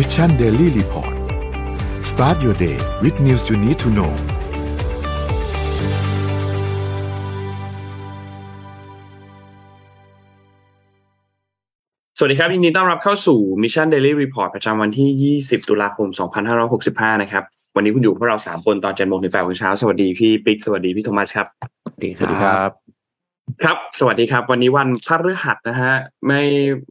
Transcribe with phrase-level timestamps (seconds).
[0.00, 1.14] Mission Daily Report
[2.10, 4.12] start your day with news you need to know
[12.18, 16.08] สวัสดีครับยินดีต้อนรับเข้าสู่ Mission Daily Report ประจำวันที่ 20 ตุลาคม
[16.64, 17.44] 2565 นะครับ
[17.76, 21.46] วันนี้คุณอยู่พวกเรา 3 คนตอน7โมงถึง8โมงเช้า สวัสดีพี่ปิ๊ก สวัสดีพี่โทมัสครับ
[21.84, 22.87] สวัสดีครับ
[23.64, 25.92] ครับ สวัสดีครับ วันนี้วันพฤหัสนะฮะ
[26.26, 26.42] ไม่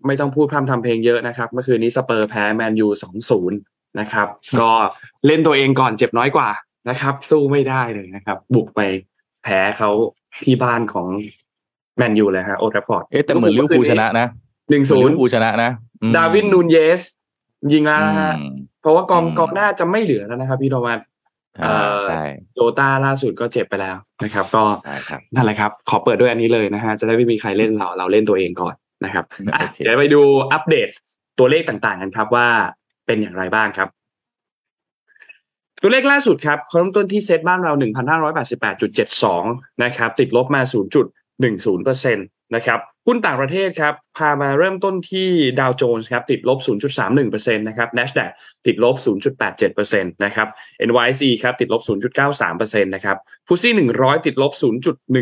[0.06, 2.88] ไม่ต้องพูดพร่ำทำเพลงเยอะนะครับ เมื่อคืนนี้สเปอร์แพ้แมนยู
[3.24, 3.52] 2-0
[4.00, 4.28] นะครับ
[4.60, 4.70] ก็
[5.26, 6.50] เล่นตัวเองก่อนเจ็บน้อยกว่า
[6.90, 8.82] นะครับ สู้ไม่ได้เลยนะครับ บุกไป
[9.44, 9.90] แพ้เขา
[10.44, 11.08] ที่บ้านของ
[11.98, 14.28] แมนยูเลยฮะโอทราฟอร์ดเอ๊ะแต่เหมือนลิเวอร์พูลชนะนะ
[14.70, 15.72] หนึ่งเหมือนศูลินเวอย์ร์พูลชนะนะ
[16.02, 17.02] อืมดาวินนูนเยส
[17.74, 21.17] ยิงแล้วนะฮะอืมเพราะว่ากองอืมกองหน้าจะไม่เหลือแล้วนะครับพี่โทมัสอ่าเอ่อ
[22.06, 22.22] ใช่
[22.54, 30.22] โจต้าล่าสุดก็เจ็บไปแล้วนะครับ ก็ใช่ครับนั่นแหละครับ ขอเปิดด้วยอันนี้เลยนะฮะจะได้ไม่มีใครเล่นเราเราเล่นตัวเองก่อนนะครับอะโอเคเดี๋ยวไปดู
[30.54, 30.90] อัปเดต
[31.40, 32.48] ตัวเลขต่างๆกันครับว่า
[33.06, 33.90] เป็นอย่างไรบ้างครับ
[35.82, 37.74] ตัวเลขล่าสุดครับเริ่มต้นที่เซตบ้านเรา
[38.78, 40.62] 1,588.72 นะครับ ติดลบมา
[41.18, 45.28] 0.10%นะครับ หุ้นต่างประเทศครับ พามาเริ่มต้นที่
[45.60, 46.60] ดาวโจนส์ครับติดลบ
[47.08, 48.32] 0.31%นะครับ NASDAQ
[48.66, 48.96] ติดลบ
[49.46, 50.48] 0.87%นะครับ
[50.88, 51.82] NYSE ครับติดลบ
[52.28, 54.52] 0.93%นะครับฟุตซี่100 ติดลบ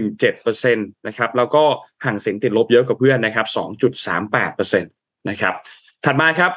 [0.04, 1.64] 0.17%นะครับแล้วก็
[2.06, 3.48] ห่างเสียงติดลบเยอะกว่าเพื่อนนะครับ
[4.14, 5.54] 2.38%นะครับ
[6.06, 6.52] ถัดมาครับ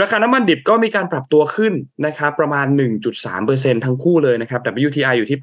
[0.00, 1.72] ราคาน้ำมันดิบก็มีการปรับตัวขึ้น
[2.06, 2.66] นะครับประมาณ
[3.26, 5.38] 1.3%ทั้งคู่เลยนะครับ WTI อยู่ที่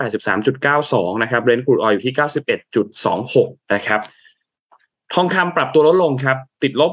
[0.57, 2.15] 83.92 นะครับ Brent crude oil อยู่ที่
[2.93, 4.01] 91.26 นะครับ
[5.13, 6.91] ทองคำปรับตัวลดลงครับ ติดลบ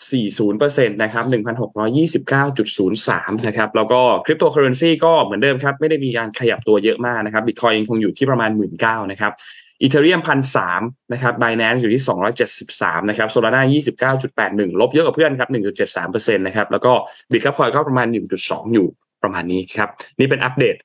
[0.00, 9.32] 1.40%นะครับ1,629.03 นะครับ แล้วก็คริปโตเคอเรนซีก็เหมือนเดิมครับ ไม่ได้มีการขยับตัวเยอะมากนะครับบิตคอยยังคงอยู่ที่ประมาณ 19,000นะครับ
[9.82, 16.92] Ethereum พันสามนะครับบ i แนนซ์อยู่ที่สองร้อยเจ็ดสิบสามนะครับ Solana ยี่สิบเก้าจุดแปดหนึ่งลบเยอะกว่าเพื่อนครับหนึ่งจุดเจ็ดสามเปอร์เซ็นต์นะครับ แล้วก็
[17.32, 18.86] Bitkub Coin ก็ประมาณหนึ่งจุดสองอยู่
[19.22, 20.76] ประมาณนี้ครับ นี่เป็นอัปเดต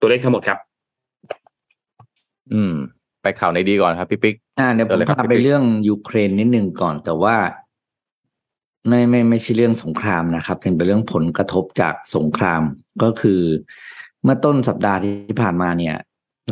[0.00, 0.58] ตัวเลขทั้งหมดครับ
[2.52, 2.76] อืม
[3.22, 7.36] ไปข่าวในดีก่อนครับพี่ปิ๊กอ่าเดี๋ยวผเดี๋ยวมเลยครับพาพี่ไปปิ๊กเรื่องยูเครนนิดนึงก่อน แต่ว่า
[8.88, 12.62] ไม่ไม่ไม่ใช่เรื่องสงครามนะครับเป็นเรื่องผลกระทบจากสงคราม
[13.02, 13.40] ก็คือ
[14.22, 15.96] เมื่อต้นสัปดาห์ที่ผ่านมาเนี่ย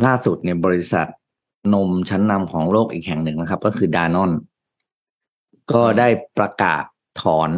[0.05, 1.07] ล่าสุดเนี่ยบริษัท
[1.73, 4.31] นมชั้นนำของโลกอีกแห่งหนึ่งนะครับ ก็คือดานอน
[5.73, 6.07] ก็ได้
[6.37, 6.83] ประกาศ
[7.21, 7.51] ถอน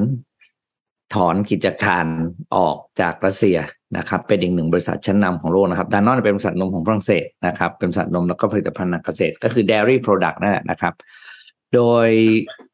[1.13, 2.06] ถอนกิจการ
[2.56, 3.57] ออกจากรัสเซีย
[3.97, 10.94] นะครับเป็นอีกหนึ่งบริษัทชั้นนำของโลกนะครับดานอนเป็นบริษัทนมของฝรั่งเศสนะครับเป็นบริษัทนมแล้วก็ผลิตภัณฑ์เกษตรก็คือ dairy product นั่นแหละนะครับ
[11.74, 12.07] โดย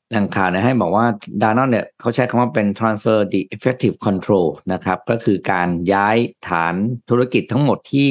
[0.10, 1.06] แหล่งข่าวเนี่ยให้บอกว่า
[1.42, 6.18] ดานอนเนี่ยเขาใช้คำว่าเป็น transfer the effective control นะครับ ก็คือการย้าย
[6.48, 6.76] ฐาน
[7.10, 8.10] ธุรกิจทั้งหมดที่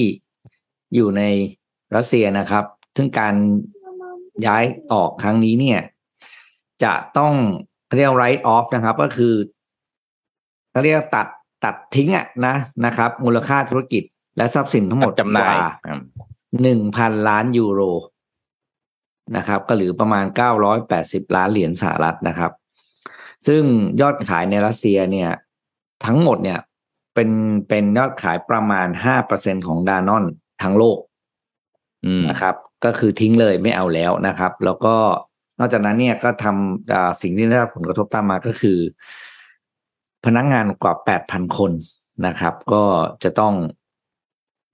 [0.95, 1.23] อยู่ใน
[1.97, 2.65] รัสเซียนะครับ
[2.97, 3.35] ซึ่งการ
[4.47, 5.81] ย้ายออกครั้งนี้เนี่ย
[6.85, 7.35] จะต้อง
[7.95, 9.35] เรียก write off นะครับ ก็คือ
[10.79, 11.27] เขาเรียกตัด
[11.65, 12.57] ตัดทิ้งอะนะ
[12.87, 14.03] นะครับ มูลค่าธุรกิจ
[14.37, 16.01] และทรัพย์สินทั้งหมดจำหน่ายกว่าอืม
[16.63, 17.81] หนึ่งพันล้านยูโร
[19.37, 22.53] นะครับ ก็หรือประมาณเก้าร้อยแปดสิบล้านเหรียญสหรัฐนะครับ
[23.47, 23.63] ซึ่ง
[24.01, 25.31] ยอดขายในรัสเซียเนี่ย
[26.05, 26.59] ทั้งหมดเนี่ย
[27.15, 27.31] เป็น
[27.69, 30.25] เป็นยอดขายประมาณห้าเปอร์เซ็นของดานอน
[30.63, 30.99] ทั้งโลก
[32.07, 34.97] อืมนะครับ ก็คือทิ้งเลยไม่เอาแล้วนะครับ แล้วก็
[35.59, 38.79] นอกจากนั้นเนี่ยก็ทำอ่าสิ่งที่ได้รับผลกระทบตามมาก็คือ
[40.25, 41.73] พนักงานกว่าแปดพันคน
[42.27, 42.83] นะครับ ก็
[43.25, 43.55] จะต้อง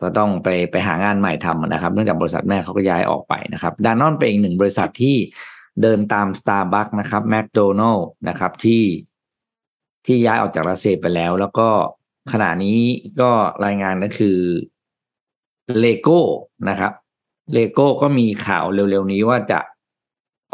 [0.02, 5.16] ก็ต้องไปไปหางานใหม่ทำนะครับ เนื่องจากบริษัทแม่เขาก็ย้ายออกไปนะครับ Danone เป็นอีกหนึ่งบริษัทที่
[5.82, 8.82] เดินตาม Starbucks นะครับแม d โดนัลนะครับที่
[10.06, 11.68] ที่ย้ายออกจากรัสเซียไปแล้ว แล้วก็
[12.32, 12.78] ขณะนี้
[13.20, 13.30] ก็
[13.64, 14.38] รายงานก็คือ
[15.80, 16.20] เลโก้
[16.68, 16.92] นะครับ
[17.54, 19.60] เลโก้ก็มีข่าวเร็วๆนี้ว่าจะ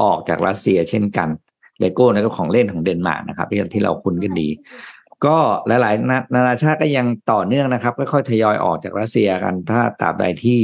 [0.02, 1.28] ออกจากรัสเซียเช่นกัน
[1.80, 4.48] เลโก้นี่ก็ของเล่นของเดนมาร์กนะครับที่ที่เราคุ้นกันดี
[5.26, 5.36] ก็
[5.66, 10.60] หลายๆนานานาชาติก็ยังต่อเนื่องนะครับค่อยๆทยอยออกจากรัสเซียกัน ถ้าตราบใดที่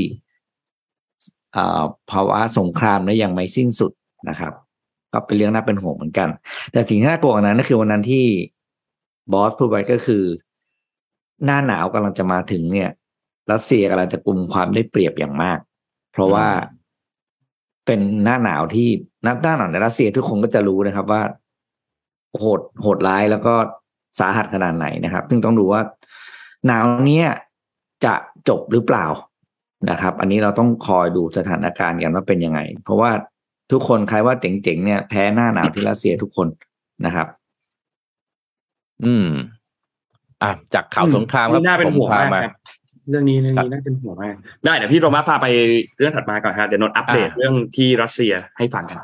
[1.57, 3.93] อ่าภาวะสงครามนั้นยังไม่สิ้นสุด
[4.29, 4.53] นะครับ
[5.13, 6.29] ก็เป็นเรื่องน่าเป็นห่วงเหมือนกัน
[6.73, 8.27] แต่สิ่งที่น่ากลัวกว่านั้นก็คือวันนั้นที่
[9.33, 10.23] บอสพูดไว้ก็คือ
[11.45, 12.91] หน้าหนาวกำลังจะมาถึงเนี่ย
[13.53, 15.59] รัสเซียกำลังจะกลุ่มความได้เปรียบอย่างมาก
[16.13, 16.47] เพราะว่า
[17.87, 18.89] เป็นหน้าหนาวที่
[19.23, 21.23] หน้าหน้าหนาวในรัสเซียทุกคนก็จะรู้นะครับว่า
[22.39, 23.55] โหดโหดร้ายแล้วก็
[24.19, 25.83] สาหัสขนาดไหนนะครับ ซึ่งต้องดูว่า
[26.67, 27.29] หนาวเนี้ย
[28.05, 28.15] จะ
[28.49, 29.07] จบหรือเปล่า
[29.91, 33.11] นะครับ อันนี้เราต้องคอยดูสถานการณ์กันว่าเป็นยังไง เพราะว่า
[33.73, 36.49] ทุกคนใครว่าเจ๋งๆเนี่ยแพ้หน้าหนาวที่รัสเซียทุกคน
[37.07, 37.27] นะครับ
[39.05, 39.29] อืม
[40.43, 42.53] อะจากข่าวสงครามครับนี่น่าเป็นผมห่วงพามากมาครับ
[43.09, 45.47] เรื่องนี้เรื่องครับนี้น่าเป็นห่วงมากได้เดี๋ยวพี่โรมาพาไป
[45.99, 48.99] เรื่องถัดมาก่อนครับเดี๋ยวนนท์อัปเดตอ่าเรื่องที่รัสเซียให้ฟังกัน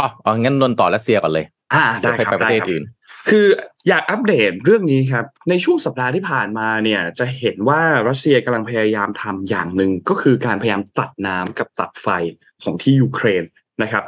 [0.00, 2.84] อ๋ออ๋องั้นนนท์ต่อรัสเซียก่อนเลย อ่าเดี๋ได้ยวค่อยคไปรับประเทศได้คบอื่น
[3.28, 3.46] คือ
[3.88, 12.08] อยากอัปเดตเรื่องนี้ครับ ในช่วงสัปดาห์ที่ผ่านมาเนี่ย จะเห็นว่ารัสเซียกำลังพยายามทำอย่างหนึ่งก็คือการพยายามตัดน้ำกับตัดไฟ
[12.62, 13.44] ของที่ยูเครน
[13.82, 14.04] นะครับ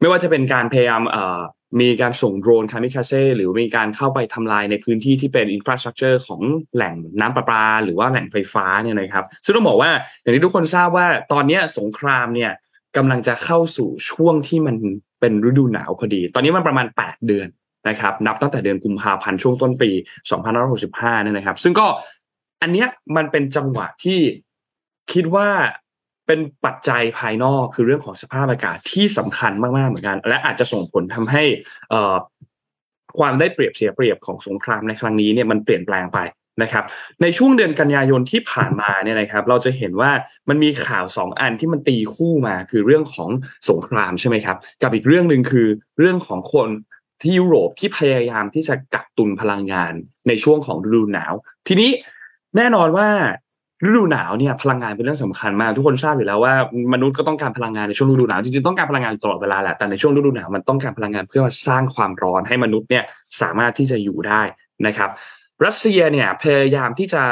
[0.00, 1.40] ไม่ว่าจะเป็นการพยายามเอ่อ
[1.80, 6.42] มีการส่งโดรนคามิคาเซ่หรือมีการเข้าไปทำลายในพื้นที่ที่เป็น infrastructure ของ
[6.74, 9.90] แหล่งน้ำประปา หรือว่าแหล่งไฟฟ้าเนี่ยนะครับซึ่งต้องบอกว่า
[10.20, 12.52] อย่างที่ทุกคนทราบว่าตอนนี้สงครามเนี่ย
[12.96, 14.76] กำลังจะเข้าสู่ช่วงที่มัน
[15.20, 17.48] เป็นฤดูหนาวพอดี ตอนนี้มันประมาณ 8 เดือน
[17.88, 19.90] นะครับนับตั้งแต่เดือนกุมภาพันธ์ช่วงต้นปี
[20.56, 21.86] 2565เนี่ยนะครับ ซึ่งก็
[22.62, 24.20] อันเนี้ยมันเป็นจังหวะที่
[25.12, 25.48] คิดว่า
[26.32, 31.44] เป็นปัจจัยภายนอกคือเรื่องของสภาพอากาศที่สำคัญมากๆเหมือนกัน และอาจจะส่งผลทำให้
[33.18, 36.18] ความได้เปรียบเสียเปรียบของสงครามในครั้งนี้เนี่ยมันเปลี่ยนแปลงไป
[36.62, 36.84] นะครับ
[37.22, 40.10] ในช่วงเดือนกันยายนที่ผ่านมาเนี่ยนะครับเราจะเห็นว่า
[40.48, 43.30] มันมีข่าวสองอันที่มันตีคู่มาคือเรื่องของ
[43.70, 45.68] สงครามใช่ไหมครับกับอีกเรื่องหนึ่งคือ
[45.98, 46.68] เรื่องของคน
[47.22, 49.92] ที่ยุโรปที่พยายามที่จะกักตุนพลังงาน
[50.28, 51.32] ในช่วงของฤดูหนาว
[51.68, 51.90] ทีนี้
[52.56, 53.08] แน่นอนว่า
[53.84, 56.54] ฤดูหนาวเนี่ยพลังงานเป็นเรื่องสำคัญมากทุกคนทราบอยู่แล้วว่า
[56.92, 63.04] มนุษย์ก็ต้องการพลังงานในช่วงฤดูหนาวจริงๆต้องการพลังงานตลอดเวลาแหละแต่ในช่วงฤดูหนาวมันต้องการพลังงานเพื่อมาสร้างความร้อนให้มนุษย์เนี่ย
[63.40, 64.42] สามารถที่จะอยู่ได้
[64.86, 65.10] นะครับ
[65.64, 67.22] รัสเซียเนี่ยพยายามที่จะ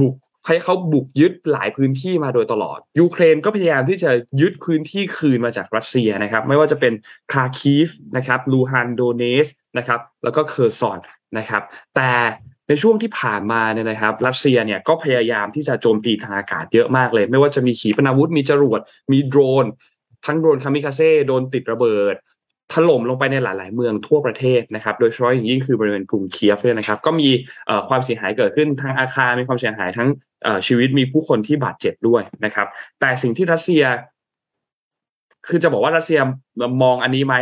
[0.00, 0.14] บุก
[0.46, 6.92] ให้เขาบุกยึดหลายพื้นที่มาโดยตลอด ยูเครนก็พยายามที่จะยึดพื้นที่คืนมาจากรัสเซียนะครับ ไม่ว่าจะเป็น
[7.32, 9.46] คาร์คีฟนะครับลูฮันโดเนส
[9.78, 10.98] นะครับ แล้วก็เคอร์ซอน
[11.38, 11.62] นะครับ
[11.96, 12.10] แต่
[12.70, 18.80] ในช่วงที่ผ่านมาเนี่ยนะครับ รัสเซียเนี่ยก็พยายามที่จะโจมตีทางอากาศเยอะมากเลย ไม่ว่าจะมีขีปนาวุธมีจรวด
[19.12, 19.64] มีโดรน
[20.26, 22.14] ทั้งโดรนคามิคาเซ่โดรนติดระเบิด
[22.72, 27.28] ถล่มลงไปในหลาย ๆ เมืองทั่วประเทศนะครับ โดยเฉพาะอย่างยิ่งคือบริเวณกรุงเคียฟเนี่ยนะครับ ก็มี
[27.88, 30.08] ความเสียหายเกิดขึ้นทางอาคารมีความเสียหายทั้ง
[30.66, 32.66] ชีวิตมีผู้คนที่บาดเจ็บด้วยนะครับ
[33.00, 33.82] แต่สิ่งที่รัสเซีย
[35.48, 36.20] คือจะบอกว่ารัสเซีย
[36.82, 37.34] มองอันนี้ไหม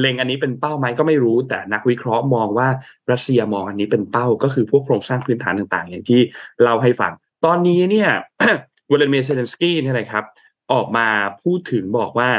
[0.00, 2.68] เล็งอันนี้เป็นเป้าไหมก็ไม่รู้ แต่นักวิเคราะห์มองว่า
[3.10, 6.20] รัสเซียมองอันนี้เป็นเป้าก็คือพวกโครงสร้างพื้นฐานต่างๆ อย่างที่
[6.62, 7.12] เล่าให้ฟัง
[7.44, 8.10] ตอนนี้เนี่ย
[8.90, 10.24] วลาดิเมียร์เซเลนสกี้เนี่ยนะครับ
[10.72, 11.06] ออกมา
[11.42, 12.30] พูดถึงบอกว่า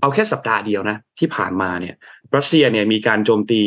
[0.00, 1.94] เอาแค่สัปดาห์เดียวนะ ที่ผ่านมาเนี่ย
[2.36, 3.62] รัสเซียเนี่ยมีการโจมตี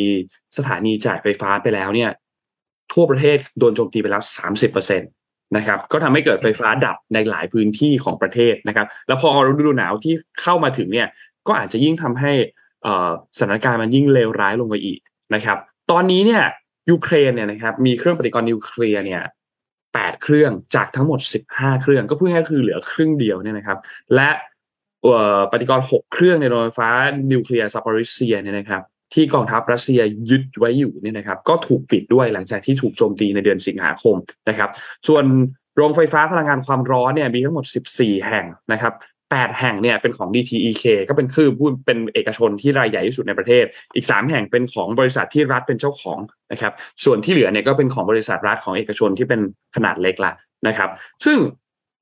[0.57, 2.11] สถานีจ่ายไฟฟ้าไปแล้วเนี่ย
[2.93, 5.05] ทั่วประเทศโดนโจมตีไปแล้วสามสิบเปอร์เซ็นต
[5.55, 11.07] นะครับก็ทำให้เกิดไฟฟ้าดับในหลายพื้นที่ของประเทศนะครับ แล้วพอฤดูหนาวที่เข้ามาถึงเนี่ย
[11.47, 12.33] ก็อาจจะยิ่งทำให้
[13.37, 14.99] สถานการณ์มันยิ่งเลวร้ายลงไปอีก
[15.35, 15.57] นะครับ
[15.91, 16.43] ตอนนี้เนี่ย
[16.89, 19.21] ยูเครนเนี่ยนะครับมีเครื่องปฏิกรณ์นิวเคลียร์เนี่ย
[19.93, 23.77] แปดเครื่องจากทั้งหมดสิบห้าเครื่องก็พูดง่ายๆคือเหลือครึ่งเดียวเนี่ยนะครับ
[24.15, 24.29] และ
[25.51, 26.89] ปฏิกรณ์หกเครื่องในโรงไฟฟ้า
[27.31, 28.81] นิวเคลียร์ซาปอริเซียเนี่ยนะครับ
[29.13, 34.15] ที่กองทัพรัสเซียยึดไว้อยู่เนี่ยนะครับ ก็ถูกปิดด้วยหลังจากที่ถูกโจมตีในเดือนสิงหาคม
[34.49, 34.69] นะครับ
[35.07, 35.25] ส่วน
[35.75, 37.65] โรงไฟฟ้าพลังงานความร้อนเนี่ยมีทั้งหมด
[37.95, 38.93] 14 แห่งนะครับ
[39.31, 43.65] แปดแห่งเนี่ยเป็นของ DTEK ก็เป็นคือพูดเป็นเอกชนที่รายใหญ่ที่สุดในประเทศ
[43.95, 46.19] อีกสามแห่งเป็นของบริษัทที่รัฐเป็นเจ้าของ
[46.51, 49.41] นะครับ ส่วนที่เหลือเนี่ยก็เป็นของบริษัทรัฐของเอกชนที่เป็น
[49.75, 50.31] ขนาดเล็กละ
[50.67, 50.89] นะครับ
[51.25, 51.37] ซึ่ง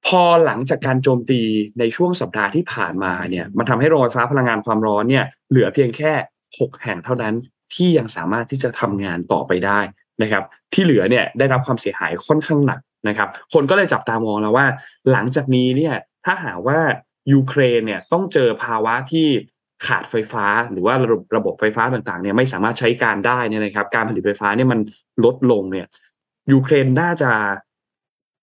[0.07, 1.42] พอหลังจากการโจมตี
[1.80, 6.13] ในช่วงสัปดาห์ที่ผ่านมาเนี่ยมันทำให้โรงไฟฟ้าพลังงานความร้อนเนี่ยเหลือเพียงแค่
[6.60, 7.33] หกแห่งเท่านั้น
[7.74, 9.80] ที่ยังสามารถที่จะทำงานต่อไปได้
[10.21, 10.44] นะครับ
[10.74, 14.66] ที่เหลือเนี่ยได้รับความเสียหายค่อนข้างหนักนะครับ คนก็เลยจับตามองแล้วว่า
[15.12, 15.95] หลังจากนี้เนี่ย
[16.25, 16.80] ถ้าหาว่า
[17.33, 19.27] ยูเครนเนี่ยต้องเจอภาวะที่
[19.88, 24.80] ขาดไฟฟ้าหรือว่าระบบระบบไฟฟ้าต่างๆเนี่ยไม่สามารถใช้การได้เนี่ยนะครับ การผลิตไฟฟ้าเนี่ยมัน
[25.26, 25.88] ลดลงเนี่ย
[26.52, 27.31] ยูเครนน่าจะ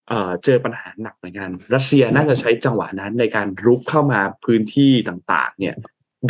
[0.08, 5.74] เอ่อเจอปัญหาหนักเหมือนกัน รัสเซียน่าจะใช้จังหวะนั้นในการรุกเข้ามาพื้นที่ต่างๆ เนี่ย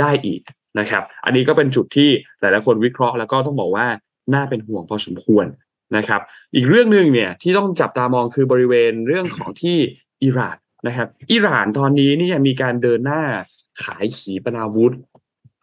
[0.01, 0.43] ได้อีก
[0.79, 2.11] นะครับ อันนี้ก็เป็นจุดที่
[2.41, 3.87] หลายๆคนวิเคราะห์แล้วก็ต้องบอกว่า
[4.35, 5.47] น่าเป็นห่วงพอสมควร
[5.97, 6.21] นะครับ
[6.55, 9.77] อีกเรื่องหนึ่งเนี่ยที่ต้องจับตามองคือบริเวณเรื่องของที่
[10.23, 13.23] อิหร่าน นะครับ อิหร่านตอนนี้นี่ยังมีการเดินหน้า
[13.85, 14.95] ขายขีปนาวุธ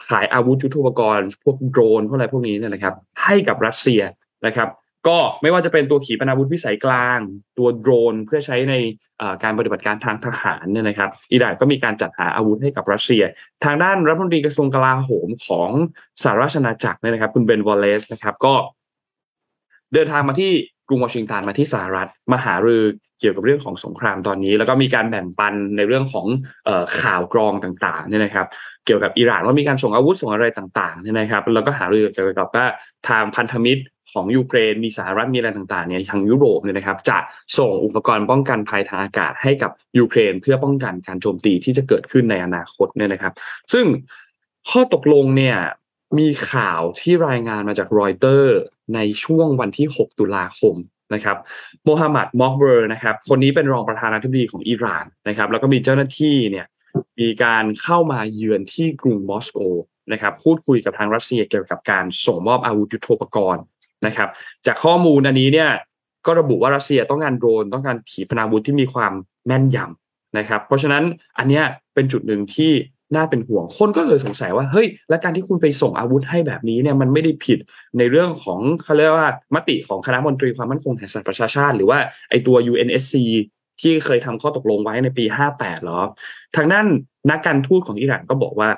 [0.09, 4.01] ขายอาวุธยุทโธปกรณ์ พวกโดรนพวกอะไรพวกนี้เนี่ยนะครับ ให้กับรัสเซีย
[4.45, 4.69] นะครับ
[5.07, 7.19] ก็ไม่ว่าจะเป็นตัวขีปนาวุธวิสัยกลาง
[7.57, 8.73] ตัวโดรนเพื่อใช้ใน
[9.43, 13.23] การปฏิบัติการทางทหารเนี่ยนะครับ อิหร่านก็มีการจัดหาอาวุธให้กับรัสเซีย
[13.65, 15.69] ทางด้านรัฐมนตรีกระทรวงกลาโหมของ
[16.23, 18.55] สหราชอาณาจักรเนี่ยนะครับ คุณเบนวอลเลสนะครับ ก็
[19.93, 20.53] เดินทางมาที่
[20.89, 22.83] กรุงวอชิงตันมาที่สหรัฐมาหารือ
[23.19, 26.27] เกี่ยวกับเรื่องของสงครามตอนนี้ แล้วก็มีการแบ่งปันในเรื่องของ
[27.01, 28.47] ข่าวกรองต่างๆเนี่ยนะครับ
[28.85, 32.65] เกี่ยวกับอิหร่านว่ามีการส่งอาวุธส่งอะไรต่างๆเนี่ยนะครับ แล้วก็หารือเกี่ยวกับว่า
[33.09, 37.17] ทางพันธมิตรของยูเครนมีสหรัฐมีอะไรต่างๆเนี่ยทางยุโรปเนี่ยนะครับ จะ
[37.57, 43.33] ส่งอุปกรณ์ป้องกันภัยทางอากาศให้กับยูเครน เพื่อป้องกันการโจมตีที่จะเกิดขึ้นในอนาคตเนี่ยนะครับ
[43.73, 43.85] ซึ่ง
[44.69, 45.57] ข้อตกลงเนี่ย
[46.17, 48.57] มีข่าวที่รายงานมาจากรอยเตอร์
[48.95, 50.75] ในช่วงวันที่ 6 ตุลาคม
[51.13, 51.37] นะครับ
[51.85, 56.65] โมฮัมหมัดมอกเบอร์นะครับ คนนี้เป็นรองประธานาธิบดีของอิหร่านนะครับ แล้วก็มีเจ้าหน้าที่เนี่ย
[57.19, 59.59] มีการเข้ามาเยือนที่กรุงมอสโก
[60.11, 63.63] นะครับ พูดคุยกับทางรัสเซียเกี่ยวกับการส่งมอบอาวุธยุโทโธปกรณ์
[64.05, 64.29] นะครับ
[64.65, 65.69] จากข้อมูลอันนี้เนี่ย
[66.25, 69.13] ก็ระบุว่ารัสเซียต้องการโดรนต้องการขีปนาวุธที่มีความ
[69.45, 71.03] แม่นยำนะครับ เพราะฉะนั้น
[71.37, 71.63] อันเนี้ย
[71.93, 72.71] เป็นจุดหนึ่งที่
[73.15, 77.59] น่าเป็นห่วง คนก็เลยสงสัยว่าเฮ้ยและการที่คุณไปส่งอาวุธให้แบบนี้เนี่ยมันไม่ได้ผิด
[77.97, 81.99] ในเรื่องของเขาเรียกว่ามติของคณะมนตรีความมั่นคงแห่งสหประชาชาติ หรือว่า
[82.29, 83.15] ไอตัว UNSC
[83.81, 85.25] ที่เคยทำข้อตกลงไว้ในปี
[85.55, 85.99] 58หรอ
[86.55, 86.85] ทางด้าน
[87.29, 88.69] นักการทูตของอิหร่านก็บอกว่า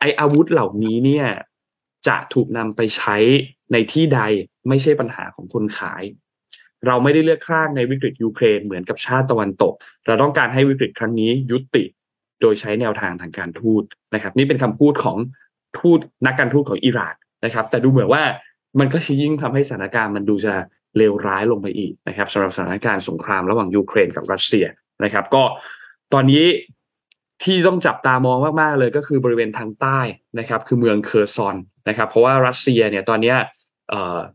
[0.00, 1.26] ไออาวุธเหล่านี้เนี่ย
[2.08, 3.16] จะถูกนำไปใช้
[3.72, 4.20] ในที่ใด
[4.68, 6.02] ไม่ใช่ปัญหาของคนขาย
[6.86, 9.74] เราไม่ได้เลือกข้างในวิกฤตยูเครนเหมือนกับชาติตะวันตก
[10.06, 11.84] เราต้องการให้วิกฤตครั้งนี้ยุติ
[12.40, 13.82] โดยใช้แนวทางทางการทูต
[14.14, 15.16] นะครับ นี่เป็นคำพูดของ
[15.78, 17.14] ทูตนักการทูตของอิหร่าน
[17.44, 18.22] นะครับ แต่ดูเหมือนว่า
[18.80, 20.54] มันก็ยิ่งทำให้สถานการณ์มันดูจะ
[20.96, 24.66] เลวร้ายลงไปอีกนะครับสำหรับสถานการณ์สงครามระหว่างยูเครนกับรัสเซีย
[25.04, 25.42] นะครับ ก็
[26.12, 26.44] ตอนนี้
[27.44, 30.00] ที่ต้องจับตามองมากๆเลยก็คือบริเวณทางใต้
[30.38, 31.56] นะครับ คือเมืองเคอร์ซอน
[31.88, 33.34] นะครับ เพราะว่ารัสเซียเนี่ยตอนนี้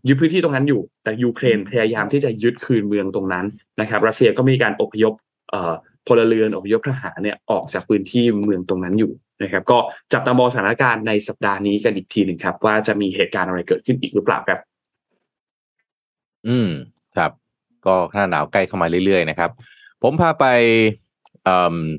[0.07, 3.45] ยึดพื้นที่ตรงนั้นอยู่ แต่ยูเครนพยายามที่จะยึดคืนเมืองตรงนั้น
[3.81, 5.13] นะครับ รัสเซียก็มีการอพยพ
[6.07, 9.12] พลเรือนอพยพทหารเนี่ยออกจากพื้นที่เมืองตรงนั้นอยู่
[9.43, 9.77] นะครับก็
[10.13, 14.60] จับตามองสถานการณ์ในสัปดาห์นี้กันอีกทีหนึ่งครับ ว่าจะมีเหตุการณ์อะไรเกิดขึ้นอีกหรือเปล่าครับ
[16.48, 16.69] อืม
[17.17, 17.31] ครับ
[17.86, 19.50] ก็หน้าหนาวใกล้เข้ามาเรื่อยๆนะครับ
[20.03, 20.45] ผมพาไป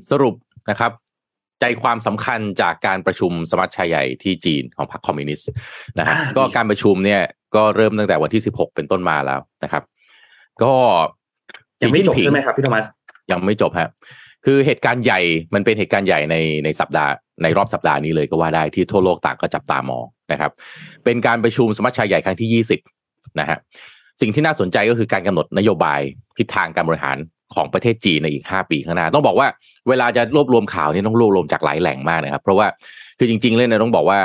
[0.09, 0.35] สรุป
[0.69, 0.91] นะครับ
[1.61, 5.49] ใจความสำคัญจากการประชุมสมัชชาใหญ่ที่จีนของพรรคคอมมิวนิสต์
[5.99, 7.21] นะฮะก็การประชุมเนี่ย
[7.55, 9.83] ก็เริ่มตั้งแต่วันที่สิบหกเป็นต้นมาแล้วนะครับ
[10.63, 10.73] ก็
[11.81, 12.85] ยังไม่จบใช่ไหมครับพี่ธรรมส
[13.31, 13.89] ยังไม่จบฮะ
[14.45, 15.19] คือเหตุการณ์ใหญ่
[15.53, 17.11] มันเป็นเหตุการณ์ใหญ่ในในสัปดาห์
[17.43, 20.51] ในรอบสัปดาห์นี้เลยก็ว่าได้ที่ทั่วโลกต่างก็จับตามองนะครับ
[21.05, 22.79] เป็นการประชุมสมัชชาใหญ่ครั้งที่ยี่สิบ
[23.39, 23.57] นะฮะ
[24.21, 25.99] สิ่งที่น่าสนใจก็คือการกำหนดนโยบาย
[26.37, 27.17] ทิศทางการบริหาร
[27.55, 29.47] ของประเทศจีนในอีกห้าปีข้างหน้า ต้องบอกว่า
[29.89, 32.67] เวลาจะรวบรวมข่าวนี่ต้องรวบรวมจากหลายแหล่งมากนะครับ เพราะว่า
[33.19, 34.19] คือจริง ๆ เลยนะต้องบอกว่า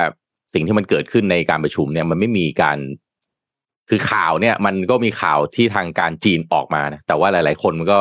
[0.55, 2.79] สิ่งที่มันเกิดขึ้นในการประชุมเนี่ยมันไม่มีการ
[3.91, 7.99] คือข่าวเนี่ยมันก็มีข่าวที่ทางการจีนออกมานะแต่ว่าหลาย ๆ คนมันก็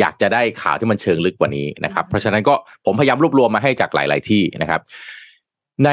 [0.00, 2.54] อยากจะได้ข่าวที่มันเชิงลึกกว่านี้นะครับ เพราะฉะนั้นก็
[2.86, 4.80] ผมพยายามรวบรวมมาให้จากหลาย ๆ ที่นะครับ
[5.84, 5.90] ใน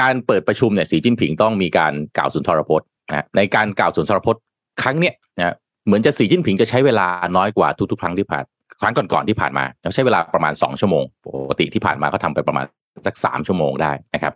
[0.00, 4.42] การเปิดประชุมเนี่ยสีจิ้นผิงต้องมีการกล่าวสุนทรพจน์นะในการกล่าวสุนทรพจน์
[4.82, 5.54] ครั้งเนี้ยนะ
[5.86, 8.44] เหมือนจะสีจิ้นผิงจะใช้เวลาน้อยกว่าทุก ๆ ครั้งที่ผ่าน
[8.80, 11.04] ครั้งก่อน ๆ ที่ผ่านมาใช้เวลาประมาณสองชั่วโมง
[11.44, 12.66] ปกติที่ผ่านมาเขาทาไปประมาณ
[13.06, 14.34] สักสามชั่วโมงได้นะครับ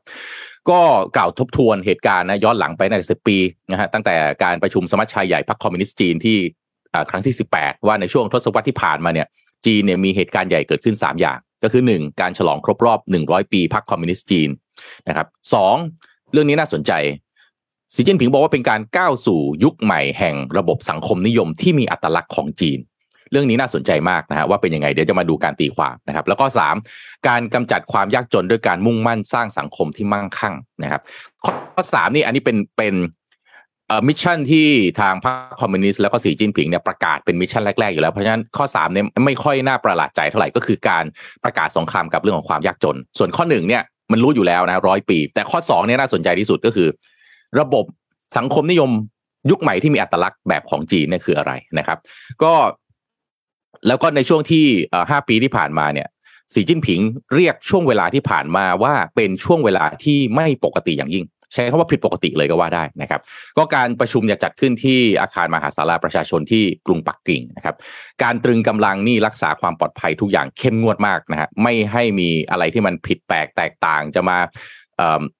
[0.70, 0.80] ก็
[1.16, 3.38] กล่าวทบทวนเหตุการณ์นะย้อนหลังไปในสิบปี
[3.72, 6.38] นะฮะตั้งแต่การประชุมสมัชชาใหญ่พรรคคอมมิวนิสต์จีนที่
[7.10, 9.26] ครั้งที่สิบแปดว่าในช่วงทศวรรษที่ผ่านมาเนี่ย
[9.66, 14.48] จีนเนี่ยมีเหตุการณ์ใหญ่เกิดขึ้นสามอย่าง ก็คือหนึ่งการฉลองครบรอบหนึ่งร้อยปีพรรคคอมมิวนิสต์จีน
[15.08, 15.76] นะครับสอง
[16.32, 16.92] เรื่องนี้น่าสนใจ
[17.94, 22.78] สีจิ้นผิงบอกว่าเป็นการก้าวสู่ยุคใหม่แห่งระบบสังคมนิยมที่มีอัตลักษณ์ของจีน
[23.30, 26.76] เรื่องนี้น่าสนใจมากนะฮะว่าเป็นยังไงเดี๋ยวจะมาดูการตีความนะครับแล้วก็สาม
[27.28, 31.02] การกำจัดความยากจนด้วยการมุ่งมั่นสร้างสังคมที่มั่งคั่งนะครับ
[31.44, 32.94] ข้อสามนี่อันนี้เป็นเป็น
[34.08, 34.68] mission ที่
[35.00, 41.04] ทางพรรคคอมมิวนิสต์แล้วก็สีจิ้นผิงเนี่ยประกาศเป็น mission แรกๆอยู่แล้วเพราะฉะนั้นข้อสามเนี่ยไม่ค่อยน่าประหลาดใจเท่าไหร่ก็คือการ
[41.44, 46.88] ประกาศสงครามกับเรื่องของความยากจน ส่วนข้อหนึ่งเนี่ยมันรู้อยู่แล้วนะร้อยปี แต่ข้อสองเนี่ยน่าสนใจที่สุดก็คือ
[47.60, 47.84] ระบบ
[48.36, 48.90] สังคมนิยม
[49.50, 51.98] ยุคใหม่ที่มีอัตลักษณ์แบบของจีนเนี่ยคืออะไรนะครับ
[52.42, 52.52] ก็
[53.86, 54.64] แล้วก็ในช่วงที่
[55.10, 56.08] ห้าปีที่ผ่านมาเนี่ย
[56.54, 57.00] สีจิ้นผิง
[57.34, 61.24] เรียกช่วงเวลาที่ผ่านมาว่าเป็นช่วงเวลาที่ไม่ปกติอย่างยิ่ง
[61.54, 63.20] ใช้คำว่าผิดปกติเลยก็ว่าได้นะครับ
[63.56, 67.76] ก็การประชุมจะจัดขึ้นที่อาคารมหาศาลาประชาชนที่กรุงปักกิ่งนะครับ
[68.22, 74.38] การตรึงกำลังนี่รักษาความปลอดภัยทุกอย่างเข้มงวดมากนะฮะไม่ให้มีอะไรที่มันผิดแปลกแตกต่างจะมา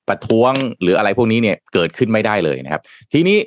[0.08, 0.52] ประท้วง
[0.82, 3.38] หรืออะไรพวกนี้เนี่ยเกิดขึ้นไม่ได้เลยนะครับ ทีนี้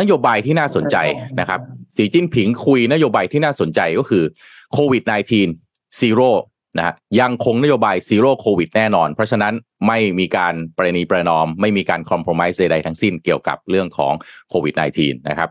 [0.00, 0.96] นโยบายที่น่าสนใจ
[1.40, 1.60] นะครับ
[1.96, 4.24] สีจิ้นผิงคุยนโยบายที่น่าสนใจก็คือ
[4.72, 5.02] โควิด
[5.50, 6.30] -19 zero
[6.76, 9.54] นะฮะยังคงนโยบาย zero โควิดแน่นอน เพราะฉะนั้น
[9.86, 14.14] ไม่มีการประนีประนอม ไม่มีการ compromise ใดๆทั้งสิ้นเกี่ยวกับเรื่องของ
[14.50, 15.48] โควิด -19 นะครับ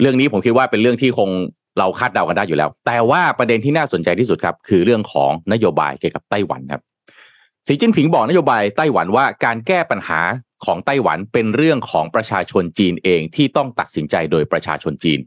[0.00, 1.30] เรื่องนี้ผมคิดว่าเป็นเรื่องที่คง
[1.78, 6.82] เราคาดเดากันได้อยู่แล้ว แต่ว่าประเด็นที่น่าสนใจที่สุดครับ คือเรื่องของนโยบายเกี่ยวกับไต้หวันครับ
[7.66, 10.20] สีจิ้นผิงบอกนโยบายไต้หวันว่าการแก้ปัญหา
[10.64, 15.20] ของไต้หวันเป็นเรื่องของประชาชนจีนเองที่ต้องตัดสินใจโดยประชาชนจีน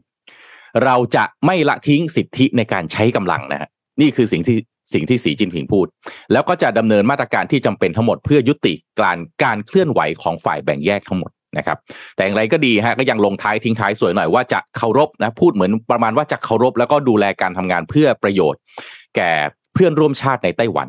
[0.84, 3.68] เราจะไม่ละทิ้งสิทธิในการใช้กำลังนะฮะ
[4.00, 4.56] นี่คือสิ่งที่
[4.92, 5.86] สิ่งที่สีจิ้นผิงพูด
[6.32, 11.78] แล้วก็จะดำเนินมาตรการที่จำเป็นทั้งหมดเพื่อยุติการการเคลื่อนไหวของฝ่ายแบ่งแยกทั้งหมดนะครับ
[12.16, 18.60] แต่อย่างไรก็ดีฮะก็ยังลงท้ายทิ้งท้ายสวยหน่อยว่าจะเคารพนะพูดเหมือนประมาณว่าจะเคารพแล้วก็ดูแลการทำงานเพื่อประโยชน์
[19.16, 19.30] แก่
[19.74, 20.88] เพื่อนร่วมชาติในไต้หวัน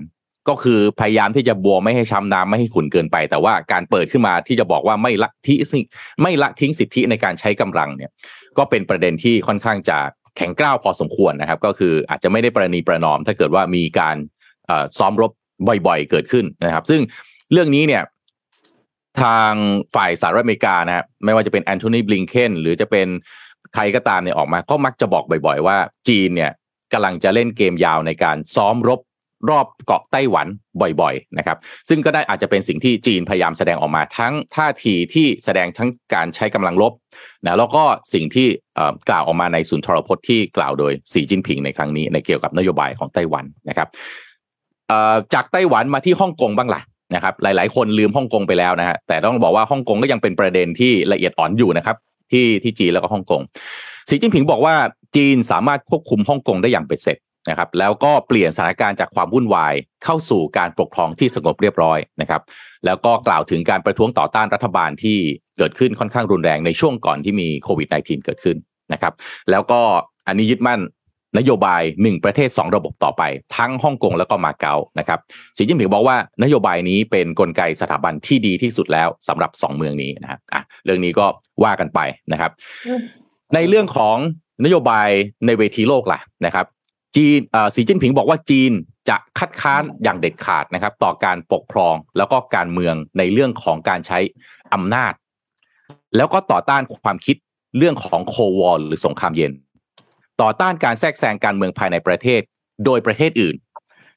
[0.50, 5.84] ก็คือพยายามที่จะบัวไม่ให้ช้ำน้ำไม่ให้ขุนเกินไป แต่ว่าการเปิดขึ้นมาที่จะบอกว่าไม่ละทิ้ง
[6.22, 8.12] ไม่ละทิ้งสิทธิในการใช้กำลังเนี่ย
[8.58, 9.98] ก็เป็นประเด็นที่ค่อนข้างจะ
[10.38, 14.18] แข็งกร้าวพอสมควรนะครับ ก็คืออาจจะไม่ได้ประนีประนอม ถ้าเกิดว่ามีการ
[14.98, 15.32] ซ้อมรบ
[15.88, 17.02] บ่อยๆ เกิดขึ้นนะครับ ซึ่ง
[17.52, 18.04] เรื่องนี้เนี่ย
[19.22, 19.54] ทาง
[19.96, 23.08] ฝ่ายสหรัฐอเมริกานะฮะไม่ว่าจะเป็นแอนโทนีบลิงเคนหรือจะเป็น
[23.74, 26.52] ใครก็ตามเนี่ยออกมา ก็มักจะบอกบ่อย ๆ ว่าจีนเนี่ย
[26.94, 29.00] กำลังจะเล่นเกมยาวในการซ้อมรบ
[29.50, 30.48] รอบเกาะไต้หวัน
[31.02, 31.58] บ่อยๆนะครับ
[31.90, 36.94] ซึ่งก็ได้อาจจะเป็นสิ่งที่จีนพยายามแสดงออกมาทั้งท่าทีที่แสดงทั้งการใช้กำลังรบ
[37.46, 37.84] นะแล้วก็
[38.14, 38.48] สิ่งที่
[39.10, 43.88] กล่าวออกมาในศูนทรพจน์ที่กล่าวโดยสีจิ้นผิงในครั้งนี้ในเกี่ยวกับนโยบายของไต้หวันนะครับ
[45.34, 46.82] จากไต้หวันมาที่ฮ่องกงบ้างล่ะ
[47.16, 51.98] นะครับหลาย ๆ คนลืมฮ่องกงไปแล้วนะฮะแต่ต้องบอกว่าฮ่องกงก็ยังเป็นประเด็นที่ละเอียดอ่อนอยู่นะครับ
[52.32, 53.42] ที่ที่จีนแล้วก็ฮ่องกง
[54.10, 54.76] สีจิ้นผิงบอกว่า
[55.16, 57.18] จีนสามารถควบคุมฮ่องกงได้อย่างเป็นเสร็จ
[57.50, 62.42] นะครับแล้วก็เปลี่ยนสถานการณ์จากความวุ่นวายเข้าสู่การปกครองที่สงบเรียบร้อยนะครับ
[62.86, 65.18] แล้วก็กล่าวถึงการประท้วงต่อต้านรัฐบาลที่
[65.58, 68.58] เกิดขึ้นค่อนข้างรุนแรงในช่วงก่อนที่มีโควิด -19 เกิดขึ้น
[68.94, 69.14] นะครับ
[69.52, 69.80] แล้วก็
[70.28, 70.82] อันนี้ยึดมั่น
[71.38, 73.24] นโยบายหนึ่งประเทศ 2 ระบบต่อไป
[73.58, 75.20] ทั้งฮ่องกงแล้วก็มาเก๊านะครับ
[75.58, 81.26] สีจิ้นผิงบอกว่านโยบายนี้เป็นนกลไกสถาบันที่ดีที่สุดแล้วสำหรับ 2 เมืองนี้นะครับอะเรื่องนี้ก็
[81.64, 82.00] ว่ากันไป
[82.32, 82.52] นะครับ
[83.56, 84.18] ในเรื่องของ
[84.66, 85.10] นโยบาย
[85.46, 86.66] ในเวทีโลกล่ะนะครับ
[87.16, 87.40] จีน
[87.76, 88.72] สีจิ้นผิงบอกว่าจีน
[89.10, 94.20] จะคัดค้านอย่างเด็ดขาดนะครับ ต่อการปกครองแล้วก็การเมืองในเรื่องของการใช้
[94.74, 95.14] อำนาจ
[96.18, 97.36] แล้วก็ต่อต้านความคิด
[97.78, 99.52] เรื่องของ Cold War หรือสงครามเย็น
[100.42, 102.42] ต่อต้านการแทรกแซงการเมืองภายในประเทศ
[102.86, 103.56] โดยประเทศอื่น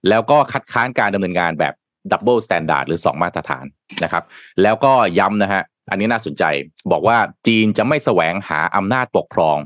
[0.08, 1.74] แล้วก็คัดค้านการดำเนินงานแบบ
[2.10, 3.64] double standard หรือ 2 มาตรฐาน
[4.04, 4.24] นะครับ
[4.62, 6.44] แล้วก็ย้ำนะฮะอันนี้น่าสนใจ
[6.92, 9.56] บอกว่าจีนจะไม่แสวงหาอำนาจปกครอง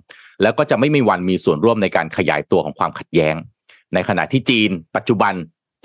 [0.43, 3.35] แล้วก็จะไม่มีวันมีส่วนร่วมในการขยายตัวของความขัดแย้ง
[3.95, 5.35] ในขณะที่จีน ปัจจุบัน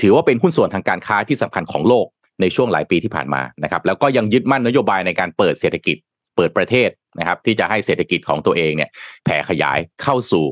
[0.02, 2.06] ถือว่าเป็นหุ้นส่วนทางการค้าที่สำคัญของโลก
[2.42, 5.98] ในช่วงหลายปีที่ผ่านมานะครับ แล้วก็ยังยึดมั่นนโยบายในการเปิดเศรษฐกิจ
[6.36, 8.90] เปิดประเทศนะครับ ที่จะให้เศรษฐกิจของตัวเองเนี่ย
[9.24, 10.46] แผ่ขยายเข้าสู่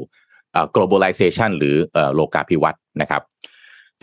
[0.76, 1.76] globalization หรือ
[2.14, 3.22] โลกาภิวัตน์นะครับ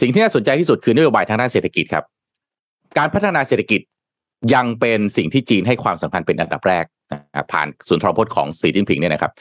[0.01, 2.05] สิ่งที่น่าสนใจที่สุดคือนโยบายทางด้านเศรษฐกิจครับ
[2.99, 3.81] การพัฒนาเศรษฐกิจ
[4.55, 6.85] ยังเป็นสิ่งที่จีนให้ความสำคัญเป็นอันดับแรก
[7.53, 9.33] ผ่านศูนทรพจน์ของสีจิ้นผิงเนี่ยนะครับ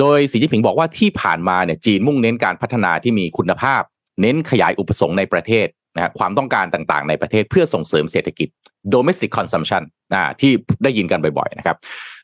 [0.00, 3.82] โดยสีจิ้นผิงบอกว่าที่ผ่านมาเนี่ยจีนมุ่งเน้นการพัฒนาที่มีคุณภาพ
[4.20, 8.48] เน้นขยายอุปสงค์ในประเทศนะความต้องการต่างๆ ในประเทศเพื่อส่งเสริมเศรษฐกิจ
[8.94, 9.82] domestic consumption
[10.40, 11.76] ที่ได้ยินกันบ่อยๆนะครับ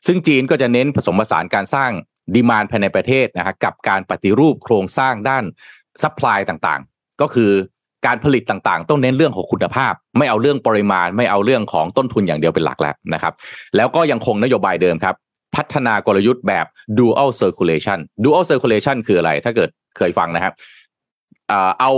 [0.07, 1.91] ซึ่งจีนก็จะเน้นผสมผสานการสร้าง
[2.35, 5.43] ดีมานภายในประเทศนะครับกับการปฏิรูปโครงสร้างด้าน
[6.03, 7.51] supply ต่างๆ ก็คือ
[8.05, 13.33] การผลิตต่างๆ ต้องเน้นเรื่องของคุณภาพ ไม่เอาเรื่องปริมาณ ไม่เอาเรื่องของต้นทุนอย่างเดียวเป็นหลักแล้วนะครับ
[13.75, 15.15] แล้วก็ยังคงนโยบายเดิมครับ
[15.55, 16.65] พัฒนากลยุทธ์แบบ
[16.97, 20.53] dual circulation dual circulation คืออะไร ถ้าเกิดเคยฟังนะครับ
[21.79, 21.91] เอา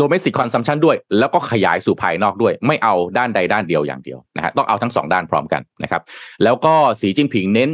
[0.00, 6.02] domestic consumption ด้วย แล้วก็ขยายสู่ภายนอกด้วย ไม่เอาด้านใดด้านเดียวอย่างเดียวนะฮะต้องเอาทั้งสองด้านพร้อมกันนะครับ
[6.44, 7.70] แล้วก็สีจิ้นผิงเน้น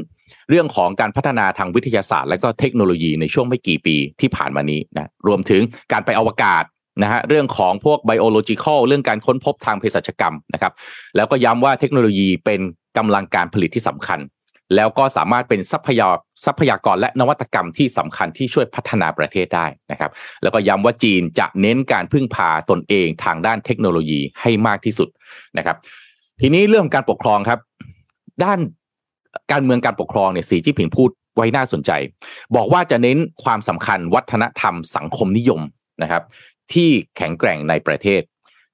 [0.51, 6.65] เรื่องของการพัฒนาทางวิทยาศาสตร์ และก็เทคโนโลยีในช่วงไม่กี่ปีที่ผ่านมานี้นะรวมถึงการไปอวกาศ
[7.03, 10.73] นะฮะเรื่องของพวก biological เรื่องการค้นพบทางเภสัชกรรมนะครับ
[11.17, 12.61] แล้วก็ย้ำว่าเทคโนโลยีเป็น
[12.99, 14.21] กำลังการผลิตที่สำคัญ
[14.77, 20.11] แล้วก็สามารถเป็นทรัพยากทรัพยากรและนวัตกรรมที่สำคัญที่ช่วยพัฒนาประเทศได้นะครับ
[20.43, 25.09] แล้วก็ย้ำว่าจีนจะเน้นการพึ่งพาตนเองทางด้านเทคโนโลยีให้มากที่สุด
[25.59, 25.77] นะครับ
[26.41, 27.59] ทีนี้เรื่องการปกครองครับ
[28.45, 28.59] ด้าน
[29.53, 31.91] การเมืองการปกครองเนี่ยสีจิ้นผิงพูดไว้น่าสนใจ
[32.57, 35.61] บอกว่าจะเน้นความสำคัญวัฒนธรรมสังคมนิยม
[36.03, 36.23] นะครับ
[36.73, 38.23] ที่แข็งแกร่งในประเทศ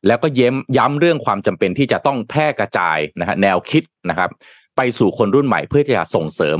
[0.06, 4.30] แล้วก็ย้ำย้ำเรื่องความจำเป็นที่จะต้องแพร่กระจายนะฮะแนวคิดนะครับ
[4.76, 6.58] ไปสู่คนรุ่นใหม่เพื่อที่จะส่งเสริม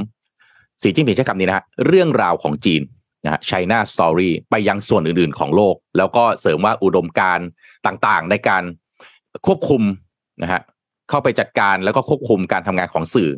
[0.82, 2.82] สีจิ้งผิงใช้คำนี้นะฮะเรื่องราวของจีน
[3.24, 7.40] นะฮะ China Story ไปยังส่วนอื่นๆของโลก แล้วก็เสริมว่าอุดมการ
[7.86, 8.62] ต่างๆ ในการ
[9.46, 9.82] ควบคุม
[10.42, 10.60] นะฮะ
[11.08, 13.30] เข้าไปจัดการแล้วก็ควบคุมการทำงานของสื่อ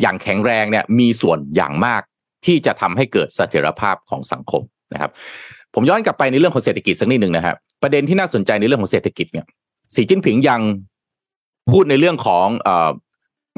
[0.00, 2.02] อย่างแข็งแรงเนี่ยมีส่วนอย่างมาก
[2.46, 5.10] ที่จะทำให้เกิดเสถียรภาพของสังคมนะครับ
[5.74, 9.46] ผมย้อนกลับไปในเรื่องของเศรษฐกิจสักนิดหนึ่งนะครับประเด็นที่น่าสนใจในเรื่องของเศรษฐกิจเนี่ย
[9.94, 10.60] สีจิ้นผิงยัง
[11.70, 12.90] พูดในเรื่องของเอ่อ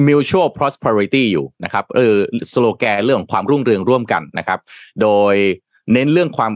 [0.08, 2.14] mutual prosperity อยู่นะครับเออ
[2.52, 4.58] สโลแกนเรื่องความรุ่งเรืองร่วมกันนะครับ
[5.02, 5.34] โดย
[5.92, 6.52] เน้นเรื่องความ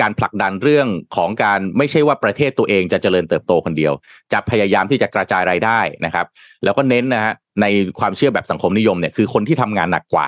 [0.00, 3.92] การผลักดันเรื่องของการไม่ใช่ว่าประเทศตัวเองจะเจริญเติบโตคนเดียว
[4.32, 6.26] จะพยายามที่จะกระจายรายได้นะครับ
[6.64, 7.66] แล้วก็เน้นนะฮะใน
[7.98, 10.26] ความเชื่อแบบสังคมนิยมเนี่ยคือคนที่ทำงานหนักกว่า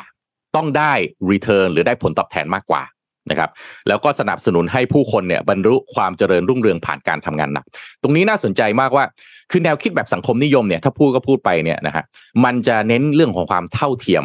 [0.56, 0.92] ต้องได้
[1.30, 2.82] return หรือได้ผลตอบแทนมากกว่า
[3.30, 3.50] นะครับ
[3.88, 7.64] แล้วก็สนับสนุนให้ผู้คนเนี่ยบรรลุความเจริญรุ่งเรืองผ่านการทำงานหนัก
[8.02, 9.04] ตรงนี้น่าสนใจมากว่า
[9.50, 12.04] คือแนวคิดแบบสังคมนิยมเนี่ยถ้าพูดก็พูดไปเนี่ยนะฮะ
[12.44, 14.24] มันจะเน้นเรื่องของความเท่าเทียม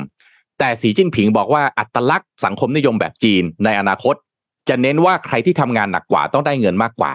[0.60, 4.15] แต่สีจิ้นผิงบอกว่าอัตลักษณ์สังคมนิยมแบบจีนในอนาคต
[4.69, 7.12] จะเน้นว่าใครที่ทำงานหนักกว่าต้องได้เงินมากกว่า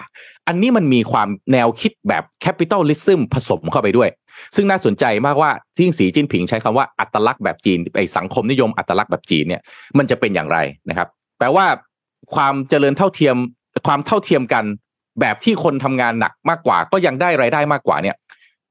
[0.47, 4.09] อันนี้มันมีความแนวคิดแบบ capitalism ผสมเข้าไปด้วย
[4.55, 9.61] ซึ่งน่าสนใจมากว่าที่สีจิ้นผิงใช้คำว่าอัตลักษณ์แบบจีนไอ้สังคมนิยมอัตลักษณ์แบบจีนเนี่ย
[9.97, 10.57] มันจะเป็นอย่างไร
[10.89, 11.07] นะครับ
[11.41, 11.67] แปลว่า
[12.35, 13.35] ความเจริญเท่าเทียม
[13.87, 14.65] ความเท่าเทียมกัน
[15.19, 18.15] แบบที่คนทำงานหนักมากกว่า ก็ยังได้รายได้มากกว่าเนี่ย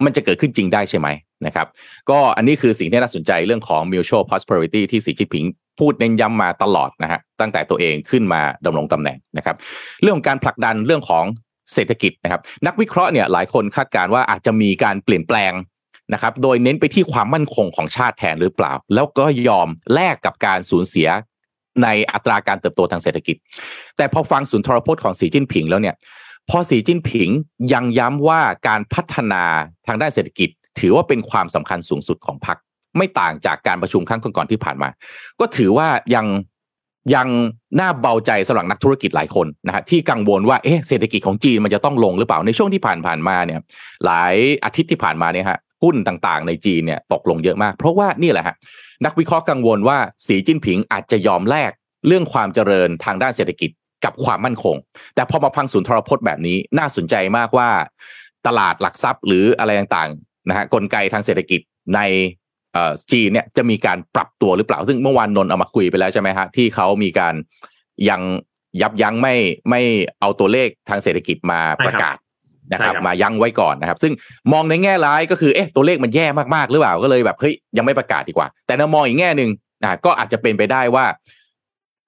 [0.04, 1.08] มันจะเกิดขึ้นจริงได้ใช่ไหม
[1.46, 1.66] นะครับ
[2.10, 5.44] ก็อันนี้คือสิ่งที่น่าสนใจเรื่องของ mutual prosperity ที่สีจิ้นผิง
[5.78, 9.56] พูดเน้นย้ำมาตลอดนะฮะตั้งแต่ตัวเองขึ้นมาดำรงตำแหน่งนะครับ
[10.02, 11.24] เรื่องของการผลักดันเรื่องของ
[11.74, 15.52] เศรษฐกิจนะครับ นักวิเคราะห์เนี่ยหลายคนคาดการณ์ว่าอาจจะมีการเปลี่ยนแปลง
[16.12, 21.08] นะครับ โดยเน้นไปที่ความมั่นคงของชาติแทนหรือเปล่า แล้วก็ยอมแลกกับการสูญเสีย
[21.82, 23.36] ในอัตราการเติบโตทางเศรษฐกิจ
[23.96, 25.94] แต่พอฟังสุนทรพจน์ของสีจิ้นผิงแล้วเนี่ย
[26.50, 27.28] พอสีจิ้นผิง
[27.72, 29.42] ยังย้ำว่าการพัฒนา
[29.86, 32.58] ทางด้านเศรษฐกิจ ถือว่าเป็นความสำคัญสูงสุดของพรรค
[32.96, 34.88] ไม่ต่างจากการประชุมครั้งก่อนๆที่ผ่านมา
[35.40, 36.26] ก็ถือว่ายัง
[37.14, 37.28] ยัง
[37.80, 43.60] น่าเบาใจสำหรับนักธุรกิจหลายคนนะฮะที่กังวลว่าเอ๊ะเศรษฐกิจของจีนมันจะต้องลงหรือเปล่าในช่วงที่ผ่านผ่านมาเนี่ย
[44.04, 48.56] หลายอาทิตย์ที่ผ่านมาเนี่ยฮะ หุ้นต่างๆ ในจีนเนี่ยตกลงเยอะมาก เพราะว่านี่แหละฮะ
[49.04, 51.70] นักวิเคราะห์กังวลว่าสีจิ้นผิงอาจจะยอมแลก
[52.06, 53.70] เรื่องความเจริญทางด้านเศรษฐกิจ
[54.04, 54.76] กับความมั่นคง
[55.14, 57.68] แต่พอมาพังสุนทรพจน์แบบนี้น่าสนใจมากว่า
[58.46, 61.60] ตลาดหลักทรัพย์หรืออะไรต่างๆนะฮะกลไกทางเศรษฐกิจ
[61.94, 62.00] ใน
[63.12, 67.34] จีนเนี่ยจะมีการปรับตัวหรือเปล่า ซึ่งเมื่อวานนนเอามาคุยไปแล้วใช่ไหมฮะที่เขามีการ
[68.08, 68.20] ยัง
[68.80, 69.34] ยับยั้งไม่
[69.70, 69.80] ไม่
[70.20, 72.16] เอาตัวเลขทางเศรษฐกิจมาประกาศ
[72.72, 74.12] นะครับมายั้งไว้ก่อนนะครับ ซึ่ง
[74.52, 79.50] มองในแง่ร้ายก็คือเอ๊ะตัวเลขมันแย่มากๆหรือเปล่าก็เลยแบบเฮ้ยยังไม่ประกาศดีกว่า แต่ถ้ามองอีกแง่หนึ่ง
[79.82, 81.04] นะก็อาจจะเป็นไปได้ว่า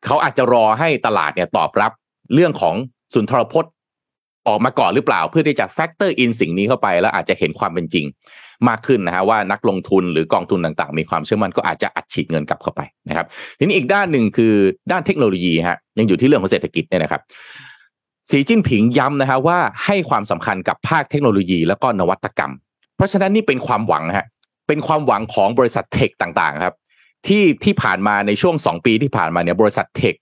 [0.05, 1.92] เขาอาจจะรอให้ตลาดเนี่ยตอบรับ
[2.35, 2.75] เรื่องของ
[3.14, 3.72] สุนทรพจน์
[4.48, 8.07] ออกมาก่อนหรือเปล่า เพื่อที่จะ factor in สิ่งนี้เข้าไป แล้วอาจจะเห็นความเป็นจริง
[8.68, 13.27] มากขึ้นนะฮะว่านักลงทุนหรือกองทุนต่างๆ มีความเชื่อมั่นก็อาจจะอัดฉีดเงินกลับเข้าไปนะครับ
[13.59, 14.55] ทีนี้อีกด้านหนึ่งคือ
[14.92, 17.20] ด้านเทคโนโลยีฮะยังอยู่ที่เรื่องของเศรษฐกิจเนี่ยนะครับ
[18.33, 22.53] สีจิ้นผิงย้ำนะฮะว่าให้ความสำคัญกับภาคเทคโนโลยีแล้วก็นวัตกรรม
[22.97, 24.27] เพราะฉะนั้นนี่เป็นความหวังฮะ
[24.68, 26.75] เป็นความหวังของบริษัทเทคต่างๆครับ
[27.27, 30.14] ที่ที่ผ่านมาในช่วงสองปีที่ผ่านมาเนี่ยบริษัทเทค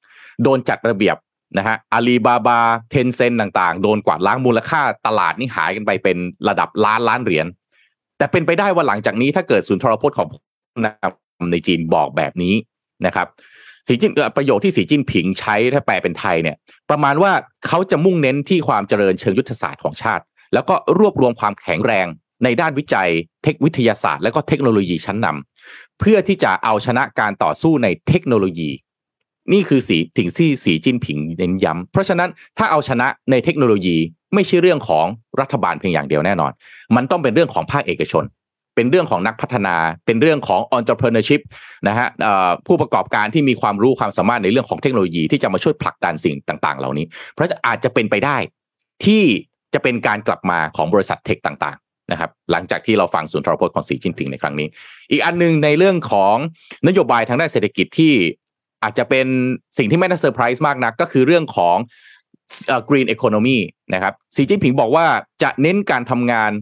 [0.43, 1.17] โดนจัดระเบียบ
[1.59, 6.17] นะฮะอาลีบาบาเทนเซนต่างๆ โดนกวาดล้างมูลค่าตลาดนี่หายกันไปเป็น
[6.49, 7.47] ระดับล้านล้านเหรียญ
[8.19, 10.29] แต่เป็นไปได้ว่าหลังจากนี้ถ้าเกิดสุนทรพจน์ของ
[10.85, 11.13] นะครับ
[11.53, 12.55] ในจีนบอกแบบนี้
[13.07, 13.27] นะครับ
[13.89, 16.57] สีจิ้นประโยคที่สีจิ้นผิงใช้ถ้าแปลเป็นไทยเนี่ย
[16.91, 17.33] ประมาณว่า
[17.67, 22.07] เขาจะมุ่งเน้นที่ความเจริญเชิงยุทธศาสตร์ของชาติ แล้วก็รวบรวมความแข็งแรง
[22.45, 23.09] ในด้านวิจัย
[23.43, 28.71] เทควิทยาศาสตร์ และก็เทคโนโลยีชั้นนำเพื่อที่จะเอาชนะการต่อสู้ในเทคโนโลยี
[29.53, 33.97] นี่คือสีถึงที่สีจิ้นผิงเน้นย้ำเพราะฉะนั้นถ้าเอาชนะในเทคโนโลยี
[34.35, 35.07] ไม่ใช่เรื่องของ
[35.41, 36.53] รัฐบาลเพียงอย่างเดียวแน่นอน
[36.97, 38.25] มันต้องเป็นเรื่องของภาคเอกชน
[38.75, 41.41] เป็นเรื่องของนักพัฒนา เป็นเรื่องของ entrepreneurship
[41.89, 42.09] นะฮะ
[42.67, 48.37] ผู้ประกอบการที่มีความรู้ความสามารถในเรื่องของเทคโนโลยีที่จะมาช่วยผลักดันสิ่งต่าง ๆ เหล่านี้ เพราะอาจจะเป็นไปได้
[49.05, 49.23] ที่
[49.75, 54.69] จะเป็นการกลับมาของบริษัทเทคต่าง ๆ นะครับ หลังจากที่เราฟังสุนทรพจน์ของสีจิ้นผิงในครั้งนี้
[55.11, 56.37] อีกอันนึงในเรื่องของ
[56.87, 58.15] นโยบายทางด้านเศรษฐกิจที่
[58.83, 59.27] อาจจะเป็น
[59.79, 61.77] สิ่งที่ไม่น่าเซอร์ไพรส์มากนักก็คือเรื่องของ
[62.89, 63.59] green economy
[63.95, 65.07] นะครับสีจิ้นผิงบอกว่า
[65.43, 66.53] จะเน้นการทำงาน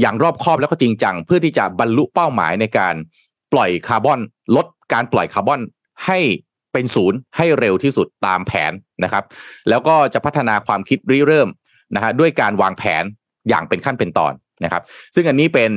[0.00, 2.94] อย่างรอบคอบแล้วก็จริงจัง เพื่อที่จะบรรลุเป้าหมายในการ
[3.52, 4.20] ปล่อยคาร์บอน
[4.56, 5.60] ลดการปล่อยคาร์บอน
[6.06, 6.18] ให้
[6.72, 8.72] เป็นศูนย์ให้เร็วที่สุดตามแผน
[9.04, 9.24] นะครับ
[9.68, 11.48] แล้วก็จะพัฒนาความคิดริเริ่ม
[11.94, 13.04] นะฮะด้วยการวางแผน
[13.48, 14.32] อย่างเป็นขั้นเป็นตอน
[14.64, 14.82] นะครับ
[15.14, 15.70] ซึ่งอันนี้เป็น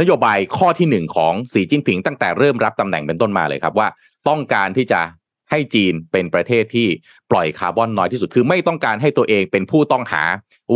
[0.00, 3.88] นโยบายข้อที่หนึ่งของสีจิ้นผิง ตั้งแต่เริ่มรับตำแหน่งเป็นต้นมาเลยครับว่า
[4.28, 5.00] ต้องการที่จะ
[5.50, 6.86] ให้จีนเป็นประเทศที่
[7.30, 10.22] ปล่อยคาร์บอนน้อยที่สุด คือไม่ต้องการให้ตัวเองเป็นผู้ต้องหา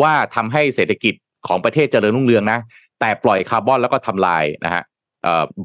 [0.03, 1.15] ว่าทำให้เศรษฐกิจ
[1.47, 2.59] ของประเทศเจริญรุ่งเรืองนะ
[3.03, 4.83] แต่ปล่อยคาร์บอนแล้วก็ทำลายนะฮะ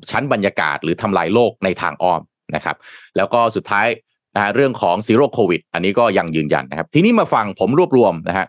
[0.10, 2.22] ชั้นบรรยากาศหรือทำลายโลกในทางอ้อม
[2.56, 2.76] นะครับ
[3.18, 3.88] แล้วก็สุดท้าย
[4.36, 8.46] นะเรื่องของ zero โควิดอันนี้ก็ยังยืนยันนะครับ ทีนี้มาฟังผมรวบรวมนะฮะ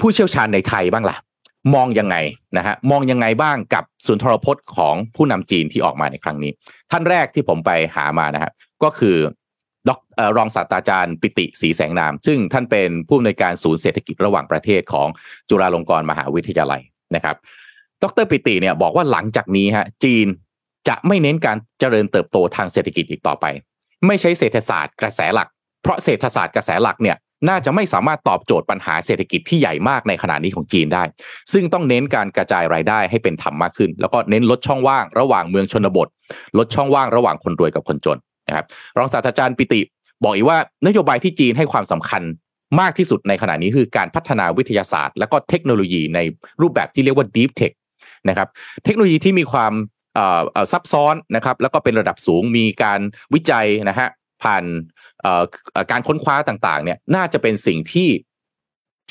[0.00, 1.16] ผู้เชี่ยวชาญในไทยบ้างล่ะ
[1.74, 2.16] มองยังไง
[2.56, 6.52] นะฮะมองยังไงบ้างกับสุนทรพจน์ของผู้นำจีนที่ออกมาในครั้งนี้
[6.90, 9.16] ท่านแรกที่ผมไปหามานะฮะก็คือ
[9.88, 9.90] ด
[10.36, 15.08] รองศาสตราจารย์ปิติศรีแสงนาม ซึ่งท่านเป็นผู้อำนวยการศูนย์เศรษฐกิจระหว่างประเทศของ
[15.48, 16.82] จุฬาลงกรณ์มหาวิทยาลัย
[17.14, 17.36] นะครับ
[18.02, 20.26] ดรปิติเนี่ยบอกว่าหลังจากนี้ฮะจีน
[20.88, 23.44] จะไม่เน้นการเจริญเติบโตทางเศรษฐกิจอีกต่อไป
[24.06, 25.48] ไม่ใช่เศรษฐศาสตร์กระแสหลัก
[25.82, 27.16] เพราะเศรษฐศาสตร์กระแสหลักเนี่ย
[27.48, 31.02] น่าจะไม่สามารถตอบโจทย์ปัญหาเศรษฐกิจที่ใหญ่มากในขณะนี้ของจีนได้
[31.52, 36.08] ซึ่งต้องเน้นการกระจายรายได้ให้เป็นธรรมมากขึ้น แล้วก็เน้นลดช่องว่างระหว่างเมืองชนบท
[36.58, 38.66] ลดช่องว่างระหว่างคนรวยกับคนจนนะครับ
[38.98, 39.80] รองศาสตราจารย์ปิติ
[40.24, 42.22] บอกอีกว่านโยบายที่จีนให้ความสำคัญ
[42.80, 46.18] มากที่สุดในขณะนี้คือการพัฒนาวิทยาศาสตร์ และก็เทคโนโลยีใน
[46.60, 47.72] รูปแบบที่เรียกว่า deep tech
[48.28, 48.48] นะครับ
[48.84, 49.72] เทคโนโลยีที่มีความ
[50.72, 53.00] ซับซ้อนนะครับแล้วก็เป็นระดับสูงมีการ
[53.34, 54.08] วิจัยนะฮะ
[54.42, 54.64] ผ่าน
[55.90, 58.08] การค้นคว้าต่างๆเนี่ยน่าจะเป็นสิ่งที่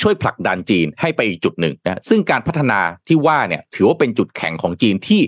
[0.02, 5.22] ช่วยผลักดันจีนให้ไปอีกจุดหนึ่งนะซึ่งการพัฒนาที่ว่าเนี่ยถือว่าเป็นจุดแข็งของจีนที่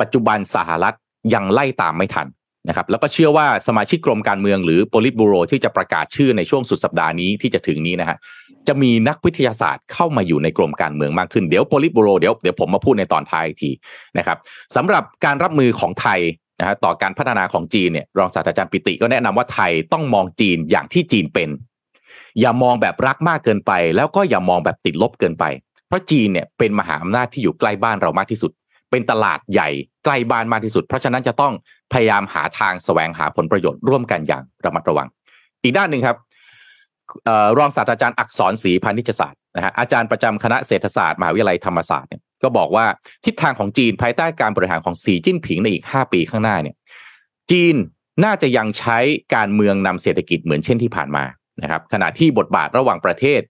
[0.00, 0.94] ปัจจุบันสหรัฐ
[1.34, 2.26] ยังไล่ตามไม่ทัน
[2.68, 8.16] นะครับแล้วก็เชื่อว่าสมาชิกกรมการเมืองหรือ p o l i t b u r o ที่จะประกาศชื่อในช่วงสุดสัปดาห์นี้ที่จะถึงนี้นะฮะ
[8.68, 13.70] จะมีนักวิทยาศาสตร์เข้ามาอยู่ในกรมการเมืองมากขึ้นเดี๋ยว p o l i t b u r o เดี๋ยวเดี๋ยวผมมาพูดในตอนท้ายที
[14.18, 14.38] นะครับ
[14.76, 16.20] สำหรับการรับมือของไทย
[16.60, 21.50] นะฮะต่อการพัฒนาของจีนเนี่ยรองศาสตราจารย์ปิติก็แนะนำว่าไทยต้องมองจีนอย่างที่จีนเป็น
[22.40, 25.44] อย่ามองแบบรักมากเกินไป แล้วก็อย่ามองแบบติดลบเกินไป
[25.88, 28.52] เพราะจีนเนี่ยเป็นมหาอำนาจที่อยู่ใกล้บ้านเรามากที่สุด
[28.94, 29.68] เป็นตลาดใหญ่
[30.04, 31.52] ใกล้บ้านมากที่สุด เพราะฉะนั้นจะต้อง
[31.92, 35.08] พยายามหาทางแสวงหาผลประโยชน์ร่วมกันอย่างระมัดระวัง
[35.62, 36.16] อีกด้านหนึ่งครับ
[37.58, 42.86] รองศาสตราจารย์อักษรศรีพานิชศาสตร์นะฮะอาจารย์ประจำคณะเศรษฐศาสตร์มหาวิทยาลัยธรรมศาสตร์เนี่ยก็บอกว่า
[43.24, 46.76] ทิศทางของจีนภายใต้การบริหารของสีจิ้นผิงในอีก 5 ปีข้างหน้าเนี่ย
[47.50, 47.74] จีน
[48.24, 48.98] น่าจะยังใช้
[49.34, 51.24] การเมืองนำเศรษฐกิจเหมือนเช่นที่ผ่านมา
[51.62, 53.40] นะครับขณะที่บทบาทระหว่างประเทศ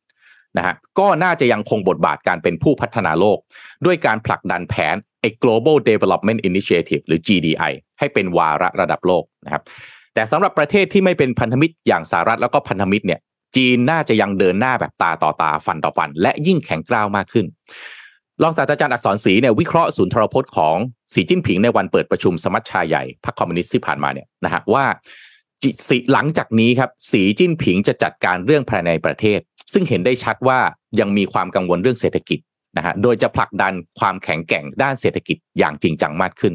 [0.58, 3.38] นะฮะก็น่าจะยังคงบทบาทการเป็นผู้พัฒนาโลก
[3.86, 9.62] ด้วยการผลักดันแผนไอ้ global development initiative หรือ GDI ให้เป็นวาระระดับโลกนะครับ
[10.14, 13.20] แต่สำหรับประเทศที่ไม่เป็นพันธมิตรอย่างสหรัฐแล้วก็พันธมิตรเนี่ย
[13.56, 17.46] จีนน่าจะยังเดินหน้าแบบตาต่อตาฟันต่อฟัน และยิ่งแข็งกร้าวมากขึ้น
[18.42, 20.76] รองศาสตราจารย์อักษรศรีเนี่ยวิเคราะห์ศูนย์ทรพจน์ของ
[21.12, 24.84] สีจิ้นผิงในวันเปิดประชุมสมัชชาใหญ่พรรคคอมมิวนิสต์ที่ผ่านมาเนี่ยนะฮะว่า
[25.88, 29.38] สีหลังจากนี้ครับ สีจิ้นผิงจะจัดการเรื่องภายในประเทศ
[29.72, 30.58] ซึ่งเห็นได้ชัดว่า
[31.00, 32.38] ยังมีความกังวลเรื่องเศรษฐกิจ
[32.76, 36.54] นะฮะโดยจะผลักดันความแข็งแกร่งด้านเศรษฐกิจอย่างจริงจังมากขึ้น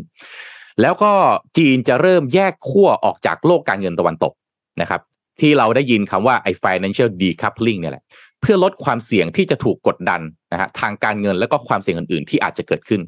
[0.81, 1.11] แล้วก็
[1.57, 4.33] จีนจะเริ่มแยกขั้วออกจากโลกการเงินตะวันตก
[4.81, 5.01] นะครับ
[5.39, 8.03] ที่เราได้ยินคำว่าไอ้ financial decoupling เนี่ยแหละ
[8.41, 10.21] เพื่อลดความเสี่ยงที่จะถูกกดดัน
[10.53, 13.01] นะฮะทางการเงินและก็ความเสี่ยงอื่นๆ ที่อาจจะเกิดขึ้น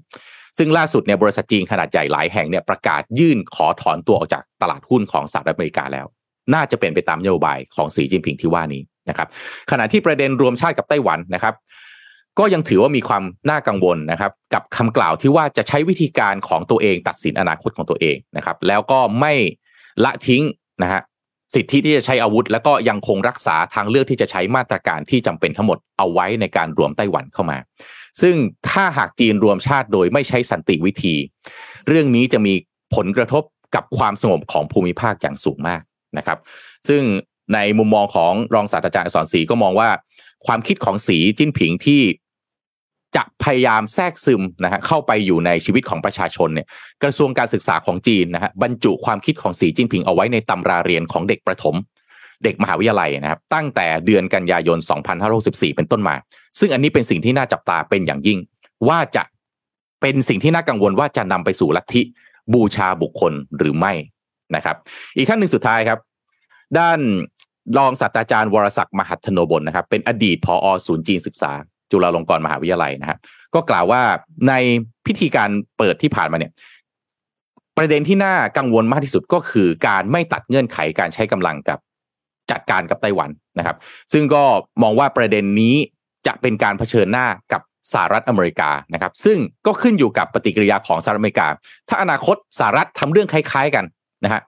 [0.57, 6.05] ซึ่งล่าสุดเนี่ยบริษัทจีนขนาดใหญ่หลายแห่งเนี่ยประกาศยื่นขอถอนตัวออกจากตลาดหุ้นของสหรัฐอเมริกาแล้ว
[6.53, 9.27] น่าจะเป็นไปตามนโยบายของสีจิ้นผิงที่ว่านี้นะครับ
[9.71, 11.53] ขณะที่ประเด็นรวมชาติกับไต้หวันนะครับ
[12.39, 19.33] ก็ยังถือว่ามีความน่ากังวลนะครับกับคำกล่าวที่ว่าจะใช้วิธีการของตัวเองตัดสินอนาคตของตัวเองนะครับ แล้วก็ไม่
[20.03, 20.43] ละทิ้ง
[20.83, 21.01] นะฮะ
[21.55, 27.57] สิทธิที่จะใช้อาวุธ แล้วก็ยังคงรักษาทางเลือกที่จะใช้มาตรการที่จำเป็นทั้งหมดเอาไว้ในการรวมไต้หวันเข้ามา
[28.21, 28.35] ซึ่ง
[28.69, 31.15] ถ้าหากจีนรวมชาติโดยไม่ใช้สันติวิธี
[31.87, 32.53] เรื่องนี้จะมี
[32.95, 33.43] ผลกระทบ
[33.75, 35.81] กับความสงบของภูมิภาคอย่างสูงมาก
[36.17, 36.37] นะครับ
[36.89, 37.01] ซึ่ง
[37.53, 39.89] ในมุมมองของรองศาสตราจารย์สอนศรีก็มองว่า
[40.45, 42.01] ความคิดของสีจิ้นผิงที่
[43.15, 46.67] จะพยายามแทรกซึมนะฮะเข้าไปอยู่ในชีวิตของประชาชนเนี่ย
[47.03, 51.75] กระทรวงการศึกษาของจีนนะฮะบรรจุความคิดของสีจิ้นผิงเอาไว้ในตำราเรียนของเด็กประถม
[52.43, 54.77] เด็กมหาวิทยาลัยนะครับ ตั้งแต่เดือนกันยายน
[55.27, 56.15] 2564 เป็นต้นมา
[56.59, 58.39] ซึ่งอันนี้เป็นสิ่งที่น่าจับตาเป็นอย่างยิ่ง
[58.87, 59.23] ว่าจะ
[60.01, 62.01] เป็นสิ่งที่น่ากังวลว่าจะนำไปสู่ลัทธิ
[62.53, 63.93] บูชาบุคคลหรือไม่
[64.55, 64.75] นะครับ
[65.15, 65.99] อีกท่านหนึ่งสุดท้ายครับ
[66.79, 66.99] ด้าน
[67.77, 71.51] รองศาสตราจารย์วรศักดิ์มหัทโนบลนะครับ เป็นอดีตผอศูนย์จีนศึกษา
[71.91, 73.19] จุฬาลงกรณ์มหาวิทยาลัยนะครับ
[73.55, 74.01] ก็กล่าวว่า
[74.47, 74.53] ใน
[75.05, 76.51] พิธีการเปิดที่ผ่านมาเนี่ย
[77.77, 81.79] ประเด็นที่น่ากังวลมากที่สุดก็คือการไม่ตัดเงื่อนไขการใช้กำลังกับ
[82.51, 83.77] จัดการกับไต้หวันนะครับ
[84.13, 84.43] ซึ่งก็
[84.81, 85.75] มองว่าประเด็นนี้
[86.27, 87.61] จะเป็นการเผชิญหน้ากับ
[87.93, 91.47] สหรัฐอเมริกานะครับซึ่งก็ขึ้นอยู่กับปฏิกิริยาของสหรัฐอเมริกา
[91.89, 93.85] ถ้าอนาคตสหรัฐทำเรื่องคล้าย ๆกัน
[94.23, 94.41] นะฮะ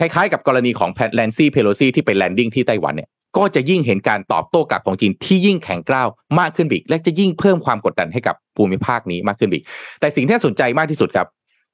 [0.00, 9.64] คล้ายๆ กับกรณีของแพทแลนซี่เพโลซีที่ไปแลนดิ้งที่ไต้หวันเนี่ยก็จะยิ่งเห็นการตอบโต้กลับของจีนที่ยิ่งแข็งกร้าวมากขึ้นอีก และจะยิ่งเพิ่มความกดดันให้กับภูมิภาคนี้มากขึ้นอีก
[10.00, 11.26] แต่สิ่งที่น่าสนใจมากที่สุดครับ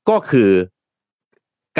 [0.09, 0.50] ก็คือ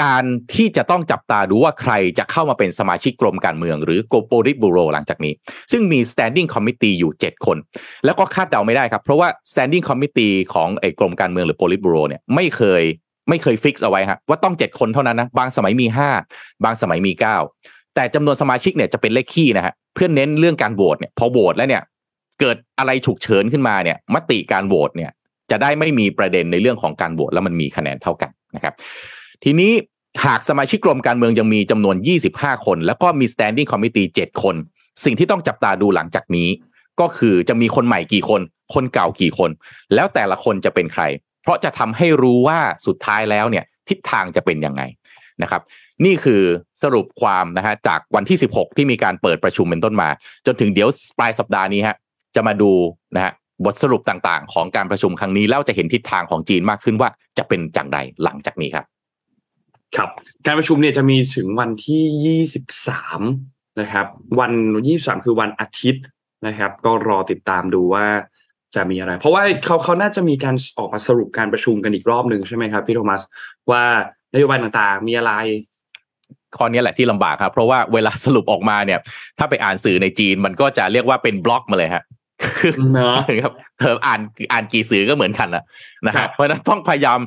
[0.01, 0.23] การ
[0.55, 5.33] ที่จะต้องจับตาดูว่าใครจะเข้ามาเป็นสมาชิกกรมการเมือง หรือโกโปริบูโรหลังจากนี้
[5.71, 7.57] ซึ่งมี standing committee อยู่ 7 คน
[8.05, 12.83] แล้วก็คาดเดาไม่ได้ครับ เพราะว่า standing committee ของไอ้กรมการเมืองหรือโปริบูโรเนี่ยไม่เคย
[13.29, 15.87] ไม่เคย fix เอาไว้ครับว่าต้อง 7 คนเท่านั้นนะบางสมัยมี
[16.25, 17.11] 5 บางสมัยมี
[17.53, 21.83] 9 แต่จำนวนสมาชิกเนี่ยจะเป็นเลขคี่นะฮะเพื่อเน้นเรื่องการโหวตเนี่ยพอโหวตแล้วเนี่ย
[22.39, 25.11] เกิดอะไรฉุกเฉินขึ้นมาเนี่ยมติการโหวตเนี่ย
[25.51, 28.73] จะได้ไม่มีประเด็นในเรื่องของการโหวตแล้วมันมีคะแนนเท่ากันนะครับ
[29.43, 29.71] ทีนี้
[30.25, 31.95] หากสมาชิกกรมการเมืองยังมีจำนวน
[32.29, 34.55] 25 คน แล้วก็มี standing committee 7 คน
[35.03, 36.49] สิ่งที่ต้องจับตาดูหลังจากนี้
[36.99, 38.41] ก็คือจะมีคนใหม่กี่คน
[38.73, 39.49] คนเก่ากี่คน
[39.95, 41.03] แล้วแต่ละคนจะเป็นใคร
[41.43, 44.81] เพราะจะทำให้รู้ว่าสุดท้ายแล้วเนี่ยทิศทางจะเป็นยังไง
[45.41, 45.61] นะครับ
[46.05, 46.41] นี่คือ
[46.83, 50.09] สรุปความนะฮะจากวันที่ 16 ที่มีการเปิดประชุมเป็นต้นมา
[50.45, 51.95] จนถึงเดี๋ยวปลายสัปดาห์นี้ฮะ
[52.35, 52.71] จะมาดู
[53.15, 53.31] นะฮะ
[53.65, 58.85] บทสรุปต่างๆ ของการประชุมครั้งนี้แล้วจะเห็นทิศทางของจีนมากขึ้นว่าจะเป็นอย่างไรหลังจากนี้ครับ
[59.95, 60.09] ครับ
[60.45, 62.39] การประชุมเนี่ยจะมีถึงวันที่
[63.01, 64.07] 23 นะครับ
[64.39, 64.51] วัน
[64.89, 66.03] 23 คือวันอาทิตย์
[66.47, 68.05] นะครับ ก็รอติดตามดูว่า
[68.75, 73.21] จะมีอะไร เพราะว่าเขาเขาน่าจะมีการออกมาสรุปการประชุมกันอีกรอบหนึ่งใช่ไหมครับพี่โทมัส
[73.71, 73.83] ว่า
[74.33, 75.33] นโยบายต่างๆ มีอะไร
[76.57, 78.99] ข้อนี้แหละที่ลำบากครับ เพราะว่าเวลาสรุปออกมาเนี่ย
[79.39, 82.03] ถ้าไปอ่านสื่อในจีนมันก็จะเรียกว่าเป็นบล็อกมาเลยฮะ
[83.43, 84.21] ครับเธออ่าน
[84.51, 85.63] อ่านกี่สื่อก็เหมือนกันนะ
[86.05, 87.19] นะครับเพราะนั้นต้องพยายาม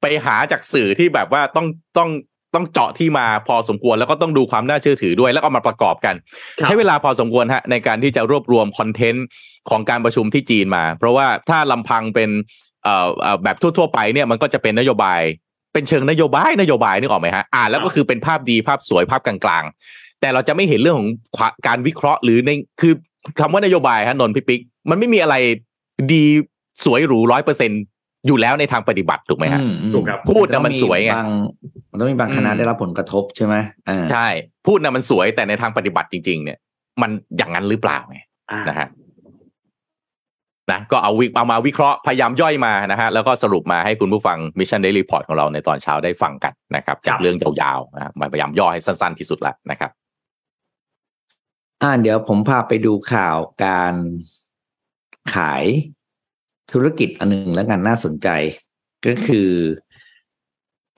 [0.00, 1.66] ไปหาจากสื่อที่แบบว่าต้อง
[1.98, 2.10] ต้อง
[2.54, 6.14] ต้องเจาะที่มาพอสมควรแล้วก็ต้องดูความน่าเชื่อถือด้วย แล้วก็มาประกอบกัน
[6.58, 9.26] ครับใช้เวลาพอสมควรฮะในการที่จะรวบรวมคอนเทนต์
[9.70, 12.30] ของการประชุมที่จีนมา เพราะว่าถ้าลำพังเป็น
[12.84, 15.20] เอ่อเอ่อแบบทั่ว ๆ ไปเนี่ยมันก็จะเป็นนโยบาย
[15.72, 22.50] เป็นเชิงนโยบายนโยบายนึกออกไหมฮะอ่านแล้วก็คือเป็นภาพดีภาพสวยภาพกลางๆ แต่เราจะไม่เห็นเรื่องของควาการวิเคราะห์หรือใน
[22.80, 22.94] คือ
[23.40, 24.60] คำว่านโยบายฮะนนท์พิปิก
[24.90, 25.34] มันไม่มีอะไร
[26.12, 26.24] ดี
[26.84, 27.70] สวยหรูร้อยเปอร์เซ็น
[28.26, 31.30] อยู่แล้วในทางปฏิบัติถูกไหมฮะอือืมถูกครับพูดน่ะมันสวยไงบาง
[31.90, 33.54] มันต้องมีบางคณะอืมได้รับผลกระทบใช่ไหม
[33.88, 34.26] อ่าใช่
[34.66, 36.58] พูดนะมันสวยแต่ในทางปฏิบัติจริง ๆ เนี่ย
[37.02, 38.18] มันอย่างนั้นหรือเปล่าไง
[38.52, 38.88] อ่านะฮะ
[40.72, 49.90] นะก็เอาวิเอามาวิเคราะห์พยายามย่อยมานะฮะแล้วก็สรุปมาให้คุณผู้ฟัง Mission Daily Report ของเราในตอนเช้าได้ฟังกันนะครับ จากเรื่องยาวๆนะมาพยายามย่อให้สั้นๆที่สุดแล้วนะครับ
[51.82, 53.94] อ่าเดี๋ยวผมพาไปดูข่าวการ
[55.34, 55.64] ขาย
[56.72, 58.28] ธุรกิจอันหนึ่งแล้วกันน่าสนใจ
[59.06, 59.50] ก็คือ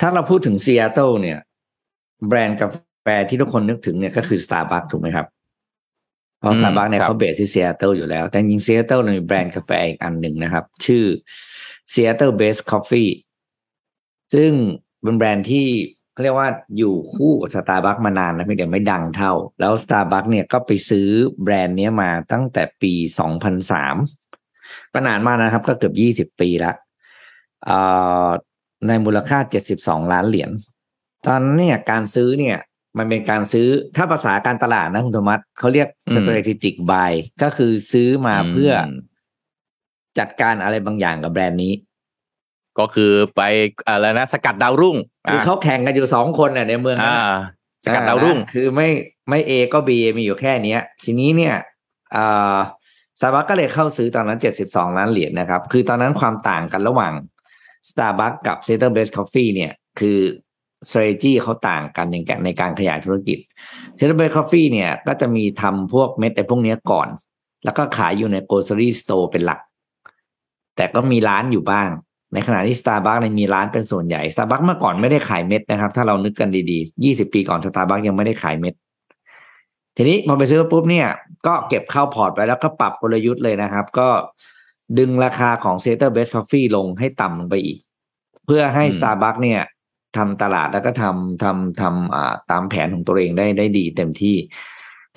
[0.00, 1.38] ถ้าเราพูดถึงซีแอตเทิลเนี่ย
[2.28, 2.68] แบรนด์กา
[3.02, 5.26] แฟที่ทุกคนนึกถึงเนี่ยก็คือ Starbucks ถูกไหมครับ
[6.40, 11.04] เพราะอืม Starbucks เนี่ยครับเขา base ที่ซีแอตเทิลอยู่แล้ว แต่จริงซีแอตเทิลมีแบรนด์กาแฟอีกอันหนึ่งนะครับ ชื่อ
[11.92, 13.10] Seattle's Best Coffee
[14.34, 14.52] ซึ่ง
[15.02, 15.68] เป็นแบรนด์ที่
[16.18, 21.08] เขาเรียกว่าอยู่คู่กับ Starbucks มานานนะเพียงแต่ไม่ดังเท่า แล้ว Starbucks เนี่ยก็ไปซื้อ
[21.42, 22.92] แบรนด์เนี้ยมาตั้งแต่ปี
[23.68, 25.92] 2003ก็นานมากนะครับ ก็เกือ
[26.24, 26.72] บ 20 ปีละ
[27.64, 27.78] เอ่
[28.26, 28.28] อ
[28.86, 29.38] ในมูลค่า
[29.76, 30.50] 72 ล้านเหรียญ
[31.26, 32.58] ตอนนั้นเนี่ยการซื้อเนี่ย
[32.98, 38.90] มันเป็นการซื้อถ้าภาษาการตลาดนะคุณโทมัสเขาเรียกอืม strategic buy ก็คือซื้อมาเพื่ออม
[40.18, 41.72] จัดการอะไรบางอย่างกับแบรนด์นี้
[42.80, 43.42] ก็คือไป
[43.88, 44.96] อะไรนะสกัดดาวรุ่ง
[45.30, 48.88] คือเขาแข่งกันอยู่สองคนน่ะในเมืองนั้นอ่าน่ะสกัดดาวรุ่งอ่าคือไม่
[49.30, 51.54] ไม่เอก็บีมีอยู่แค่เนี้ย ทีนี้เนี่ย
[52.16, 52.56] อ่า
[53.18, 57.12] สตาร์บัคก็เลยเข้าซื้อตอนนั้นเจ็ดสิบสองล้านเหรียญนะครับ คือตอนนั้นความต่างกันระหว่าง
[57.88, 60.18] Starbucks กับ c e n t e r Best Coffee เนี่ย คือ
[60.88, 63.38] strategy เขาต่างกันในการในการขยายธุรกิจ
[63.98, 67.08] c e n t e r Best Coffee เนี่ยก็จะมีทำพวกเม็ดไอ้พวกเนี้ยก่อน
[67.64, 69.60] แล้วก็ขายอยู่ใน grocery store เป็นหลัก
[70.76, 71.88] แต่ก็มีร้านอยู่บ้าง
[72.32, 78.74] ในขณะที่ Starbucks เนี่ยมีร้านเป็นส่วนใหญ่ Starbucks เมื่อก่อนไม่ได้ขายเม็ดนะครับ ถ้าเรานึกกันดีๆ20ปีก่อน Starbucks ยังไม่ได้ขายเม็ด
[79.96, 81.08] ทีนี้พอไปซื้อปุ๊บเนี่ย
[81.46, 84.08] ก็เก็บเข้าพอร์ตไปแล้วก็ปรับกลยุทธ์เลยนะครับ ก็
[84.98, 87.78] ดึงราคาของ c e t e r Best Coffee ลงให้ต่ำลงไปอีก
[88.46, 89.60] เพื่อให้อืม Starbucks เนี่ย
[90.16, 94.36] ทำตลาดแล้วก็ทำทำทำอ่าตามแผนของตัวเองได้ได้ดีเต็มที่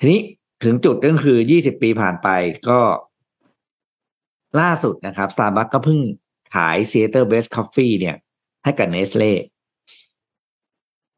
[0.02, 0.20] ีนี้
[0.64, 2.28] ถึงจุดก็คือ20ปีผ่านไป
[2.68, 2.80] ก็
[4.60, 5.98] ล่าสุดนะครับ Starbucks ก็เพิ่ง
[6.54, 8.16] ขาย c e t e r Best Coffee เนี่ย
[8.64, 9.32] ให้กับ Nestle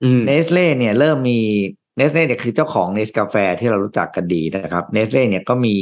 [0.03, 1.41] อืมเนสเล่เนี่ย เริ่มมี
[1.97, 5.77] เนสเล่เนี่ยคือเจ้าของเนสกาแฟที่เรารู้จักกันดีนะครับเนสเล่เนี่ยก็มี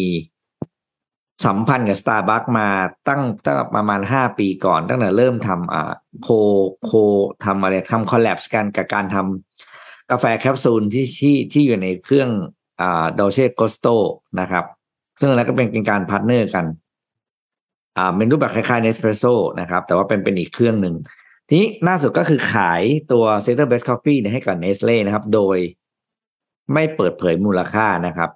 [1.44, 2.68] สัมพันธ์กับ Starbucks มา
[3.08, 6.28] ตั้งตั้งประมาณห้าปีก่อน ตั้งแต่เริ่มทำอ่าโค
[6.84, 6.90] โค
[7.44, 12.30] ทำอะไรทำ collab กันกับการทำกาแฟแคปซูลที่ที่ที่อยู่ในเครื่อง
[12.80, 13.87] อ่า Dolce Gusto
[14.40, 14.64] นะครับ
[15.20, 16.64] ซึ่งแล้วก็เป็นเป็นการ partner กัน
[17.96, 20.94] อ่าเป็นรูปแบบคล้ายๆ Nespresso นะครับแต่ว่าเป็นเป็นอีกเครื่องหนึ่ง
[21.48, 25.59] ทีนี้ล่าสุดก็คือขายตัว c e n t e r Best Coffee เนี่ให้กับ Nestle นะครับ โดย
[26.72, 28.31] ไม่เปิดเผยมูลค่านะครับ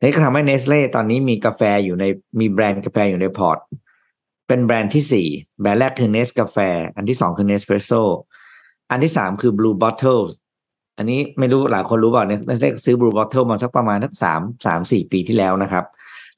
[0.00, 2.04] นี่ก็ทำให้ Nestle ตอนนี้มีกาแฟอยู่ใน
[2.40, 3.58] มีแบรนด์กาแฟอยู่ในพอร์ต
[4.48, 5.26] เป็นแบรนด์ที่สี่
[5.60, 6.58] แบรนด์แรกคือ Nest กาแฟ
[6.96, 8.02] อันที่สองคือ Nespresso
[8.90, 10.22] อันที่สามคือ Blue Bottle
[10.98, 15.84] อันนี้ไม่รู้หลายคนรู้เปล่าเนี่ย Nestle ซื้อ Blue Bottle มาสักประมาณสักสามสามสี่ปีที่แล้วนะครับ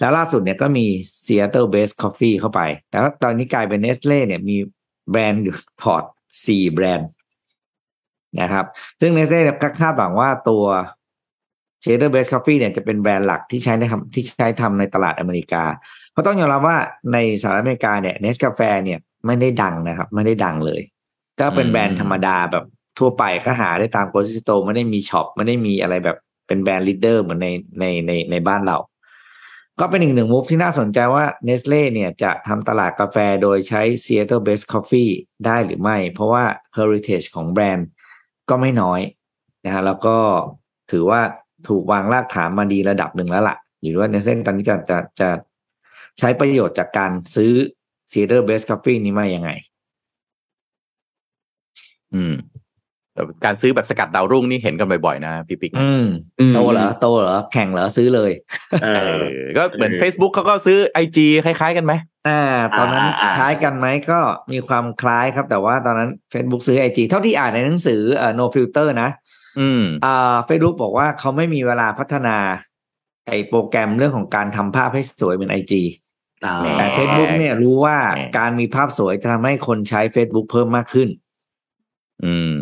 [0.01, 0.87] แล้วล่าสุดเนี่ยก็มี
[1.25, 4.57] Seattle Based Coffee เข้าไป แต่ว่าตอนนี้กลายเป็น Nestle เนี่ยมี
[5.11, 6.05] แบรนด์อยู่พอร์ต
[6.47, 7.11] สี่แบรนด์
[8.41, 8.67] นะครับ
[9.01, 10.65] ซึ่ง Nestle เนี่ยก็คาดหวังว่าตัว
[11.83, 15.65] Seattle's Best Coffee เนี่ยจะเป็นแบรนด์หลักที่ใช้ในทำที่ใช้ทำในตลาดอเมริกา
[16.13, 16.79] เพราะต้องยอมรับว่า
[17.13, 20.81] ในสหรัฐอเมริกาเนี่ยเนสกาแฟเนี่ยไม่ได้ดังนะครับ ไม่ได้ดังเลย
[21.41, 22.65] ก็เป็นแบรนด์ธรรมดาแบบ
[22.99, 27.49] ทั่วไปก็หาได้ตาม grocery store ไม่ได้มี shop ไม่ได้มีอะไรแบบเป็น brand leader เหมือนใน
[27.81, 28.77] ในในในบ้านเรา
[29.81, 35.11] ก็เป็นอีกหนึ่ง move ที่น่าสนใจว่า Nestle เนี่ยจะทำตลาดกาแฟโดยใช้ Seattle Based Coffee
[35.47, 36.45] ได้หรือไม่ เพราะว่า
[36.77, 37.89] heritage ของแบรนด์
[38.49, 39.01] ก็ไม่น้อย
[39.65, 40.17] นะฮะแล้วก็
[40.91, 41.21] ถือว่า
[41.69, 45.29] ถูกวางรากฐานมาดีระดับหนึ่งแล้วล่ะ อยู่ว่า Nestle ตอนนี้จะจะจะ
[46.19, 47.53] ใช้ประโยชน์จากการซื้อ
[48.11, 49.51] Seattle Based Coffee นี้มายังไง
[52.15, 52.35] อืม
[53.19, 56.07] แต่การซื้อแบบสกัดดาวรุ่งนี่เห็นกันบ่อยๆนะพี่ปิ๊กนะอืม
[56.41, 58.31] อืมโตเหรอโตเหรอแข่งเหรอซื้อเลย
[58.85, 61.93] เอเอออก็เหมือน Facebook เขาก็ซื้อไอจีคล้าย ๆ กันไหม
[62.29, 62.41] อ่า
[62.79, 64.19] ตอนนั้นอ่าคล้ายกันไหมก็
[64.53, 69.11] มีความคล้ายครับ แต่ว่าตอนนั้น Facebook ซื้อไอจีเท่าที่อ่านในหนังสือเอ่อ no filter นะ
[69.61, 72.37] อืมอ่า Facebook บอกว่าเขาไม่มีเวลาพัฒนา
[73.27, 75.83] ไอโปรแกรมเรื่องของการทำภาพให้สวยเหมือนไอจี
[76.45, 81.09] อ่าแหมแต่ Facebook เนี่ยรู้ว่าแหมการมีภาพสวยจะทำให้คนใช้ Facebook เพิ่มมากขึ้น
[82.25, 82.59] อืม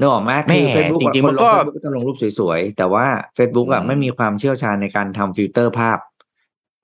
[0.00, 5.98] นึนึกออกไหมคือแม่เฟซบุ๊กจริงๆคมันนลก็ง Facebook ก็จะลงรูปสวยๆ แต่ว่า Facebook อะอืมไม่มีความเชี่ยวชาญในการทำฟิลเตอร์ภาพ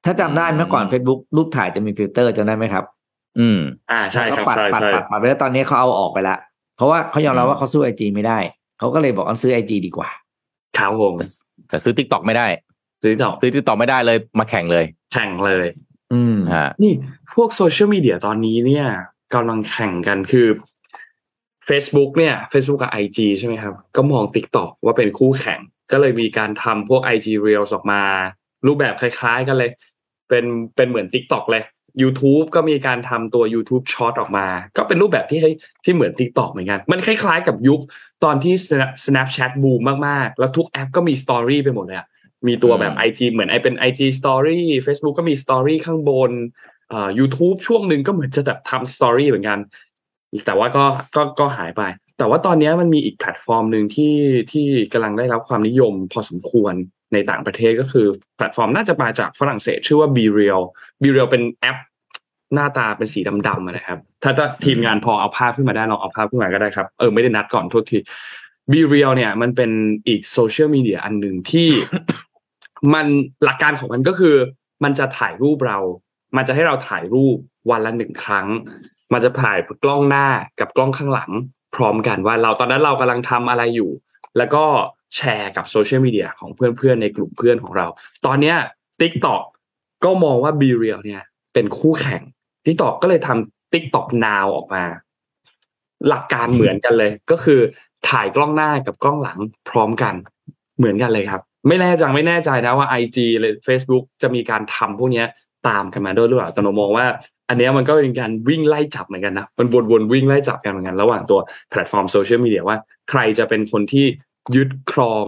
[0.04, 2.84] ถ้าจำได้เมื่อก่อน Facebook รูปถ่ายจะมีฟิลเตอร์จำได้ไหมครับ
[3.38, 6.36] อืม อ่าใช่แล้วคก็รับปัดใช่ปัดใช่ปัดปัดไปแล้วตอนนี้เขาเอาออกไปละ
[6.76, 8.38] เพราะว่าเขายอมรับอืมว่าเขาสู้ IG ไม่ได้
[8.78, 10.08] เขาก็เลยบอกเอาซื้อ IG ดีกว่า
[10.78, 11.14] ครับผม
[11.68, 12.46] แต่ซื้อ TikTok ไม่ได้
[13.02, 15.66] ซื้อต่อซื้อ TikTok ไม่ได้เลยมาแข่งเลย แข่งเลย
[16.12, 16.92] อืมฮะนี่
[17.34, 18.86] พวกโซเชียลมีเดียตอนนี้เนี่ย
[19.34, 20.46] กำลังแข่งกันคือ
[21.70, 25.60] Facebook เนี่ย Facebook กับ IG ใช่ไหมครับ ก็มอง TikTok ว่าเป็นคู่แข่ง
[25.92, 28.02] ก็เลยมีการทำพวก IG Reels ออกมา
[28.66, 29.70] รูปแบบคล้าย ๆ กันเลย
[30.28, 30.44] เป็น
[30.76, 31.64] เป็นเหมือน TikTok เลย
[32.02, 34.46] YouTube ก็มีการทำตัว YouTube Short ออกมา
[34.76, 35.40] ก็เป็นรูปแบบที่
[35.84, 37.80] ที่เหมือน TikTok เหมือนกัน มันคล้ายๆ กับยุค
[38.24, 42.08] ตอนที่ Snap- Snapchat บูมมากๆ แล้วทุกแอปก็มี Story ไปหมดเลยอะ
[42.46, 46.30] มีตัวแบบอืม IG เหมือนไอเป็น IG Story Facebook ก็มี Story ข้างบน
[46.92, 49.58] อ่า YouTube ช่วงหนึ่งก็เหมือนจะแบบทำ story เหมือนกัน
[50.47, 50.85] แต่ว่าก็
[51.16, 51.83] ก็ก็หายไป
[52.18, 54.16] แต่ว่าตอนนี้มันมีอีกแพลตฟอร์มหนึ่งที่
[54.53, 56.74] ที่กำลังได้รับความนิยมพอสมควร
[57.12, 58.07] ในต่างประเทศก็คือ
[58.37, 60.61] แพลตฟอร์มน่าจะมาจากฝรั่งเศส ชื่อว่า b r e a l
[61.03, 61.76] b r e a l เป็นแอป
[62.55, 67.99] หน้าตาเป็นสีดำๆนะครับถ้าถ้าทีมงานพอเอาภาพขึ้นมาได้ลองเอาภาพขึ้นมาก็ได้ครับ เออไม่ได้นัดก่อนโทษที
[68.70, 69.70] BeReal เนี่ย มันเป็น
[70.09, 71.68] อีกโซเชียลมีเดียอันหนึ่งที่
[72.95, 73.07] มัน
[73.45, 74.37] หลักการของมันก็คือ
[74.85, 75.78] มันจะถ่ายรูปเรา
[76.37, 77.37] มันจะให้เราถ่ายรูป
[77.70, 78.47] วันละหนึ่งครั้ง
[79.12, 80.26] มันจะถ่ายกล้องหน้า
[80.61, 81.30] กับกล้องข้างหลัง
[81.76, 83.90] พร้อมกันว่าเราตอนนั้นเรากำลังทำอะไรอยู่
[84.38, 84.64] แล้วก็
[85.16, 87.86] แชร์กับโซเชียลมีเดียของเพื่อนๆในกลุ่มเพื่อนของเรา
[88.26, 88.56] ตอนเนี้ย
[89.00, 89.42] TikTok
[90.04, 91.22] ก็มองว่า b r e a l เนี่ย
[91.54, 92.22] เป็นคู่แข่ง
[92.64, 94.84] TikTok ก็เลยทำ TikTok Now ออกมา
[96.08, 97.61] หลักการเหมือนกันเลย ก็คือ
[98.08, 99.38] ถ่ายกล้องหน้ากับกล้องหลัง
[99.70, 100.14] พร้อมกัน
[100.78, 105.26] เหมือนกันเลยครับ ไม่แน่ใจไม่แน่ใจนะว่า IG หรือ Facebook จะมีการทำพวกเนี้ย
[105.68, 107.06] ตามกันมาด้วยหรือเปล่าแต่หนูมองว่า
[107.48, 111.40] อันเนี้ยมันก็เป็นการวิ่งไล่จับเหมือนกันนะมันวนๆวิ่งไล่จับกันเหมือนกัน ระหว่างตัว
[111.70, 112.76] แพลตฟอร์มโซเชียลมีเดียว่า
[113.11, 114.06] ใครจะเป็นคนที่
[114.54, 115.26] ยึดครอง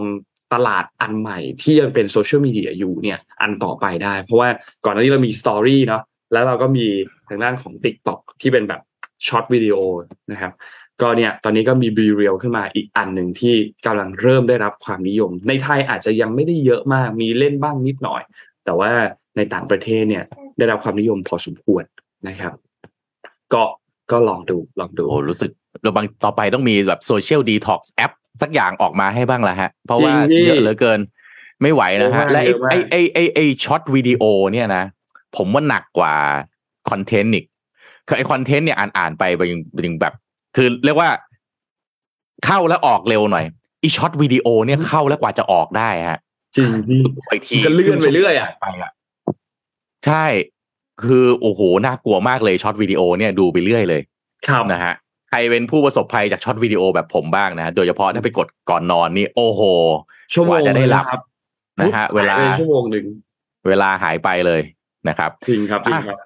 [0.53, 4.49] ตลาดอันใหม่ที่ยังเป็นโซเชียลมีเดียอยู่เนี่ยอันต่อไปได้ เพราะว่า
[4.85, 6.01] ก่อนหน้านี้เรามี story เนาะ
[6.33, 6.85] แล้วเราก็มี
[7.27, 8.81] ทางด้านของ TikTok ที่เป็นแบบ
[9.27, 9.75] short video
[10.31, 10.53] นะครับ
[11.01, 13.55] ก็เนี่ยตอนนี้ก็มี b r e a l ขึ้นมาอีกอันหนึ่งที่
[13.85, 18.21] กำลังเริ่มได้รับความนิยม ในไทยอาจจะยังไม่ได้เยอะมากมีเล่นบ้างนิดหน่อย
[18.65, 18.91] แต่ว่า
[19.37, 20.23] ในต่างประเทศเนี่ย
[20.57, 21.83] ได้รับความนิยมพอสมควร
[22.27, 22.53] นะครับ
[23.53, 23.63] ก็
[24.11, 25.51] ก็ลองดูลองดูโอ้รู้สึก
[25.81, 28.11] เราบางต่อไปต้องมีแบบ social detox app
[28.41, 30.99] สักอย่างออกมาให้บ้างละฮะ เพราะว่าจริงพี่เยอะเหลือเกิน
[31.61, 34.83] ไม่ไหวนะฮะเยอะมากและไอ้เยอะมากไอ้ไอ้ไอ้ไอ้ short videoเนี่ยนะ
[35.37, 36.13] ผมว่าหนักกว่า
[36.89, 37.45] คอนเทนต์อีก
[38.07, 40.13] คือไอ้คอนเทนต์เนี่ยอ่านอ่านไปมันยังมันยังแบบ
[40.55, 41.09] คือเรียกว่า
[42.45, 43.45] เข้าแล้วออกเร็วหน่อย
[43.83, 46.19] อี short video เนี่ยเข้าแล้วกว่าจะออกได้ฮะ
[46.55, 48.91] จริงพี่ไปทีมันก็เลื่อนไปเรื่อยอะไปอะ
[50.05, 50.25] ใช่
[51.03, 54.01] คือโอ้โหน่ากลัวมากเลย short video เนี่ยดูไปเรื่อยเลย
[54.47, 54.93] ครับนะฮะ
[55.29, 59.61] ใครเป็นผู้ประสบภัยจาก short video แบบผมบ้างนะโดยเฉพาะถ้าไปกดก่อนนอนนี่โอ้โห
[60.33, 61.21] ชั่วโมกงว่าจะได้หลับครับ
[61.79, 63.05] นะฮะ เวลาหยไปชั่วโมงหนึ่ง
[63.67, 64.61] เวลาหายไปเลย
[65.09, 66.17] นะครับจริงครับจริงครับ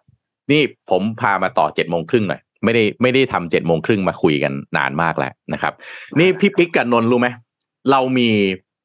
[0.51, 5.73] นี่ผมพามาต่อเจ็ดโมงครึ่งหน่อยไม่ได้ไม่ได้ทำเจ็ดโมงครึ่งมาคุยกันนานมากแล้วนะครับ
[6.19, 7.27] นี่พี่ปิ๊กกับนนท์รู้ไหม
[7.91, 8.29] เรามี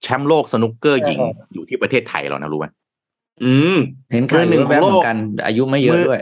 [0.02, 1.20] แชมป์โลกสนุกเกอร์หญิง
[1.52, 2.66] อยู่ที่ประเทศไทยเรานะรู้ไหม
[3.44, 3.78] อืม
[4.12, 6.20] เห็นข่าวมือหนึ่งแว๊บๆของโลกเหมือนกัน อายุไม่เยอะด้วย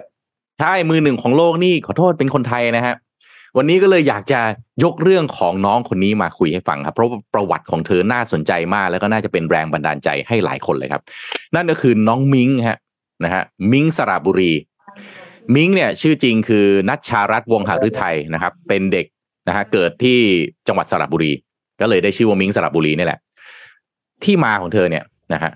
[0.60, 2.94] ใช่มือหนึ่งของโลกนี่ขอโทษเป็นคนไทยนะฮะ
[3.56, 4.40] วันนี้ก็เลยอยากจะ
[4.84, 11.02] ยกเรื่องของน้องคนนี้มาคุยให้ฟังครับ เพราะว่าประวัติของเธอน่าสนใจมาก แล้วก็น่าจะเป็นแรงบันดาลใจให้หลายคนเลยครับ
[11.54, 12.78] นั่นก็คือน้องมิงฮะ
[13.24, 14.52] นะฮะมิงสระบุรี
[15.54, 19.06] มิงเนี่ยชื่อจริงคือนัชชารัตน์วงหฤทัยนะครับ เป็นเด็ก
[19.48, 20.18] นะฮะเกิดที่
[20.68, 21.32] จังหวัดสระบุรี
[21.80, 23.20] ก็เลยได้ชื่อว่ามิงสระบุรีนี่แหละ
[24.24, 25.52] ที่มาของเธอเนี่ยนะฮะ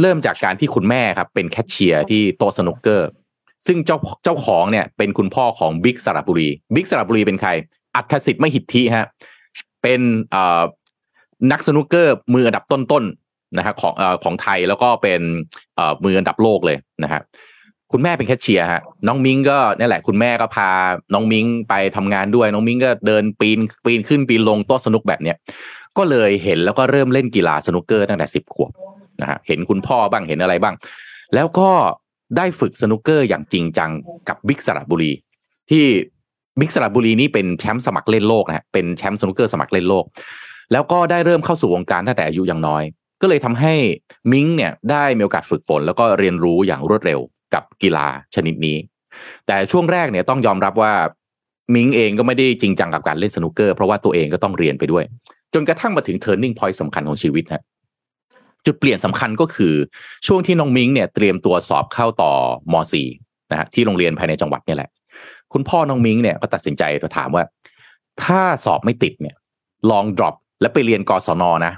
[0.00, 3.08] เริ่มจากการที่คุณแม่ครับ เป็นแคชเชียร์ที่โต๊ะสนุกเกอร์
[3.66, 7.50] ซึ่งเจ้าเจ้าของเนี่ย เป็นคุณพ่อของบิ๊กสระบุรีบิ๊กสระบุรีเป็นใคร
[7.96, 9.06] อัธสิทธิ์ไม่หิทธิฮะ
[9.82, 10.00] เป็น
[10.30, 10.62] เอ่อ
[11.52, 15.20] นักสนุกเกอร์มืออันดับต้นๆนะฮะของเอ่อของไทยแล้วก็เป็น
[15.76, 17.20] เอ่อมืออันดับโลกเลยนะฮะ
[17.92, 20.70] คุณแม่เป็นแคชเชียร์ฮะน้องมิงก็นี่แหละ คุณแม่ก็พา
[21.14, 25.36] น้องมิงไปทำงานด้วย น้องมิงก็เดินปีนปีนขึ้นปีนลงโต๊ะสนุกแบบเนี้ย
[25.98, 28.72] ก็เลยเห็นแล้วก็เริ่มเล่นกีฬาสนุกเกอร์ตั้งแต่สิบขวบ
[29.20, 30.74] นะฮะเห็นคุณพ่อบ้างเห็นอะไรบ้าง
[31.34, 31.70] แล้วก็
[32.36, 33.90] ได้ฝึกสนุกเกอร์อย่างจริงจัง
[34.28, 35.12] กับบิ๊กสระบุรี
[35.70, 35.84] ที่
[36.60, 40.04] บิ๊กสระบุรีนี่เป็นแชมป์สมัครเล่นโลกนะฮะเป็นแชมป์สนุกเกอร์สมัครเล่นโลก
[40.72, 42.82] แล้วก็ได้เริ่มเข้าสู่วงการตั้งแต่อายุยังน้อย
[43.22, 43.74] ก็เลยทำให้
[44.32, 47.20] มิงเนี่ยได้มีโอกาสฝึกฝน แล้วก็เรียนรู้อย่างรวดเร็ว
[47.54, 48.76] กับกีฬาชนิดนี้
[49.46, 50.92] แต่ช่วงแรกเนี่ยต้องยอมรับว่า
[51.74, 55.04] มิงเองก็ไม่ได้จริงจังกับการเล่นสนุกเกอร์ เพราะว่าตัวเองก็ต้องเรียนไปด้วย
[55.54, 57.62] จนกระทั่งมาถึง turning point สำคัญของชีวิตฮะ
[58.66, 59.74] จุดเปลี่ยนสำคัญก็คือ
[60.26, 62.32] ช่วงที่น้องมิงเนี่ยเตรียมตัวสอบเข้าต่อ
[62.72, 64.90] ม .4 นะฮะที่โรงเรียนภายในจังหวัดเนี่ยแหละ
[65.52, 66.82] คุณพ่อน้องมิงเนี่ยก็ตัดสินใจ
[67.16, 67.44] ถามว่า
[68.24, 69.36] ถ้าสอบไม่ติดเนี่ย
[69.90, 71.72] ลองดรอปและไปเรียนกศนนะ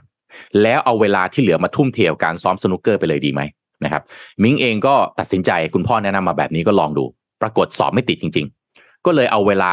[0.62, 3.40] แล้วเอาเวลาที่เหลือมาทุ่มเทกับการซ้อมสนุกเกอร์ไปเลยดีไหม
[3.84, 4.02] นะครับ
[4.42, 7.04] มิงเองก็ตัดสินใจคุณพ่อแนะนำมาแบบนี้ก็ลองดู
[7.42, 8.46] ปรากฏสอบไม่ติดจริง
[8.76, 9.72] ๆ ก็เลยเอาเวลา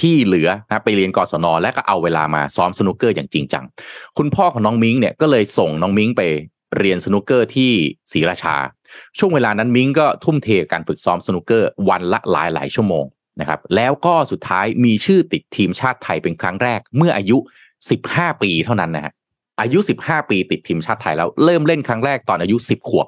[0.00, 1.46] ที่เหลือนะไปเรียนกศน.
[1.62, 3.64] แล้วก็เอาเวลามาซ้อมสนุกเกอร์อย่างจริงจัง
[4.18, 6.22] คุณพ่อของน้องมิ้งเนี่ยก็เลยส่งน้องมิ้งไป
[6.78, 7.70] เรียนสนุกเกอร์ที่
[8.12, 8.56] ศรีราชา
[9.18, 13.04] ช่วงเวลานั้นมิ้งก็ทุ่มเทการฝึกซ้อมสนุกเกอร์วันละหลายหลายชั่วโมง
[13.40, 17.38] นะครับแล้วก็สุดท้ายมีชื่อติดทีมชาติไทยเป็นครั้งแรกเมื่ออายุ
[17.90, 19.12] 15 ปีเท่านั้นนะฮะ
[19.60, 23.06] อายุ 15 ปีติดทีมชาติไทยแล้วเริ่มเล่นครั้งแรกตอนอายุ 10 ขวบ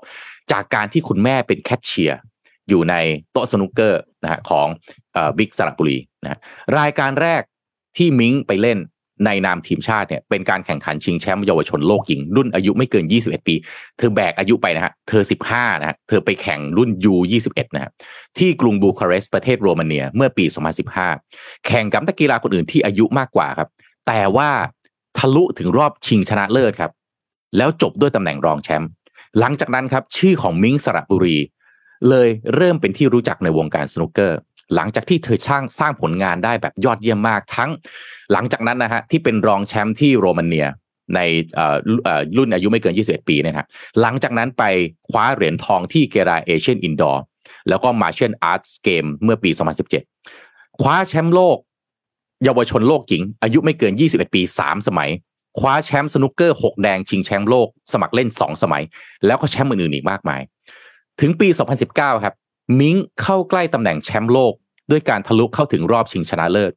[0.52, 2.18] จากการที่คุณแม่เป็นแคชเชียร์
[2.68, 2.94] อยู่ใน
[3.32, 4.66] โต๊ะสนุกเกอร์ นะฮะของ
[5.38, 6.38] บิ๊กสระบุรีนะ
[6.78, 7.42] รายการแรก
[7.96, 8.80] ที่มิงไปเล่น
[9.26, 13.54] ในนามทีมชาติเนี่ยเป็นการแข่งขันชิงแชมป์เยาวชนโลกหญิง รุ่นอายุไม่เกิน 21 ปี
[13.98, 17.90] เธอแบกอายุไปนะฮะเธอ 15 นะฮะเธอไปแข่งรุ่น U21 นะฮะ
[18.38, 20.44] ที่กรุงบูคาเรสต์ประเทศโรมาเนียเมื่อปี
[21.04, 23.68] 2015 แข่งกับนักกีฬาคนอื่นที่อายุมากกว่าครับ
[24.06, 24.50] แต่ว่า
[25.18, 26.92] ทะลุถึงรอบชิงชนะเลิศครับ
[27.56, 28.90] แล้วจบด้วยตำแหน่งรองแชมป์
[29.38, 31.36] หลังจากนั้นครับ ชื่อของมิงสระบุรี
[32.10, 34.38] เลยเริ่มเป็นที่รู้จักในวงการสนุกเกอร์
[34.74, 37.70] หลังจากที่เธอสร้างสร้างผลงานได้แบบยอดเยี่ยมมากทั้ง
[38.32, 40.66] หลังจากนั้นนะฮะที่เป็นรองแชมป์ที่โรมาเนีย
[41.14, 41.20] ใน
[42.36, 43.66] รุ่นอายุไม่เกิน 21 ปีเนี่ยครับ
[44.00, 44.64] หลังจากนั้นไป
[45.08, 47.22] คว้าเหรียญทองที่กีฬา Asian Indoor
[47.68, 49.50] แล้วก็ Martial Arts Games เมื่อปี
[50.14, 51.58] 2017 คว้าแชมป์โลก
[52.44, 55.10] เยาวชนโลกหญิง อายุไม่เกิน 21 ปี 3 สมัย
[55.58, 58.82] คว้าแชมป์สนุกเกอร์ 6 แดงชิงแชมป์โลก สมัครเล่น 2 สมัย
[59.26, 60.40] แล้วก็แชมป์อื่นๆอีกมากมาย
[61.22, 61.48] ถึงปี
[61.86, 62.34] 2019 ครับ
[62.80, 64.54] มิงเข้าใกล้ตำแหน่งแชมป์โลก
[64.90, 66.72] ด้วยการทะลุเข้าถึงรอบชิงชนะเลิศ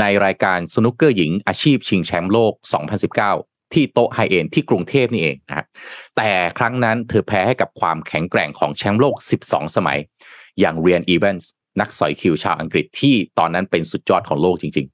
[0.00, 2.52] ในรายการสนุกเกอร์หญิงอาชีพชิงแชมป์โลก
[3.32, 5.66] 2019 ที่โต๊ะ Hi-End ที่กรุงเทพนี่เองนะ
[6.16, 9.14] แต่ครั้งนั้นเธอแพ้ให้กับความแข็งแกร่งของแชมป์โลก
[9.46, 9.98] 12 สมัย
[10.60, 14.86] อย่างรีแอนน์ อีแวนส์นักสอยคิวชาวอังกฤษที่ตอนนั้นเป็นสุดยอดของโลกจริง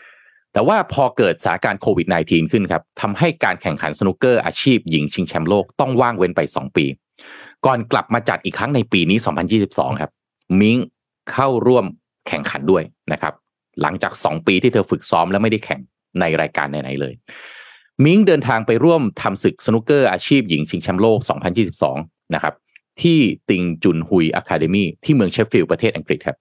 [0.00, 6.86] ๆ แต่ว่าพอเกิดสถานการณ์โควิด -19 ขึ้นครับทำให้การแข่งขันสนุกเกอร์อาชีพหญิงชิงแชมป์โลกต้องว่างเว้นไป 2 ปี
[7.66, 9.18] ก่อนกลับมาจัดอีกครั้งในปีนี้
[9.58, 10.10] 2022 ครับ
[10.60, 10.78] มิง
[11.32, 11.84] เข้าร่วม
[12.28, 12.82] แข่งขันด้วย
[13.12, 13.34] นะครับ
[13.82, 15.80] หลังจาก 2 ปีที่เธอฝึกซ้อมและไม่ได้แข่ง
[16.20, 17.14] ในรายการไหนๆเลย
[18.04, 21.18] มิงเดินทางไปร่วมทำศึกสนุกเกอร์อาชีพหญิงชิงแชมป์โลก
[21.76, 22.54] 2022 นะครับ
[23.02, 26.36] ที่ติงจุนฮุยอะคาเดมีที่เมืองเชฟฟิลด์ประเทศอังกฤษครับ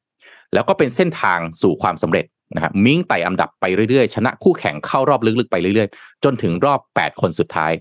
[0.54, 7.72] แล้วก็เป็นเส้นทางสู่ความสำเร็จนะครับมิงไต่อันดับไปเรื่อยๆ ชนะคู่แข่งเข้ารอบลึกๆไปเรื่อยๆ จนถึงรอบ 8 คนสุดท้าย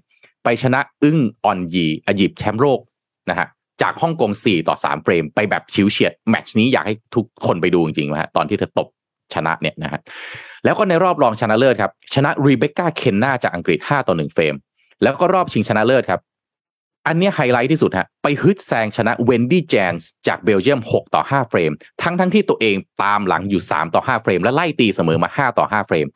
[0.45, 2.81] ไปชนะอึ้งออนยีอดีตแชมป์โลก
[3.31, 3.47] นะฮะ
[3.83, 8.89] จากฮ่องกง4ต่อ3เฟรมไปแบบฉิวเฉียดแมตช์นี้อยากให้ทุกคนไปดูจริงๆนะฮะตอนที่เธอตบ
[9.35, 10.01] ชนะเนี่ยนะฮะ
[10.65, 14.55] แล้วก็ในรอบรองชนะเลิศครับ ชนะรีเบคก้าเคนนาจากอังกฤษ5ต่อ1เฟรม
[15.03, 16.21] แล้วก็รอบชิงชนะเลิศครับ
[17.07, 21.71] อันนี้ไฮไลท์ที่สุดฮะไปฮึดแซงชนะเวนดี้แจนส์จากเบลเยียม 6 ต่อ 5 เฟรม
[22.03, 26.07] ทั้งทั้งที่ตัวเองตามหลังอยู่ 3 ต่อ 5 เฟรม และไล่ตีเสมอมา 5 ต่อ 5 เฟรม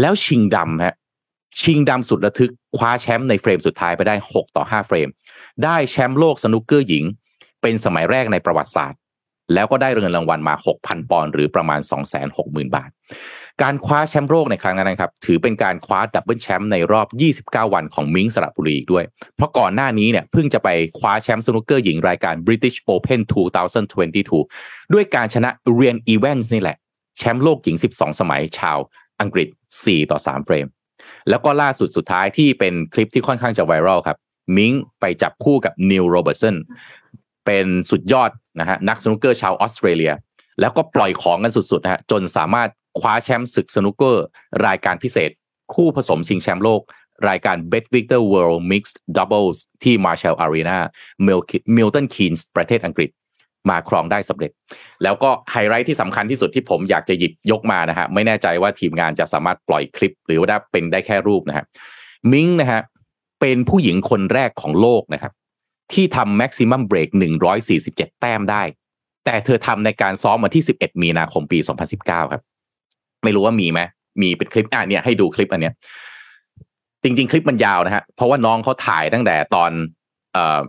[0.00, 0.94] แล้วชิงดำฮะ
[1.62, 5.08] ชิงดำสุดระทึกคว้าแชมป์ในเฟรมสุดท้ายไปได้ 6 ต่อ 5 เฟรม
[5.64, 7.04] ได้แชมป์โลกสนุกเกอร์หญิง
[7.62, 9.00] เป็นสมัยแรกในประวัติศาสตร์
[9.54, 11.80] แล้วก็ได้เงินรางวัลมา 6,000 ปอนด์หรือประมาณ
[12.26, 12.90] 260,000 บาท
[13.62, 17.08] การคว้าแชมป์โลกในครั้งนั้นนะครับ ถือเป็นการคว้าดับเบิลแชมป์ในรอบ
[17.62, 19.04] 29 วันของมิ้งค์ สระบุรีด้วย
[19.36, 23.20] เพราะก่อนหน้านี้เนี่ยเพิ่งจะไปคว้าแชมป์สนุกเกอร์หญิงรายการ British Open
[24.06, 26.76] 2022 ด้วยการชนะเรแอนอีแวนส์นี่แหละ
[27.18, 28.78] แชมป์โลกหญิง 12 สมัยชาว
[29.20, 29.48] อังกฤษ
[29.80, 30.66] 4 ต่อ 3 เฟรม
[31.28, 34.18] แล้วก็ล่าสุดสุดท้ายที่เป็นคลิปที่ค่อนข้างจะไวรัลครับ
[34.56, 36.56] มิ้งค์ไปจับคู่กับนีล โรเบิร์ตสัน
[37.46, 38.30] เป็นสุดยอด
[38.60, 40.12] นะฮะนักสนุกเกอร์ชาวออสเตรเลีย
[40.60, 42.68] แล้วก็ปล่อยของกันสุดๆนะฮะจนสามารถ
[43.00, 44.24] คว้าแชมป์ศึกสนุกเกอร์
[44.66, 45.30] รายการพิเศษ
[45.74, 46.82] คู่ผสมชิงแชมป์โลก
[47.28, 50.78] รายการ Bet Victor World Mixed Doubles ที่ Marshall Arena
[51.26, 53.10] มิลตันคีนส์ประเทศอังกฤษ
[53.70, 54.50] มาครองได้สำเร็จ
[55.02, 61.64] แล้วก็ไฮไลท์ที่สำคัญที่สุดที่ผมอยากจะหยิบยกมานะฮะไม่แน่ใจว่าทีมงานจะสามารถปล่อยคลิป หรือว่าได้เป็นได้แค่รูปนะฮะ
[62.32, 62.80] มิ้งค์นะฮะ
[63.44, 65.32] เป็นผู้หญิงคนแรกของโลกนะครับ
[65.92, 67.08] ที่ทำ maximum break
[67.64, 68.62] 147 แต้มได้
[69.24, 71.58] แต่เธอทำในการซ้อมวันที่ 11 มีนาคมปี
[71.96, 72.42] 2019 ครับ
[73.24, 73.80] ไม่รู้ว่ามีไหม
[74.20, 75.74] มีเป็นคลิปอะเนี่ยให้ดูคลิปอันเนี้ย
[77.02, 79.70] จริง ๆ คลิปมันยาวนะฮะเพราะว่าน้องเขาถ่ายตั้งแต่ตอน
[80.32, 80.60] เอ่อ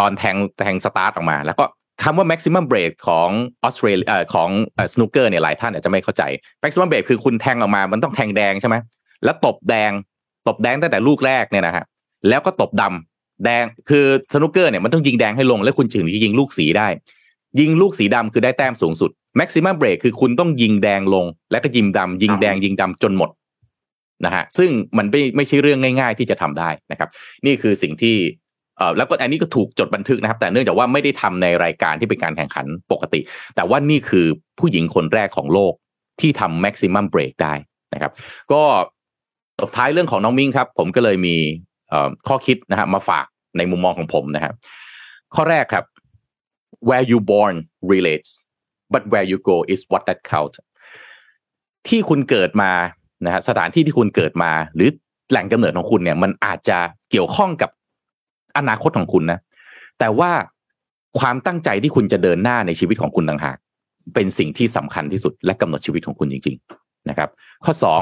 [0.00, 1.64] ตอนแทงแทงสตาร์ทออกมา แล้วก็
[2.02, 3.28] คำว่า maximum break ของ
[3.62, 4.48] ออสเตรเลียของ
[4.92, 6.22] สนุกเกอร์เนี่ยหลายท่านอาจจะไม่เข้าใจ
[6.62, 8.76] maximum break คือคุณแทงออกมา มันต้องแทงแดงใช่ไหม
[9.24, 9.92] แล้วตบแดง
[10.46, 11.84] ตบแดงตั้งแต่ลูกแรกเนี่ยนะฮะ
[12.28, 16.88] แล้วก็ตบดำแดงคือสนุกเกอร์เนี่ยมันต้องยิงแดงให้ลง แล้วคุณถึงจะยิงลูกสีได้
[17.60, 23.30] ยิงลูกสีดำคือได้แต้มสูงสุด maximum break คือคุณต้องยิงแดงลง แล้วก็ยิงดำยิงแดงยิงดำจนหมด
[24.24, 27.08] นะฮะซึ่งมันไม่ไม่ใช่เรื่องง่าย ๆ ที่จะทำได้นะครับ
[27.46, 28.16] นี่คือสิ่งที่
[28.76, 33.20] เอ่อแล้วก็อันนี้ก็ถูกจดบันทึกนะครับ แต่เนื่องจากว่าไม่ได้ทำในรายการที่เป็นการแข่งขันปกติ
[33.56, 34.26] แต่ว่านี่คือ
[34.58, 35.72] ผู้หญิงคนแรกของโลก
[36.20, 37.54] ที่ทำ maximum break ได้
[37.94, 38.12] นะครับ
[38.52, 38.62] ก็
[39.62, 41.36] สุดท้ายเรื่องของน้องมิ้งครับ ผมก็เลยมี
[42.26, 44.54] ข้อคิดนะฮะมาฝากในมุมมองของผมนะครับ
[45.34, 45.84] ข้อแรกครับ
[46.88, 47.54] where you born
[47.92, 48.30] relates
[48.92, 50.54] but where you go is what that count
[51.88, 52.72] ที่คุณเกิดมา
[53.24, 54.90] นะฮะสถานที่ที่คุณเกิดมา หรือ
[55.30, 56.78] แหล่งกำเนิดของคุณเนี่ย มันอาจจะ
[57.10, 57.70] เกี่ยวข้องกับ
[58.56, 59.38] อนาคตของคุณนะ
[59.98, 60.30] แต่ว่า
[61.18, 63.56] ความตั้งใจที่คุณจะเดินหน้าในชีวิตของคุณต่างหาก
[64.14, 66.56] เป็นสิ่งที่สำคัญที่สุดและกำหนดชีวิตของคุณจริง
[67.08, 67.30] นะครับ
[67.64, 68.00] ข้อสอง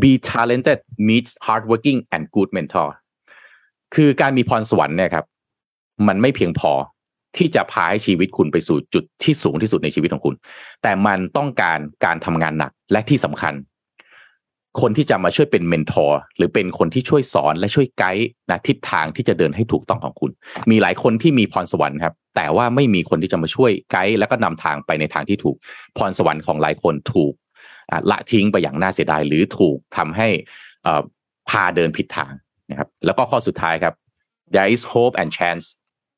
[0.00, 0.78] be talented
[1.08, 2.88] meets hardworking and good mentor
[3.94, 5.24] คือการมีพรสวรรค์เนี่ยครับ
[6.08, 6.72] มันไม่เพียงพอ
[7.36, 10.34] ที่จะพาให้ชีวิตคุณไปสู่จุดที่สูงที่สุดในชีวิตของคุณ
[10.82, 13.54] แต่มันต้องการการทำงานหนักและที่สำคัญ
[14.80, 20.30] คนที่จะมาช่วยเป็น mentor หรือเป็นคนที่ช่วยสอนและช่วยไกด์นะทิศทางที่จะเดินให้ถูกต้องของคุณ
[20.70, 25.56] มีหลายคนที่มีพรสวรรค์ครับ แต่ว่าไม่มีคนที่จะมาช่วยไกด์แล้วก็นำทางไปในทางที่ถูก
[25.96, 27.32] พรสวรรค์ของหลายคนถูก
[28.10, 30.28] ละทิ้งไปอย่างน่าเสียดาย หรือถูกทำให้
[31.50, 32.32] พาเดินผิดทาง
[32.70, 33.94] นะครับแล้วก็ข้อสุดท้ายครับ
[34.54, 35.64] there is hope and chance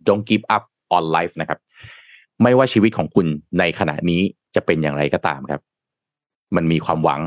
[0.07, 0.65] don't give up
[0.97, 1.59] on life นะครับ
[2.43, 3.27] ไม่ว่าชีวิตของคุณ
[3.59, 4.21] ในขณะนี้
[4.55, 5.61] จะเป็นอย่างไรก็ตามครับ
[6.57, 7.21] มันมีความหวัง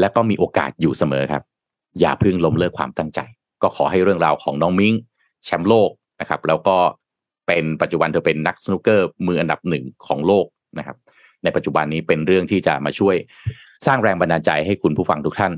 [0.00, 1.42] และก็มีโอกาสอยู่เสมอครับ
[2.00, 3.20] อย่าพึ่งล้มเลิกความตั้งใจ
[3.62, 4.94] ก็ขอให้เรื่องราวของน้องมิ้ง
[5.44, 6.76] แชมป์โลกนะครับ แล้วก็
[7.46, 10.46] เป็นปัจจุบันเธอเป็นนักสนุกเกอร์มืออันดับหนึ่งของโลก
[10.78, 10.96] นะครับ
[11.44, 13.16] ในปัจจุบันนี้เป็นเรื่องที่จะมาช่วย
[13.86, 15.52] สร้างแรงบันดาลใจให้คุณผู้ฟังทุกท่าน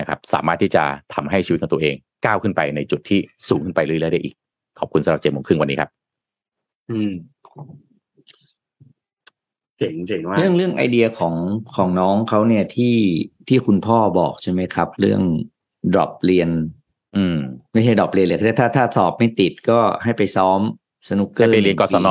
[0.00, 1.94] นะครับ สามารถที่จะทำให้ชีวิตของตัวเอง
[2.24, 4.34] ก้าวขึ้นไปในจุดที่สูงขึ้นไปเรื่อยๆได้อีก
[4.78, 5.90] ขอบคุณสำหรับเจมงครึ่งวันนี้ครับ
[6.90, 7.12] อืม
[9.78, 11.34] เจ๋งเจ๋งมากเรื่องเรื่องไอเดียของ
[11.76, 12.94] ของน้องเขาเนี่ยที่
[13.48, 15.22] ที่คุณพ่อบอกใช่ไหมครับ เรื่อง
[15.92, 16.48] drop เรียน
[17.16, 17.36] อืม
[17.72, 20.60] ไม่ใช่ drop เรียนเลยถ้าถ้าถ้าสอบไม่ติดก็ให้ไปซ้อม
[21.08, 22.08] สนุกเกอร์ให้ไปเรียนกศน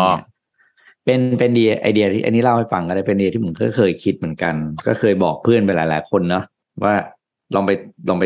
[1.06, 4.56] เป็นเป็นดีไอเดียที่อันนี้เล่าให้ฟังก็ได้เป็นไอเดียที่ผมก็เคยคิดเหมือนกัน
[4.88, 6.43] ก็เคยบอกเพื่อนไปหลาย ๆ คนเนาะ
[6.84, 6.95] ว่า
[7.56, 7.72] ลองไป
[8.10, 8.26] ลองไป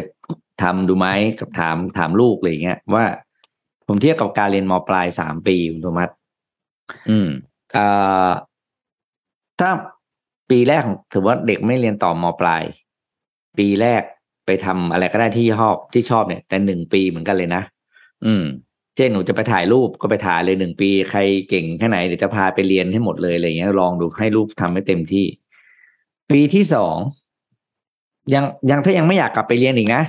[0.61, 1.07] ทำดูไหม
[1.39, 3.05] กับถามถามลูกอะไรเงี้ยว่า
[3.87, 6.09] ผมเทียบกับการเรียนมปลายสามปีคุณโทมัส
[7.09, 7.27] อืม
[7.77, 8.29] อ่า
[9.59, 9.69] ถ้า
[10.49, 12.63] ปีแรกของถือว่าเด็กไม่เรียนต่อมปลาย
[13.57, 14.01] ปีแรก
[14.45, 17.61] ไปทำอะไรก็ได้ที่ชอบที่ชอบเนี่ย แต่หนึ่งปีเหมือนกันเลยนะ
[18.25, 18.43] อืม
[18.95, 21.19] เช่นหนูจะไปถ่ายรูปก็ไปถ่ายเลยหนึ่งปี ใคร
[21.49, 25.25] เก่งแค่ไหนเดี๋ยวจะพาไปเรียนให้หมดเลยอะไรเงี้ยลองดูให้ลูกทำให้เต็มที่
[26.31, 26.95] ปีที่สอง
[28.33, 30.01] ยังยังถ้ายังไม่อยากกลับไปเรียนอีกนะ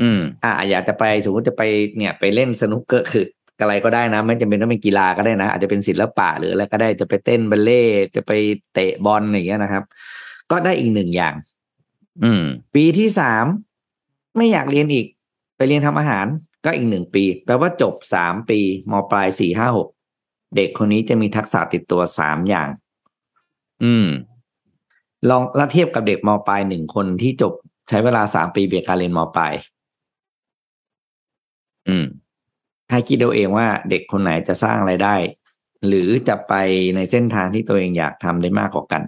[0.00, 1.62] อืม อ่าอยากจะไปสมมติจะไป
[1.96, 3.26] เนี่ยไปเล่นสนุกเกอร์คือ
[3.60, 7.82] อะไรก็ได้นะ ไม่จำเป็นต้องเป็นกีฬาก็ได้นะ อาจจะเป็นศิลปะหรืออะไรก็ได้จะไปเต้นบัลเล่
[8.16, 8.32] จะไป
[8.74, 9.84] เตะบอลอย่างเงี้ยนะครับ
[10.50, 11.34] ก็ได้อีกหนึ่งอย่าง
[12.22, 12.42] อืม
[12.74, 13.44] ปีที่สาม
[14.36, 15.06] ไม่อยากเรียนอีก
[15.56, 16.26] ไปเรียนทำอาหาร
[16.64, 19.88] ก็อีกหนึ่งปี แปลว่าจบสามปีมปลายสี่ห้าหก
[20.56, 22.68] เด็กคนนี้จะมีทักษะติดตัวสามอย่าง
[23.84, 24.06] อืม
[25.28, 27.52] ลองแล้วเทียบกับเด็กมปลายหนึ่งคนที่จบ
[27.88, 29.52] ใช้เวลาสามปีเบียการเรียนมปลาย
[31.88, 32.04] อืม
[32.90, 35.14] ให้คิดเอาเองว่าเด็กคนไหนจะสร้างไรายได้
[35.86, 36.54] หรือจะไป
[36.94, 39.02] ในเส้นทางที่ตัวเองอยากทำได้มากกว่ากัน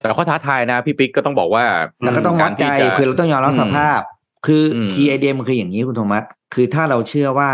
[0.00, 1.64] แต่ข้อท้าทายนะพี่ปิ๊กก็ต้องบอกว่า
[2.02, 4.00] แล้วก็ต้องวัดใจารที่จะคือเราต้องยอมรับสภาพ
[4.46, 6.24] คืออมคีย์ไอเดียมันคืออย่างนี้คุณโทมัส
[6.54, 7.50] คือถ้าเราเชื่อว่า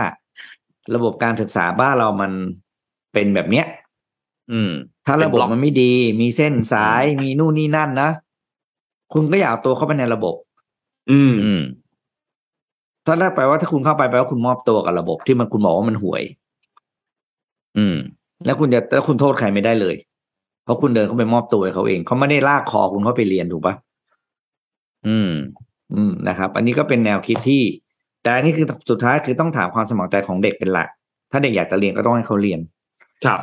[0.94, 2.32] ระบบการศึกษาบ้านเรามัน
[3.12, 3.66] เป็นแบบเนี้ย
[4.52, 4.70] อืม
[5.06, 8.10] ถ้าระบบมันไม่ดี มีเส้นสายมีนู่นนี่นั่นนะ
[9.12, 10.34] คุณก็อยากเอาตัวเข้าไปในระบบ
[11.10, 11.62] อืมอืม
[13.06, 16.22] ถ้าแรกแปลว่าถ้าคุณเข้าไปแปลว่าคุณมอบตัวกับระบบ ที่มันคุณบอกว่ามันห่วย
[17.78, 17.96] อืม
[18.44, 19.96] แล้วคุณจะแล้วคุณโทษใครไม่ได้เลย
[20.64, 23.74] เพราะคุณเดินเข้าไปมอบตัวให้เขาเองเขาไม่ได้ลากคอคุณเข้าไปเรียนถูกปะ
[25.08, 25.30] อืม
[25.94, 27.62] อืมนะครับ อันนี้ก็เป็นแนวคิดที่
[28.22, 30.88] แต่อันนี้คือสุดท้ายคือต้องถามความสมัครใจของเด็กเป็นหลัก
[31.30, 32.60] ถ้าเด็กอยากจะเรียนก็ต้องให้เขาเรียน
[33.24, 33.40] ครับ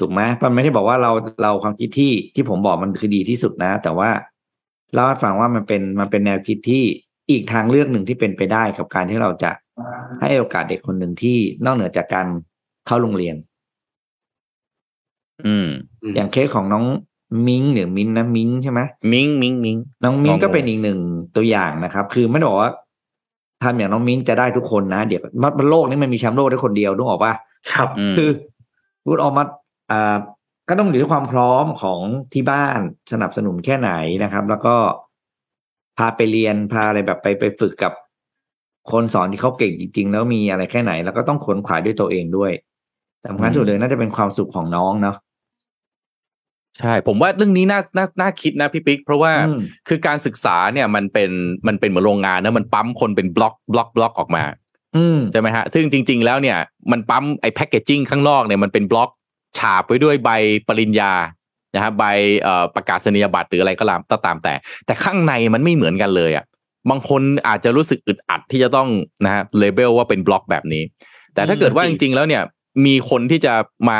[0.00, 4.10] ถูกไหมมันไม่ได้บอกว่าเราเราความคิดที่ที่ผมบอกมันคือดีที่สุดนะ แต่ว่า
[4.94, 6.82] เล่าให้ฟังว่ามันเป็นมันเป็นแนวคิดที่
[7.30, 9.50] อีกทางเลือกหนึ่งที่เป็นไปได้กับการที่เราจะ
[10.20, 12.26] ให้โอกาสเด็กคนหนึ่งที่นอกเหนือจากการ
[12.86, 13.36] เข้าโรงเรียน
[15.46, 15.68] อืม
[16.16, 16.84] อย่างเคสของน้อง
[17.46, 18.80] มิงหรือมินนะมิงใช่ไหม
[19.12, 20.98] มิงมิงมิงน้องมิงน้องก็เป็นอีกหนึ่ง
[21.36, 22.70] ตัวอย่างนะครับ คือไม่ได้บอกว่า
[23.62, 25.22] ทำอย่างน้องมิงจะได้ทุกคนนะ เดี๋ยว
[25.58, 27.32] มันโลกนี้มันมีแชมป์โลกได้คนเดียวต้องบอกว่า
[27.72, 28.30] ครับอืมคือ
[29.04, 29.44] พูดออกมา
[29.90, 30.16] อ่า
[30.68, 32.00] ก็ต้องอยู่ที่ความพร้อมของ
[32.32, 32.78] ที่บ้าน
[33.12, 33.90] สนับสนุนแค่ไหน
[34.24, 34.74] นะครับ แล้วก็
[35.98, 37.92] พาไปเรียนพาอะไรแบบไปไปฝึกกับ
[38.92, 42.52] คนสอนที่เขาเก่งจริงๆ แล้วมีอะไรแค่ไหน แล้วก็ต้องขวนขวายด้วยตัวเองด้วย
[43.26, 45.16] สำคัญสุดเลยน่าจะเป็นความสุขของน้องเนาะ
[46.80, 49.58] ใช่ ผมว่าเรื่องนี้น่าน่าน่าคิดนะพี่ปิ๊กเพราะว่าอืม
[49.88, 51.30] คือการศึกษาเนี่ยมันเป็น
[51.66, 54.42] มันเป็นเหมือนโรงงานนะมันปั๊มคนเป็นบล็อกบล็อกบล็อกออกมา
[54.96, 56.58] อืมใช่ไหมฮะ ซึ่งจริง ๆ แล้วเนี่ย
[56.92, 59.10] มันปั๊มไอ้แพคเกจจิ้งข้างนอกเนี่ยมันเป็นบล็อก
[59.58, 60.30] ฉาบไว้ด้วยใบ
[60.68, 61.12] ปริญญา
[61.74, 62.04] นะฮะใบ
[62.42, 64.54] เอ่อประกาศนียบัตรหรืออะไรก็ตามก็ตามแต่
[64.86, 66.44] แต่ข้างในมันไม่เหมือนกันเลยอะ
[66.90, 68.88] บางคนอาจจะรู้สึกอึดอัดที่จะต้อง
[69.24, 70.82] นะฮะเลเบลว่าเป็นบล็อกแบบนี้
[71.34, 72.42] แต่ถ้าเกิดว่าจริง ๆ แล้วเนี่ย
[72.86, 73.54] มีคนที่จะ
[73.88, 73.98] มา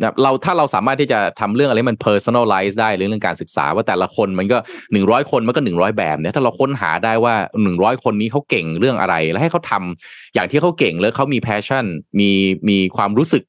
[0.00, 4.58] นะเราถ้าเราสามารถที่จะทำเรื่องอะไรมัน personalize ได้เรื่องการศึกษาว่าแต่ละคนมันก็
[4.92, 11.84] หนึ่งร้อยคนมันก็หนึ่งร้อยแบบเนี่ยถ้าเราค้นหาได้ว่าหนึ่งร้อยคนนี้เขาเก่งเรื่องอะไร แล้วให้เขาทำอย่างที่เขาเก่งแล้วเขามี passion
[12.18, 12.30] มี
[12.68, 13.42] มีความรู้สึก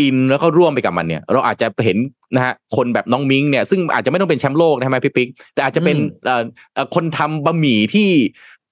[0.00, 1.98] อินแล้วก็ร่วมไปกับมันเนี่ย เราอาจจะเห็น
[2.34, 6.42] นะฮะคนแบบน้องมิงเนี่ยซึ่งอาจจะไม่ต้องเป็นแชมป์โลกนะใช่ไหมพี่ปิ๊กแต่อาจจะเป็นเอ่อ
[6.74, 8.10] เอ่อคนทำบะหมี่ที่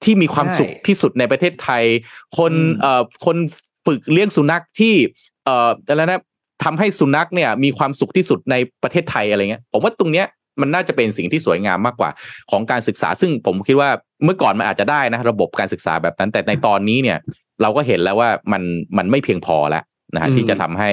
[0.04, 1.84] ที่มีความสุขที่สุดในประเทศไทย
[2.38, 3.36] คนเอ่อคน
[3.86, 4.94] ฝึกเลี้ยงสุนัขที่
[5.44, 6.20] เอ่ออะไรนะ
[6.64, 10.26] ทำให้สุนัขเนี่ยมีความสุขที่สุดในประเทศไทยอะไรเงี้ยผมว่าตรงเนี้ย
[10.61, 12.11] มันน่าจะเป็นสิ่งที่สวยงามมากกว่า
[12.50, 13.90] ของการศึกษา ซึ่งผมคิดว่า
[14.24, 17.18] เมื่อก่อนมันอาจจะได้นะ ระบบการศึกษาแบบนั้น แต่ในตอนนี้เนี่ย
[17.62, 18.62] เราก็เห็นแล้วว่ามัน
[18.98, 19.82] มันไม่เพียงพอแล้ว
[20.14, 20.90] นะฮะอืมที่จะทำให้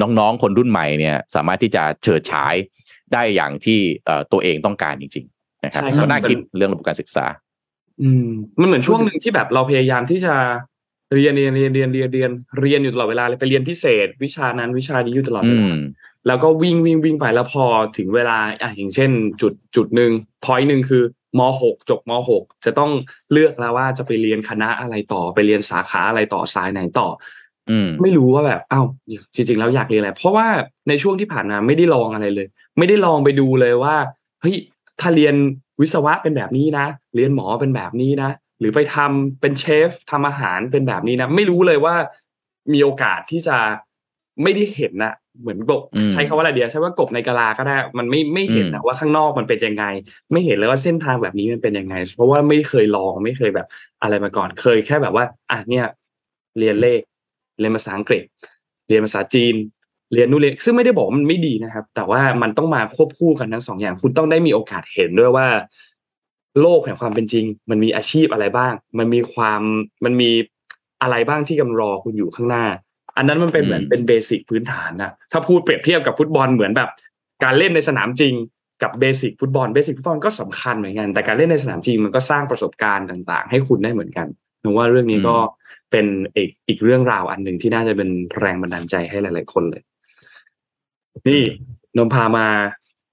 [0.00, 2.54] น้องๆคนรุ่นใหม่เนี่ย สามารถที่จะเฉิดฉาย
[3.12, 7.26] ได้อย่างที่เอ่อตัวเองต้องการจริง ๆ นะครับใช่ครับก็น่าคิดเรื่องระบบการศึกษา
[8.02, 8.26] อืม
[8.60, 10.34] มันเหมือนช่วงหนึ่งที่แบบเราพยายามที่จะ
[11.14, 12.30] เรียนเรียนเรียนเรียนเรียนเรียน
[12.60, 15.78] เรียนอยู่ตลอดเวลาเลยไปเรียนพิเศษ วิชานั้นวิชานี้อยู่ตลอดเวอืลาม
[16.26, 17.64] แล้วก็วิ่งวิ่งวิ่งไปแล้วพอ
[17.96, 20.10] ถึงเวลาอะอย่างเช่น จุดจุดหนึ่ง
[20.44, 21.02] พอยหนึ่งคือ
[21.38, 22.90] มหกจบมหกจะต้อง
[23.32, 27.08] เลือกแล้วว่าจะไปเรียนคณะอะไรต่อไปเรียนสาขาอะไรต่อสายไหนต่อ
[27.70, 28.86] อืมไม่รู้ว่าแบบอ้าว
[29.34, 30.46] จริง ๆ แล้วอยากเรียนอะไรเพราะว่า
[30.88, 32.46] ในช่วงที่ผ่านมาไม่ได้ลองอะไรเลย
[32.78, 33.96] ไม่ได้ลองไปดูเลยว่า
[34.40, 34.56] เฮ้ย
[35.00, 35.34] ถ้าเรียน
[35.80, 36.86] วิศวะเป็นแบบนี้นะ
[37.16, 41.94] เรียนหมอเป็นแบบนี้นะ หรือไปทำเป็นเชฟทำอาหารเป็นแบบนี้นะไม่รู้เลยว่า
[42.72, 43.56] มีโอกาสที่จะ
[44.42, 49.84] ไม่ได้เห็นนะเหมือนกบอืมใช้คำว่าอะไรเดียวใช้ว่ากบในกะลาก็ได้ มันไม่ไม่เห็นนะอืมว่าข้างนอกมันเป็นยังไง
[50.32, 53.66] ไม่เห็นเลยว่าเส้นทางแบบนี้มันเป็นยังไง เพราะว่าไม่เคยลองไม่เคยแบบ
[54.02, 55.86] อะไรมาก่อนเคยแค่แบบว่าอะเนี่ย
[56.58, 57.00] เรียนเลข
[57.58, 58.22] เรียนภาษาอังกฤษ
[58.88, 59.54] เรียนภาษาจีน
[60.14, 65.46] เรียนนู่นเรียนซึ่งไม่ได้บอกว่ามันไม่ดีนะครับ แต่ว่ามันต้องมาควบคู่กันทั้งสองอย่าง คุณต้องได้มีโอกาสเห็นด้วยว่า
[66.60, 69.60] โลกแห่งความเป็นจริง มันมีอาชีพอะไรบ้าง มันมีความ
[70.04, 70.30] มันมี
[71.02, 72.64] อะไรบ้างที่กำลังรอคุณอยู่ข้างหน้า
[73.16, 76.90] อันนั้นมันเป็นเหมือนอืมเป็น basic พื้นฐานนะถ้าพูดเปรียบเทียบกับฟุตบอลเหมือนแบบ
[77.44, 78.34] การเล่นในสนามจริง
[78.82, 84.26] กับ basic ฟุตบอล basic ฟุตบอลก็สำคัญเหมือนกัน แต่การเล่นในสนามจริงมันก็สร้างประสบการณ์ต่าง ๆ ให้คุณได้เหมือนกัน
[84.62, 85.36] หนูว่าเรื่องนี้ก็
[85.90, 86.06] เป็น
[86.36, 89.82] อีกอีกเรื่องราวอันหนึ่งที่น่าจะเป็นแรงบันดาลใจให้หลาย ๆ คนเลย
[91.28, 91.42] นี่
[91.96, 92.46] ผมพามา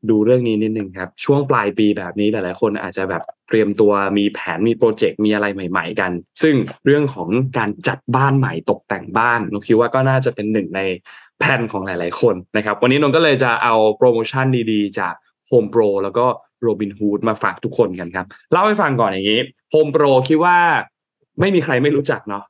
[0.09, 10.81] ดูเรื่องนี้นิดนึงครับ ช่วงปลายปีแบบนี้หลาย ๆ คนอาจจะแบบเตรียมตัวมีแผนมีโปรเจกต์มีอะไรใหม่ ๆ กัน ซึ่งเรื่องของการจัดบ้านใหม่ตกแต่งบ้านนกคิดว่าก็น่าจะเป็นหนึ่งใน
[11.39, 15.13] แผนของหลาย ๆ คนนะครับ วันนี้นนก็เลยจะเอาโปรโมชั่นดีๆ จาก
[15.49, 16.25] Home Pro แล้วก็
[16.65, 19.41] Robin Hood มาฝากทุกคนกันครับเล่าให้ฟังก่อนอย่างนี้
[19.73, 20.57] Home Pro คิดว่า
[21.39, 22.43] ไม่มีใครไม่รู้จักเนาะ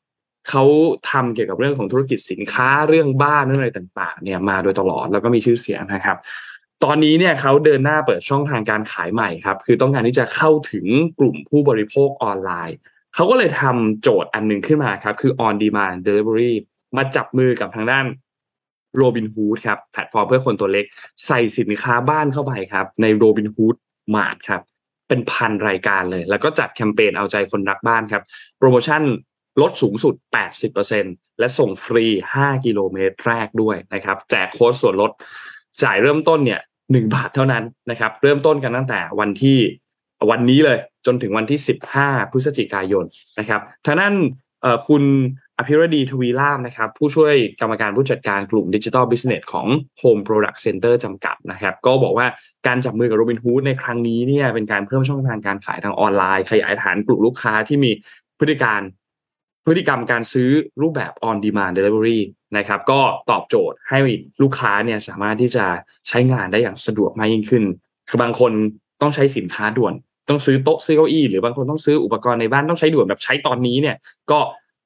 [0.49, 0.63] เขา
[1.11, 6.17] ทำเกี่ยวกับเรื่องของธุรกิจสินค้าเรื่องบ้านเรื่องอะไรต่าง ๆ เนี่ยมาโดยตลอดแล้วก็มีชื่อเสียงนะครับ
[6.83, 10.85] ตอนนี้เนี่ยเขาเดินหน้าเปิดช่องทางการขายใหม่ครับ คือต้องการที่จะเข้าถึง
[11.19, 12.77] กลุ่มผู้บริโภคออนไลน์
[13.15, 16.51] เขาก็เลยทำโจทย์อันหนึ่งขึ้นมาครับ คือ on demand delivery
[16.97, 18.05] มาจับมือกับทางด้าน
[19.01, 20.85] Robinhood ครับแพลตฟอร์มเพื่อคนตัวเล็ก
[21.27, 23.75] ใส่สินค้าบ้านเข้าไปครับ ใน Robinhood
[24.13, 24.61] Mart ครับ
[25.07, 28.23] เป็นพันรายการเลย แล้วก็จัดแคมเปญเอาใจคนรักบ้านครับ
[28.57, 29.01] โปรโมชั่น
[29.61, 30.15] ลดสูงสุด
[30.77, 32.05] 80%และส่งฟรี
[32.37, 35.11] 5 กิโลเมตรแรกด้วยนะครับ แจกโค้ดส่วนลด
[35.83, 39.57] จ่ายเริ่มต้นเนี่ย1บาทเท่านั้นนะครับ เริ่มต้นกันตั้งแต่วันที่
[40.31, 41.59] วันนี้เลยจนถึงวันที่
[41.97, 43.05] 15 พฤศจิกายน
[43.39, 44.13] นะครับทางนั้น
[44.87, 45.03] คุณ
[45.57, 49.67] อภิรดีทวีลาภนะครับ ผู้ช่วยกรรมการผู้จัดการกลุ่มดิจิ t a ลบิสเนสของ
[50.01, 52.27] Home Product Center จำกัดนะครับ ก็บอกว่า
[52.67, 57.91] การจับมือกับ Robinhood ในครั้งนี้เนี่ยเป็นการเพิ่มช่องทางการขายทางออนไลน์ ขยายฐานกลุ่มลูกค้าที่มี
[58.39, 58.81] พฤติการ
[59.65, 60.49] พฤติกรรมการซื้อ
[60.81, 62.19] รูปแบบ on demand delivery
[62.57, 62.99] นะครับ ก็
[63.31, 63.99] ตอบโจทย์ให้
[64.41, 65.65] ลูกค้าเนี่ยสามารถที่จะ
[66.07, 67.63] ใช้งานได้อย่างสะดวกมากยิ่งขึ้น
[68.09, 68.51] คือบางคน
[69.01, 69.93] ต้องใช้สินค้าด่วน
[70.29, 73.95] ต้องซื้อโต๊ะซื้อเก้าอี้หรือบางคนต้องซื้ออุปกรณ์ในบ้านต้องใช้ด่วนแบบใช้ตอนนี้เนี่ย
[74.31, 74.39] ก็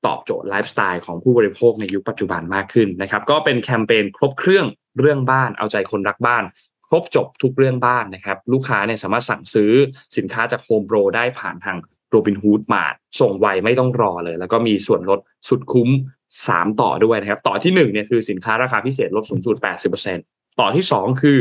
[0.05, 4.65] ตอบโจทย์ไลฟ์สไตล์ของผู้บริโภคในยุคปัจจุบันมากขึ้นนะครับ ก็เป็นแคมเปญครบเครื่อง
[4.99, 6.43] เรื่องบ้านเอาใจคนรักบ้าน
[6.87, 9.71] ครบจบทุกเรื่องบ้านนะครับ ลูกค้าเนี่ยสามารถสั่งซื้อ
[10.17, 11.77] สินค้าจาก Home Pro ได้ผ่านทาง
[12.13, 15.89] Robinhood Mart ส่งไวไม่ต้องรอเลย แล้วก็มีส่วนลดสุดคุ้ม
[16.35, 19.55] 3 ต่อด้วยนะครับ ต่อที่1เนี่ยคือสินค้าราคาพิเศษลดสูงสุด
[20.07, 21.37] 80%ต่อที่ 2 คือ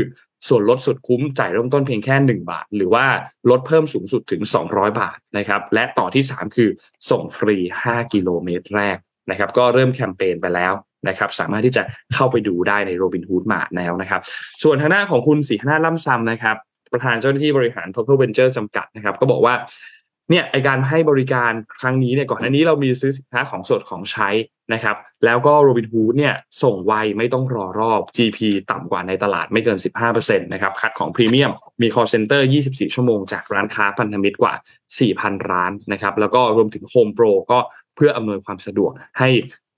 [0.47, 3.05] ส่วนลดสุดคุ้มจ่ายเริ่มต้นเพียงแค่ 1 บาท หรือว่า
[3.49, 4.41] ลดเพิ่มสูงสุดถึง
[4.71, 6.69] 200 บาทนะครับและต่อที่ 3 คือ
[7.09, 8.97] ส่งฟรี 5 กิโลเมตรแรก
[9.29, 10.73] นะครับก็เริ่มแคมเปญไปแล้ว
[11.07, 14.21] นะครับสามารถที่จะเข้าไปดูได้ใน Robinhood Mart แล้วนะครับ
[14.63, 16.55] ส่วนทางหน้าของคุณสีหน้าล่ำซำนะครับ
[16.93, 19.53] ประธานเจ้าหน้าที่บริหาร Purple Venture จำกัดนะครับก็บอกว่า
[20.29, 24.29] เนี่ยไอการให้บริการครั้งนี้เนี่ยก่อนหน้านี้เรามีซื้อสินค้าของสดของใช้
[24.73, 28.39] นะครับ แล้วก็โรบินฮูดเนี่ยส่งไวไม่ต้องรอรอบ GP
[28.71, 29.77] ต่ำกว่าในตลาดไม่เกิน
[30.09, 31.51] 15%นะครับคัดของพรีเมียม
[31.81, 34.53] มี call center 24 ชั่วโมงจากร้านค้าพันธมิตรกว่า
[35.01, 37.59] 4,000 ร้านนะครับ แล้วก็รวมถึง Home Pro ก็
[37.95, 39.29] เพื่ออำนวยความสะดวกให้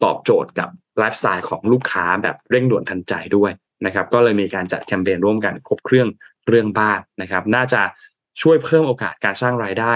[0.03, 3.51] ตอบโจทย์กับไลฟ์สไตล์ของลูกค้าแบบเร่งด่วนทันใจด้วย
[3.85, 6.07] นะครับ ก็เลยมีการจัดแคมเปญร่วมกันครบเครื่อง
[6.47, 7.81] เรื่องบ้านนะครับ น่าจะ
[8.41, 9.95] ช่วยเพิ่มโอกาสการสร้างรายได้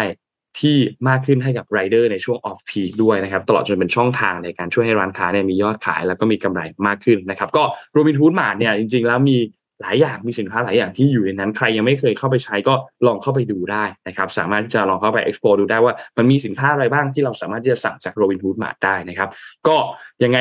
[0.60, 0.76] ที่
[1.08, 9.38] มากขึ้นให้กับไรเดอร์ในช่วง off-peak ด้วยนะครับ ตลอดจนเป็นช่องทางในการช่วยให้ร้านค้าเนี่ยมียอดขายแล้วก็มีกำไรมากขึ้นนะครับ ก็ Robinhood Mart เนี่ยจริง ๆ แล้วมี
[9.82, 12.74] หลายอย่างมีสินค้าหลายอย่างที่อยู่ในนั้นใครยังไม่เคยเข้าไปใช้ก็
[13.08, 19.30] ลองเข้าไปดูได้นะครับ สามารถที่จะลองเข้าไป explore ดูได้ว่ามันมีสินค้าอะไรบ้างที่เราสามารถที่จะสั่งจาก Robinhood Mart ได้นะครับ
[19.68, 19.76] ก็
[20.24, 20.40] ยังไง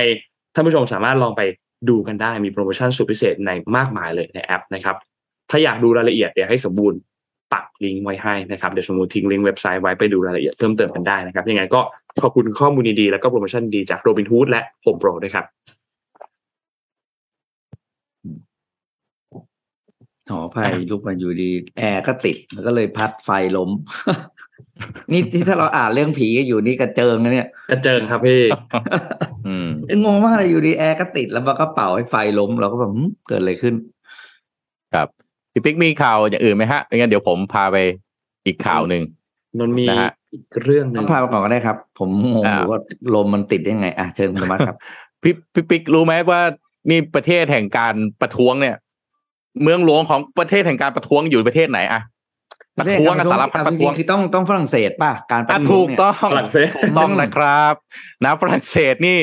[0.54, 1.42] ท่านผู้ชมสามารถลองไป
[1.88, 4.96] ดูกันได้มีโปรโมชั่นสุดพิเศษในมากมายเลยในแอปนะครับ
[5.50, 6.98] ถ้าอยากดูรายละเอียดเดี๋ยวให้สมบูรณ์
[7.53, 11.80] ปักลิงก์ไว้ให้นะครับเดี๋ยวสมมติทิ้งลิงก์เว็บไซต์ไว้ไปดูรายละเอียดเพิ่มเติมกันได้นะครับยังไงก็
[12.22, 15.47] ขอบคุณข้อมูลดีๆแล้วก็โปรโมชั่นดีจากโรบินฮูดและ Home Pro ด้วยครับ
[20.30, 23.70] หอภัยลุกมาอยู่ดี แอร์ก็ติดแล้วก็เลยพัดไฟล้ม
[25.11, 28.42] นี่ที่ถ้าเราอ่านเรื่องผีอยู่นี่กระเจิงนะเนี่ยกระเจิงครับพี่
[29.47, 29.68] อืม
[30.05, 33.74] งงมากเลยอยู่ดีแอร์ก็ติดแล้วมันก็เป่าให้ไฟล้มเราก็แบบหึเกิดอะไรขึ้น
[34.95, 35.09] ครับ
[35.55, 37.76] พี่ปิ๊กมีข่าวอย่างอื่นไหมฮะไม่งั้นเดี๋ยวผมพาไป
[38.46, 39.02] อีกข่าวหนึ่ง
[39.59, 42.80] นนท์มีนะฮะอีกเรื่องหนึ่ต้องงพาไปก่อนก็ได้ครับ ผมงงอ่าอยู่ว่า
[43.14, 44.76] ลมมันติดได้ไง อะเชิญคุณธรรมะครับ
[45.22, 46.40] พี่พี่ปิ๊กรู้ไหมว่า
[46.90, 48.76] นี่ประเทศแห่งการประท้วงเนี่ย
[49.62, 52.02] เมืองหลวงของประเทศแห่งการประท้วงอยู่ประเทศไหนอะ
[52.78, 57.74] ประท้วงอะสารพัดประท้วงจงๆคือต้องต้องฝรั่งเศสป่ะการประอะท้วถูงกเนี่ยต้องฝรั่งเศสถูกต้องนะครับ
[58.24, 59.18] นะฝรั่งเศสนี่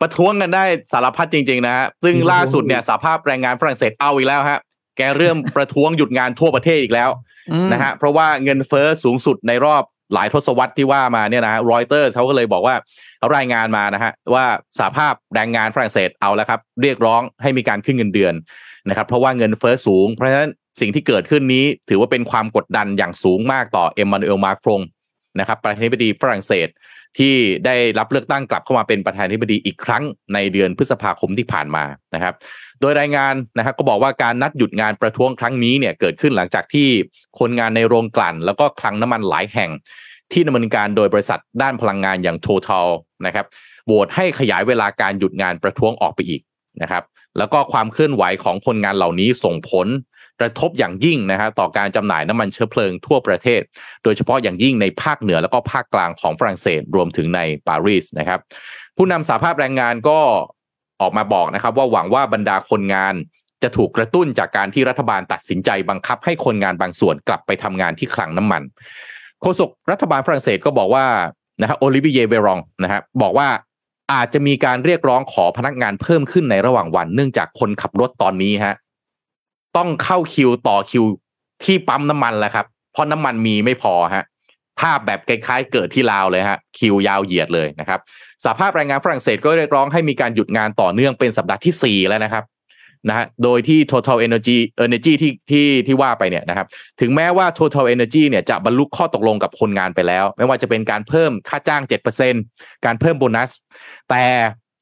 [0.00, 4.60] ประท้วงกันได้สารพัดจริง ๆ นะฮะซึ่งล่าสุดเนี่ยสาภาพแรงงานฝรั่งเศสเอาอีกแล้วฮะ
[4.96, 7.10] แกเริ่มประท้วงหยุดงานทั่วประเทศอีกแล้ว
[7.50, 9.82] อืมนะฮะเพราะว่าเงินเฟ้อสูงสุดในรอบ
[10.14, 12.74] หลายทศวรรษที่ว่ามาเนี่ยนะรอยเตอร์เขาก็เลยบอกว่า
[13.18, 14.46] เขารายงานมานะฮะว่า
[14.78, 18.34] สาภาพแรงงานฝรั่งเศสเอาแล้วครับ เรียกร้องให้มีการขึ้นเงินเดือน
[18.88, 24.80] นะครับ เพราะว่าเงินเฟ้อสูง เพราะฉะนั้นสิ่งที่เกิดขึ้นนี้ถือว่าเป็นความกดดันอย่างสูงมากต่อเอ็มมานูเอลมาครง
[25.40, 26.68] นะครับประธานาธิบดีฝรั่งเศส
[27.18, 27.34] ที่
[27.66, 30.02] ได้รับเลือกตั้งกลับเข้ามาเป็นประธานาธิบดีอีกครั้ง
[30.34, 31.84] ในเดือนพฤษภาคมที่ผ่านมา
[32.14, 32.34] นะครับ
[32.80, 36.88] โดยรายงานนะครับก็บอกว่าการนัดหยุดงานประท้วงครั้งนี้เนี่ยเกิดขึ้นหลังจากที่
[37.38, 39.70] คนงานในโรงกลั่น แล้วก็คลังน้ำมันหลายแห่ง
[40.32, 42.88] ที่ดำเนินการโดยบริษัทด้านพลังงานอย่าง Total
[43.26, 43.46] นะครับ
[43.86, 46.40] โหวตให้ขยายเวลาการหยุดงานประท้วงออกไปอีก
[46.82, 47.04] นะครับ
[47.38, 49.86] แล้วก็ความเคลื่อนไหวของคนงานเหล่านี้ส่งผล
[50.44, 53.60] ระทบอย่างยิ่งนะฮะต่อการจำหน่ายน้ำมันเชื้อเพลิงทั่วประเทศ
[54.04, 58.40] โดยเฉพาะอย่างยิ่งในภาคเหนือแล้วก็ภาคกลางของฝรั่งเศสรวมถึงในปารีสนะครับ
[58.96, 60.18] ผู้นำสาภาพแรงงานก็
[61.00, 63.14] ออกมาบอกนะครับว่าหวังว่าบรรดาคนงาน
[63.62, 68.62] จะถูกกระตุ้นจากการที่รัฐบาลตัดสินใจบังคับให้คนงานบางส่วนกลับไปทำงานที่คลังน้ำมัน
[69.40, 71.06] โฆษกรัฐบาลฝรั่งเศสก็บอกว่า
[71.60, 73.48] นะฮะโอลิเวียเบรองนะฮะบอกว่า
[74.12, 78.74] อาจจะมีการเรียกร้องขอพนักงานเพิ่มขึ้นในระหว่างวัน เนื่องจากคนขับรถตอนนี้ฮะ
[79.76, 81.04] ต้องเข้าคิวต่อคิว
[81.64, 84.24] ที่ปั๊มน้ำมันแล้วครับ เพราะน้ำมันมีไม่พอฮะ
[84.80, 88.00] ภาพแบบคล้ายๆเกิดที่ลาวเลยฮะคิวยาวเหยียดเลยนะครับ
[88.44, 92.44] สาภาพแรงงานฝรั่งเศสก็เรียกร้องให้มีการหยุดงานต่อเนื่องเป็นสัปดาห์ที่สี่แล้วนะครับ
[93.08, 96.66] นะฮะโดยที่ Total Energy Energy ที่ที่ที่ว่าไปเนี่ยนะครับ
[97.00, 101.82] ถึงแม้ว่า Total Energy เนี่ยจะบรรลุข้อตกลงกับคนงานไปแล้ว ไม่ว่าจะเป็นการเพิ่มค่าจ้าง
[102.34, 103.50] 7%การเพิ่มโบนัส
[104.10, 104.24] แต่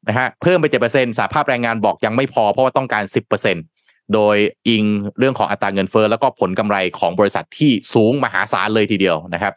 [0.08, 3.04] นะฮะเพิ่มไป 7%สหภาพแรงงานบอกยังไม่พอเพราะว่าต้องการ
[3.44, 3.79] 10%
[4.14, 4.36] โดย
[4.68, 4.84] อิง
[5.18, 9.54] เรื่องของอัตราเงินเฟ้อแล้วก็ผลกำไรของบริษัทที่สูงมหาศาลเลยทีเดียวนะครับ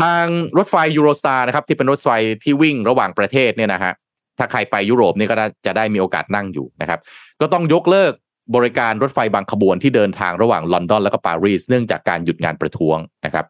[0.00, 0.24] ทาง
[0.58, 2.08] รถไฟยูโรสตาร์นะครับ ที่เป็นรถไฟ
[2.44, 3.92] ที่วิ่งระหว่างประเทศเนี่ยนะฮะ
[4.38, 7.00] ถ้าใครไปยุโรปนี่ก็จะได้มีโอกาสนั่งอยู่นะครับ
[7.40, 8.12] ก็ต้องยกเลิก
[8.56, 13.46] บริการรถไฟบางขบวนที่เดินทางระหว่างลอนดอนแล้วก็ปารีสเนื่องจากการหยุดงานประท้วงนะครับ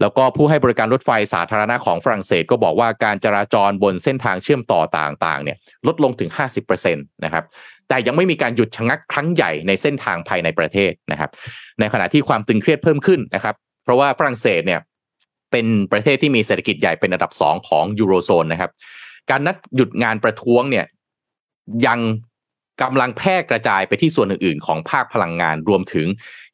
[0.00, 5.56] แล้วก็ผู้ให้บริการรถไฟสาธารณะของฝรั่งเศส ก็บอกว่าการจราจรบนเส้นทางเชื่อมต่อต่างๆเนี่ย
[5.86, 6.30] ลดลงถึง
[6.72, 7.44] 50%นะครับ
[7.88, 11.30] แต่ยังไม่มีการหยุดชะงักครั้งใหญ่ในเส้นทางภายในประเทศนะครับ
[11.80, 14.80] ในขณะที่ความตึงเครียดเพิ่มขึ้นนะครับ เพราะว่าฝรั่งเศสเนี่ย
[15.50, 18.70] เป็นประเทศที่มีเศรษฐกิจใหญ่เป็นอันดับสองของยูโรโซนนะครับ
[19.30, 20.86] การนัดหยุดงานประท้วงเนี่ย
[21.86, 22.00] ยัง
[22.82, 26.06] กำลังแพร่กระจายไปที่ส่วนอื่น ๆ ของภาคพลังงานรวมถึง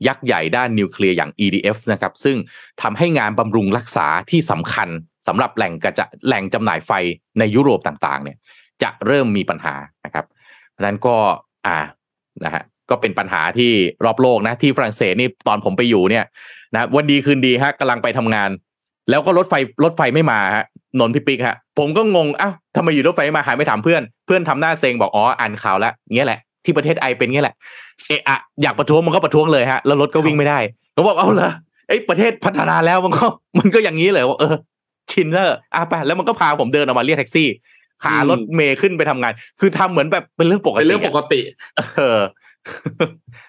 [0.07, 2.37] ยักษ์ใหญ่ด้านนิวเคลียร์อย่าง EDF นะครับ ซึ่ง
[2.83, 4.89] ทำให้งานบำรุงรักษาที่สำคัญ
[5.27, 6.93] สำหรับแหล่งกระจะแหล่งจำหน่ายไฟ
[7.39, 8.37] ในยุโรปต่าง ๆ เนี่ย
[8.83, 9.75] จะเริ่มมีปัญหา
[10.05, 10.25] นะครับ
[10.83, 11.17] นั้นก็
[11.67, 11.79] อ่า
[12.45, 13.73] นะฮะก็เป็นปัญหาที่
[14.05, 16.25] รอบโลกนะที่ฝรั่งเศสนี่ตอนผมไปอยู่เนี่ย
[16.73, 18.51] นะวันดีคืนดีฮะกำลังไปทำงาน
[19.11, 19.55] แล้วก็รถไฟ
[19.85, 20.65] รถไฟไม่มาฮะ
[21.01, 27.55] นนท์พี่ปิ๊กฮะผมก็งงอ้าวทำไมอยู่รถไฟไม่มาหายไม่ถามเพื่อนเพื่อนทำหน้าเซ็งบอกอ๋ออ่านข่าวแล้วเงี้ยแหละที่ประเทศไอเป็นเงี้ยแหละ
[28.09, 30.59] เอะอะอยากประท้วงมันก็ประท้วงเลยฮะแล้วรถก็วิ่งไม่ได้
[30.95, 31.51] ผมบอกเอาเหรอ
[31.89, 33.25] ไอ้ประเทศพัฒนาแล้วมันก็
[33.59, 34.55] มันก็อย่างนี้เลยว่าเออ
[35.11, 37.49] ชินเนอร์อะไปแล้วมันก็พาผมเดินออกมาเรียกแท็กซี่
[38.05, 41.41] หารถเมย์ขึ้นไปทำงาน คือทำเหมือนแบบเป็นเรื่องปกติเป็นเรื่องปกติ
[41.97, 42.21] เออ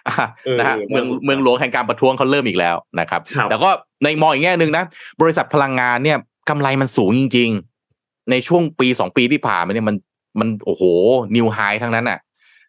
[0.08, 3.70] อะเออนะฮะเออเมืองเมืองหลวงแห่งการประท้วงเขาเริ่มอีกแล้วนะครับครับ แต่ก็
[4.03, 4.84] ในมองอีกแง่หนึ่งนะ
[5.22, 6.18] บริษัทพลังงานเนี่ย
[6.49, 7.49] กำไรมันสูงจริง
[7.89, 9.95] ๆ ในช่วงปีสองปีที่ผ่านมาเนี่ยมัน
[10.39, 10.84] มันโอ้โห
[11.36, 12.20] นิวไฮทั้งนั้นน่ะ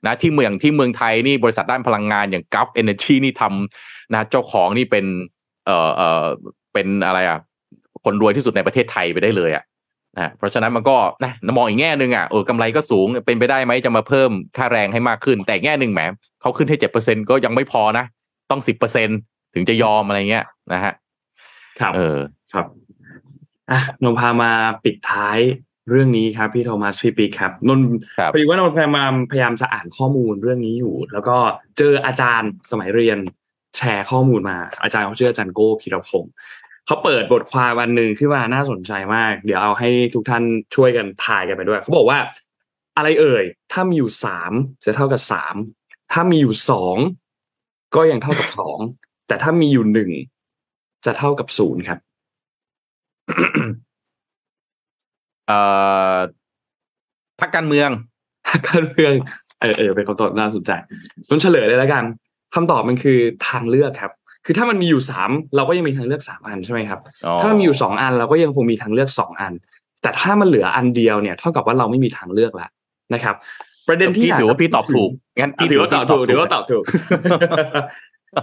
[0.06, 5.04] นะที่เมืองที่เมืองไทยนี่บริษัทด้านพลังงานอย่าง Gulf Energy นี่ทำนะเจ้าของนี่เป็น
[5.66, 6.24] เอ่อเอ่อ
[6.72, 7.38] เป็นอะไรอะ
[8.04, 9.64] คนรวยที่สุดในประเทศไทยไปได้เลยอะ
[10.18, 16.00] นะเพราะฉะนั้นมันก็นะมองอีกแง่หนึ่งอะเออกำไรก็สูงเป็นไปได้ไหมจะมาเพิ่มค่าแรงให้มากขึ้น แต่แง่หนึ่งแหม
[16.40, 18.04] เขาขึ้นให้เจ็ดเปอร์เซ็นก็ยังไม่พอนะ
[18.50, 19.08] ต้องสิบเปอร์เซ็น
[19.54, 20.92] ถึงจะยอมอะไรเงี้ยนะฮะ
[21.80, 22.18] ครับเออ
[22.52, 22.66] ครับ
[23.70, 24.52] อะนนท์พามา
[24.84, 25.38] ปิดท้าย
[25.90, 27.88] เรื่องนี้ครับพี่โทมัสพี่ปีครับนนท์
[28.18, 31.36] ครับพอดีว่านนท์พยายามพยายามจะอ่านข้อมูลเรื่องนี้อยู่ แล้วก็
[31.78, 33.18] เจออาจารย์สมัยเรียน
[33.76, 36.32] แชร์ข้อมูลมา อาจารย์เขาชื่ออาจารย์โก้พีรพงศ์
[36.86, 40.42] เขาเปิดบทความวันหนึ่งขึ้นมาน่าสนใจมาก เดี๋ยวเอาให้ทุกท่าน
[40.74, 42.18] ช่วยกันทายกันไปด้วย เขาบอกว่า
[42.96, 44.52] อะไรเอ่ย ถ้ามีอยู่สาม
[44.84, 45.54] จะเท่ากับสาม
[46.12, 46.96] ถ้ามีอยู่สอง
[47.96, 48.78] ก็ยังเท่ากับสอง
[49.28, 50.10] แต่ถ้ามีอยู่หนึ่ง
[51.06, 51.98] จะเท่ากับศูนย์ครับ
[55.46, 55.58] เอ่
[56.14, 56.16] อ
[57.40, 57.90] พักการเมือง
[58.68, 59.12] การเมือง
[59.60, 60.70] เออเออเป็นคำตอบน่าสนใจ
[61.28, 62.04] ต้นเฉลยเลยแล้วกัน
[62.54, 63.18] คำตอบมันคือ
[63.48, 64.12] ทางเลือกครับ
[64.46, 69.52] คือถ้ามันมีอยู่สามเราก็ยังมีทางเลือกสามอันใช่ไหมครับอ๋อถ้ามันมีอยู่สองอันเราก็ยังคงมีทางเลือกสองอัน
[70.02, 72.70] แต่ถ้ามันเหลืออันเดียวเนี่ยเท่ากับว่าเราไม่มีทางเลือกแล้ว
[73.14, 73.34] นะครับ
[73.88, 76.84] ประเด็นที่พี่ยกถือว่าจะพี่ตอบถูกงั้นอะพี่ถือว่าตอบถูกถือว่าถูกตอบถูก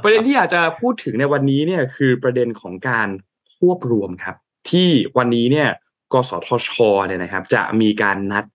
[0.04, 3.08] ประเด็นที่อยากจะพูดถึงในวันนี้เนี่ยคือประเด็นของการ
[3.56, 4.36] ควบรวมครับ
[4.70, 5.70] ที่วันนี้เนี่ย
[6.14, 6.70] กสทช
[7.08, 8.46] เนี่ยนะครับ จะมีการนัด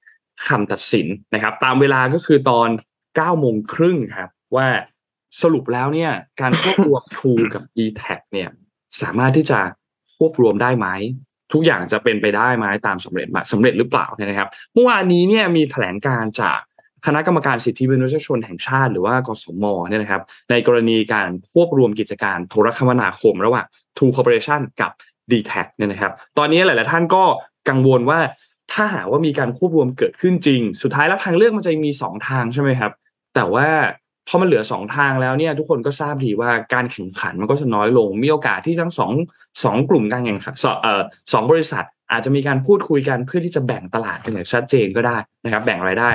[0.47, 2.69] คำตัดสินนะครับ ตามเวลาก็คือตอน
[3.05, 4.67] 9โมงครึ่งครับ ว่า
[5.43, 6.11] สรุปแล้วเนี่ย
[6.41, 8.49] การควบรวม True กับ e t a g เนี่ย
[9.01, 9.59] สามารถที่จะ
[10.17, 10.89] ควบรวมได้ไหม
[11.53, 16.59] ทุกอย่างจะเป็นไปได้ไหมตามสำเร็จมาสำเร็จหรือเปล่าเนี่ยนะครับเมื่อวานนี้เนี่ยมีแถลงการจาก
[17.07, 23.67] คณะกรรมการสิทธิมนุษยชนแห่งชาติ หรือว่ากสมเนี่ยนะครับ ในกรณีการควบรวมกิจการโทรคมนาคมระหว่าง
[23.97, 24.91] True Corporation กับ
[25.31, 27.25] d t แทเนี่ยนะครับ ตอนนี้หลาย ๆ ท่านก็
[27.69, 28.21] กังวลว่า
[28.73, 32.93] ถ้าหากว่ามีการควบรวมเกิดขึ้นจริง สุดท้ายแล้วทางเลือกมันจะมีสองทางใช่ไหมครับ
[33.35, 33.69] แต่ว่า
[34.29, 39.13] พอมันเหลือสองทางแล้วเนี่ย ทุกคนก็ทราบดีว่าการแข่งขันมันก็จะน้อยลง มีโอกาสที่ทั้งสอง
[39.65, 41.03] สองกลุ่มการแข่งขันสองเอ่อ
[41.33, 46.11] สองบริษัท อาจจะมีการพูดคุยกันเพื่อที่จะแบ่งตลาดกันอย่างชัดเจนก็ได้นะครับ แบ่งรายได้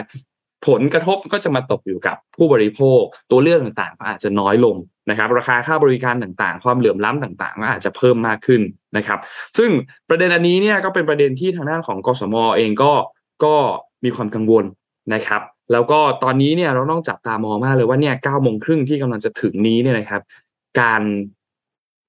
[0.68, 3.02] ผลกระทบก็จะมาตกอยู่กับผู้บริโภค
[3.32, 4.76] ตัวเลือกต่างๆ ก็อาจจะน้อยลง
[5.10, 8.62] นะครับ ราคาค่าบริการต่างๆ ความเหลื่อมล้ำต่างๆ ก็อาจจะเพิ่มมากขึ้น
[8.98, 9.20] นะครับ
[9.58, 9.70] ซึ่ง
[10.10, 12.92] ประเด็นอันนี้เนี่ยก็เป็นประเด็นที่ทางด้านของกสมเองก็
[13.44, 13.56] ก็
[14.04, 14.66] มีความกังวล
[15.14, 15.42] นะครับ
[15.72, 20.22] แล้วก็ตอนนี้เนี่ยเราต้องจับตามองมากเลยว่าเนี่ยเก้าโมงครึ่งที่กำลังจะถึงนี้เนี่ยนะครับ
[20.82, 21.02] การ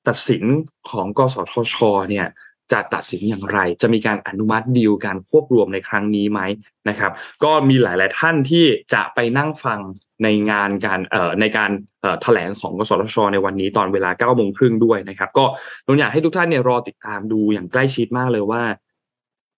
[0.09, 0.45] ตัดสิน
[0.91, 1.77] ของกสทช
[2.11, 2.27] เนี่ย
[2.73, 6.41] จะตัดสินอย่างไร จะมีการอนุมัติดีลการควบรวมในครั้งนี้ไหม
[6.89, 7.13] นะครับ
[7.45, 9.81] ก็มีหลาย ๆ ท่านที่จะไปนั่งฟัง
[10.23, 15.45] ในงานการเอ่อในการเอ่อแถลงของกสทช ในวันนี้ตอนเวลา9โมงครึ่งด้วยนะครับ ก็
[15.87, 18.63] นนอยากให้ทุกท่านเนี่ยรอติดตามดูอย่างใกล้ชิดมากเลยว่า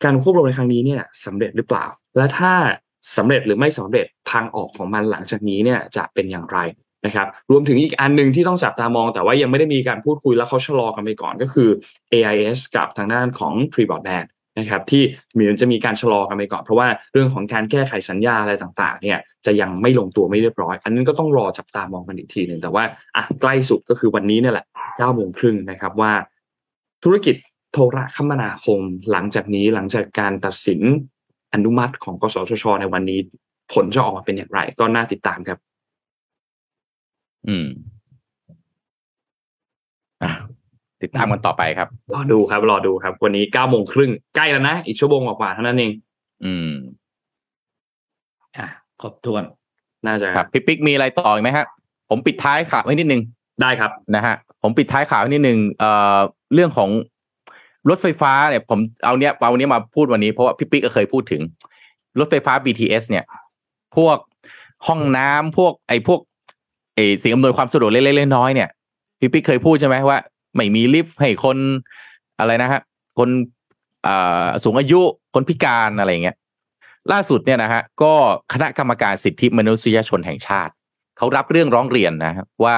[0.04, 1.86] การควบรวมในครั้งนี้เนี่ยสำเร็จหรือเปล่า
[2.16, 2.52] และถ้า
[3.16, 6.58] สำเร็จหรือไม่สำเร็จทางออกของมันหลังจากนี้เนี่ยจะเป็นอย่างไร
[7.06, 11.68] นะครับ รวมถึงอีกอันหนึ่งที่ต้องจับตามองแต่ว่ายังไม่ได้มีการพูดคุยแล้วเขาชะลอกันไปก่อนก็คือ
[12.12, 14.28] AIS กับทางด้านของ Tree Broadband
[14.58, 15.02] นะครับที่
[15.36, 22.84] มีจะมีการชะลอกันไปก่อน เพราะว่าเรื่องของการแก้ไขสัญญาอะไรต่างๆ เนี่ยจะยังไม่ลงตัวไม่เรียบร้อย อันนั้นก็ต้องรอจับตามองกันอีกทีหนึ่งแต่ว่า
[23.16, 26.12] อะใกล้สุดก็คือวันนี้เนี่ยแหละ9โมงครึ่งนะครับว่า
[27.04, 27.36] ธุรกิจ
[27.72, 28.80] โทรคมนาคม
[29.10, 30.80] หลังจากนี้หลังจากการตัดสิน
[31.54, 33.18] อนุมัติของกสทชในวันนี้
[33.72, 35.58] ผลจะออกมาเป็นอย่างไร ก็น่าติดตามครับ
[37.48, 37.66] อืม
[40.22, 40.32] อะ
[41.02, 45.92] ติดตามกันต่อไปครับ รอดูครับ รอดูครับ วันนี้เก้าโมงครึ่งใกล้แล้วนะ อีกชั่วโมงกว่าๆเท่านั้นเอง
[46.44, 46.70] อืม
[48.56, 48.68] อะ
[49.00, 49.44] ครบถ้วน
[50.06, 51.66] น่าจะครับพี่ปิ๊กมีอะไรต่ออีกไหมฮะ
[52.10, 53.22] ผมปิดท้ายข่าวไว้นิดนึง
[53.62, 56.18] ได้ครับ นะฮะ ผมปิดท้ายข่าวไว้นิดนึงเอ่อ
[56.54, 56.90] เรื่องของ
[57.88, 61.42] รถไฟฟ้าเนี่ยผมเอาเนี้ยเอาเนี้ยมาพูดวันนี้เพราะว่าพี่ปิ๊กก็เคยพูดถึง
[62.18, 63.24] รถไฟฟ้า BTS เนี่ย
[63.96, 64.16] พวก
[64.86, 66.20] ห้องน้ำพวกไอ้พวก
[66.94, 68.68] ไอ้สิ่งอำนวยความสะดวกเล็กๆน้อยๆเนี่ย
[69.20, 70.18] พี่ปิ๊กเคยพูดใช่ไหมว่า
[70.54, 71.58] ไม่มีลิฟต์ให้คน
[72.38, 72.80] อะไรนะฮะ
[73.18, 73.28] คน
[74.64, 75.00] สูงอายุ
[75.34, 76.36] คนพิการอะไรอย่างเงี้ย
[77.12, 78.12] ล่าสุดเนี่ยนะฮะก็
[78.52, 80.72] คณะกรรมการสิทธิมนุษยชนแห่งชาติ
[81.16, 82.76] เขารับเรื่องร้องเรียนนะครับว่า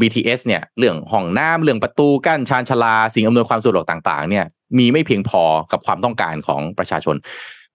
[0.00, 4.44] BTS เนี่ยเรื่องห้องน้ำเรื่องประตูกั้นชานชาลา สิ่งอำนวยความสะดวกต่างๆ เนี่ย
[4.78, 7.16] มีไม่เพียงพอกับความต้องการของประชาชน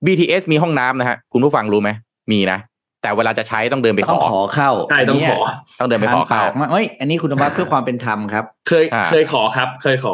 [0.05, 1.89] BTS มีห้องน้ำนะฮะคุณผู้ฟังรู้ไหม
[2.31, 2.59] มีนะ
[3.01, 5.39] แต่เวลาจะใช้ต้องเดินไปขต้องอขอเข้าใช่ต้องขอ
[5.79, 10.13] ต้องเดินไปขอเข้าทงปกมกเอ้ยอันนี้คุณธวัฒน์เพื่อความเป็นธรรมครับ เคยอ่าเคยขอครับ เคยขอ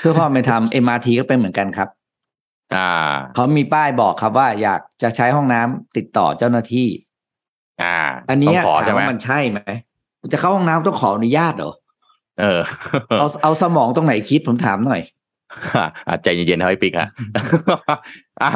[0.00, 1.88] เพื่อความเป็นธรรม MRT ก็เป็นเหมือนกันครับ
[2.76, 6.88] อ่าเขามีป้ายบอกครับว่าอยากจะใช้ห้องน้ำติดต่อเจ้าหน้าที่
[7.82, 7.96] อ่า
[8.30, 9.60] อันเนี้ยต้งขอถามใช่ไหมว่ามันใช่ไหม
[10.32, 11.72] จะเข้าห้องน้ำต้องขออนุญาตเหรอ
[12.40, 12.60] เออ
[13.18, 15.02] เอาเอาสมองตรงไหนคิดผมถามหน่อย
[16.08, 17.08] อะใจเย็นๆนะพี่ปิ๊กฮะ
[18.42, 18.50] อะ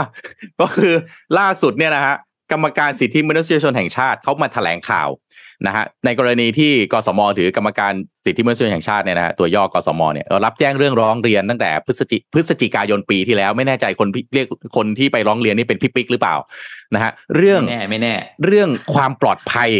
[0.60, 0.92] ก็คือ
[1.38, 2.16] ล่าสุดเนี่ยนะฮะ
[2.52, 5.08] กรรมการสิทธิมนุษยชนแห่งชาติเขามาแถลงข่าว
[5.66, 7.92] นะฮะในกรณีที่กสมหรือกรรมการ
[8.24, 14.46] สิทธิมนุษยชนแห่งชาติเนี่ยนะฮะตัวย่อกสมเนี่ยเอ่อรับแจ้งเรื่องร้องเรียนตั้งแต่พฤศจิพฤศจิกายนปีที่แล้วไม่แน่ใจคนเรียก
[14.76, 16.36] คนที่ไปร้องเรียนนี่เป็นพี่ปิ๊กหรือเปล่า
[16.94, 18.14] นะฮะเรื่องไม่แน่ไม่แน่
[18.44, 19.70] เรื่องความปลอดภัย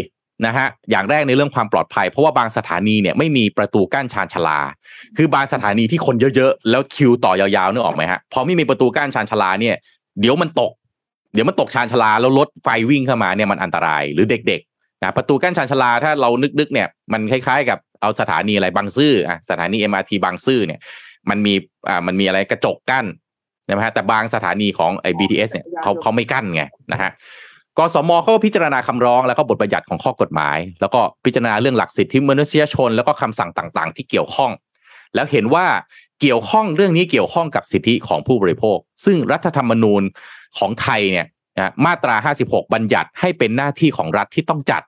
[0.45, 4.59] นะฮะอย่างแรกในเรื่องความปลอดภัย เพราะว่าบางสถานีเนี่ยไม่มีประตูกั้นชานชาลา
[5.17, 9.75] คือบางสถานีที่คนเยอะๆแล้วคิวต่อยาวๆนึกออกไหมฮะพอไม่มีประตูกั้นชานชาลาเนี่ย
[10.19, 10.71] เดี๋ยวมันตก
[11.33, 16.29] เดี๋ยวมันตกชานชาลาแล้วรถไฟวิ่งเข้ามาเนี่ยมันอันตรายหรือเด็กๆนะประตูกั้นชานชาลาถ้าเรา
[16.59, 20.79] นึกๆเนี่ยมันคล้ายๆ กับเอาสถานีอะไรบางซื่ออะสถานี MRT บางซื่อเนี่ย
[21.29, 21.53] มันมี
[21.87, 23.05] อ่ามันมีอะไรกระจกกั้น
[23.69, 27.11] นะฮะแต่บางสถานีของไอ้ BTS เนี่ยเขาเขาไม่กั้นไงนะฮะ
[27.79, 34.51] กสมเขาก็พิจารณาคำร้องแล้วก็บทบัญญัติของข้อกฎหมาย แล้วก็พิจารณาเรื่องหลักสิทธิมนุษยชน แล้วก็คำสั่งต่างๆ ที่เกี่ยวข้อง
[35.15, 35.65] แล้วเห็นว่า
[36.21, 40.03] เกี่ยวข้องเรื่องนี้เกี่ยวข้องกับสิทธิของผู้บริโภค ซึ่งรัฐธรรมนูญ
[40.57, 41.27] ของไทยเนี่ย
[41.57, 42.15] นะมาตรา
[42.45, 44.83] 56 บัญญัติให้เป็นหน้าที่ของรัฐที่ต้องจัด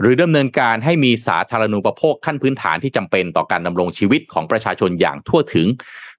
[0.00, 5.66] หรือดำเนินการให้มีสาธารณูปโภคขั้นพื้นฐานที่จำเป็นต่อการดำรงชีวิตของประชาชนอย่างทั่วถึง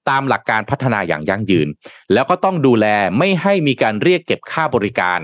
[0.09, 1.67] ตามหลักการพัฒนาอย่างยั่งยืน
[2.13, 2.86] แล้วก็ต้องดูแล
[3.17, 5.19] ไม่ให้มีการเรียกเก็บค่าบริการ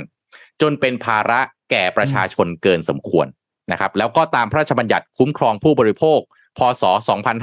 [0.64, 1.39] จนเป็นภาระ
[1.72, 3.28] แก่ประชาชนเกินสมควร
[3.72, 6.20] นะครับ แล้วก็ตามพระราชบัญญัติคุ้มครองผู้บริโภค
[6.57, 6.84] พศ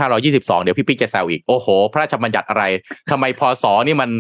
[0.01, 2.65] 2522 เดี๋ยวพี่ปิ๊กจะแซวอีก โอ้โห พระราชบัญญัติอะไร
[3.11, 4.11] ทำไมพศนี่มัน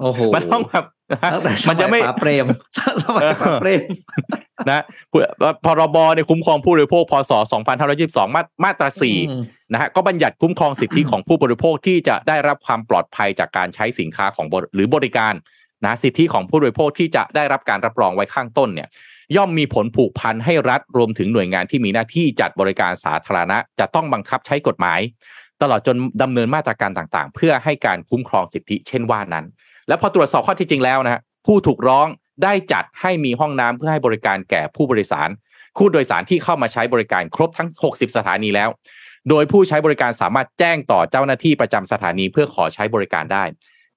[0.00, 0.84] โอ้โห มันต้องแบบ
[1.32, 2.46] ตั้งแต่สมันจะไม่ยป๋าเปรม
[3.02, 3.82] สมัยป๋าเปรม
[4.70, 4.82] นะ
[5.64, 7.32] พรบเนี่ยคุ้มครองผู้บริโภค พศ
[7.82, 15.34] 2522 มามาตรา4อืมนะฮะ ก็บัญญัติคุ้มครองสิทธิของผู้บริโภคที่จะได้รับความปลอดภัยจากการใช้สินค้าของบริหรือบริการ
[15.84, 18.88] นะสิทธิของผู้บริโภคที่จะได้รับการรับรองไว้ข้างต้นเนี่ย
[19.36, 25.00] ย่อมมีผลผูกพันให้รัฐรวมถึงหน่วยงานที่มีหน้าที่จัดบริการสาธารณะ จะต้องบังคับใช้กฎหมาย
[25.62, 29.44] ตลอดจนดำเนินมาตรการต่างๆ เพื่อให้การคุ้มครองสิทธิเช่นว่านั้น
[29.88, 32.06] แล้วพอตรวจสอบข้อที่จริงแล้วนะฮะผู้ถูกร้อง
[32.44, 35.28] ได้จัดให้มีห้องน้ำเพื่อให้บริการแก่ผู้บริสาร
[35.76, 38.68] ผู้โดยสารที่เข้ามาใช้บริการครบทั้ง 60 สถานีแล้ว
[39.28, 43.44] โดยผู้ใช้บริการสามารถแจ้งต่อเจ้าหน้าที่ประจำสถานีเพื่อขอใช้บริการได้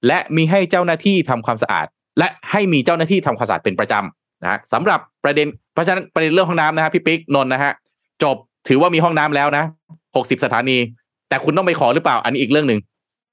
[0.07, 1.85] และมีให้เจ้าหน้าที่ทำความสะอาด
[2.19, 7.73] และให้มีเจ้าหน้าที่ทำความสะอาดเป็นประจำนะสำหรับประเด็นเพราะฉะนั้นประเด็นเรื่องห้องน้ำนะฮะพี่ปิ๊กนนท์นะฮะ
[8.23, 8.35] จบ
[8.67, 9.63] ถือว่ามีห้องน้ำแล้วนะ
[10.05, 10.77] 60สถานี
[11.29, 12.79] แต่คุณต้องไปขอหรือเปล่า อันนี้อีกเรื่องหนึ่ง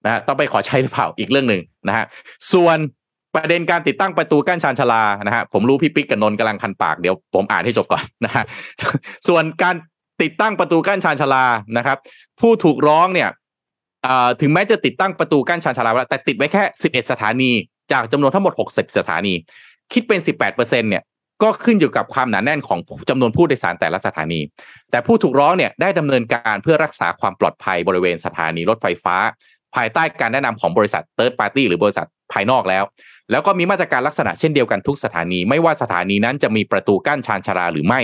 [0.04, 2.04] นะฮะต้องไปขอใช้หรือเปล่าอีกเรื่องหนึ่งนะฮะ
[2.52, 2.78] ส่วน
[3.34, 8.44] ประเด็นการติดตั้งประตูกั้นชานชาลานะฮะผมรู้พี่ปิ๊กกับนนท์กำลังคันปากเดี๋ยวผมอ่านให้จบก่อนนะฮะ
[9.28, 9.74] ส่วนการ
[10.22, 11.44] ติดตั้งประตูกั้นชานชาลา
[11.76, 11.98] นะครับ
[12.40, 13.28] ผู้ถูกร้องเนี่ย
[14.40, 17.50] ถึงแม้จะติดตั้งประตูกั้นชานชาลาแล้วแต่ติดไว้แค่ 11 สถานี
[17.92, 19.34] จากจำนวนทั้งหมด 60 สถานี
[19.92, 21.02] คิดเป็น 18%เซ็นเนี่ย
[21.42, 22.78] ก็ขึ้นอยู่กับความหนาแน่นของ
[23.10, 24.40] จำนวนผู้โดยสารแต่ละสถานี
[24.90, 29.16] แต่ผู้ถูกร้องเนี่ยได้ดำเนินการเพื่อรักษาความปลอดภัยบริเวณสถานีรถไฟฟ้า
[29.74, 32.84] ภายใต้การแนะนำของบริษัท Third Party หรือบริษัทภายนอกแล้ว
[33.30, 38.00] แล้วก็มีมาตรการลักษณะเช่นเดียวกันทุกสถานี ไม่ว่าสถานีนั้นจะมีประตูกั้นชานชาลาหรือไม่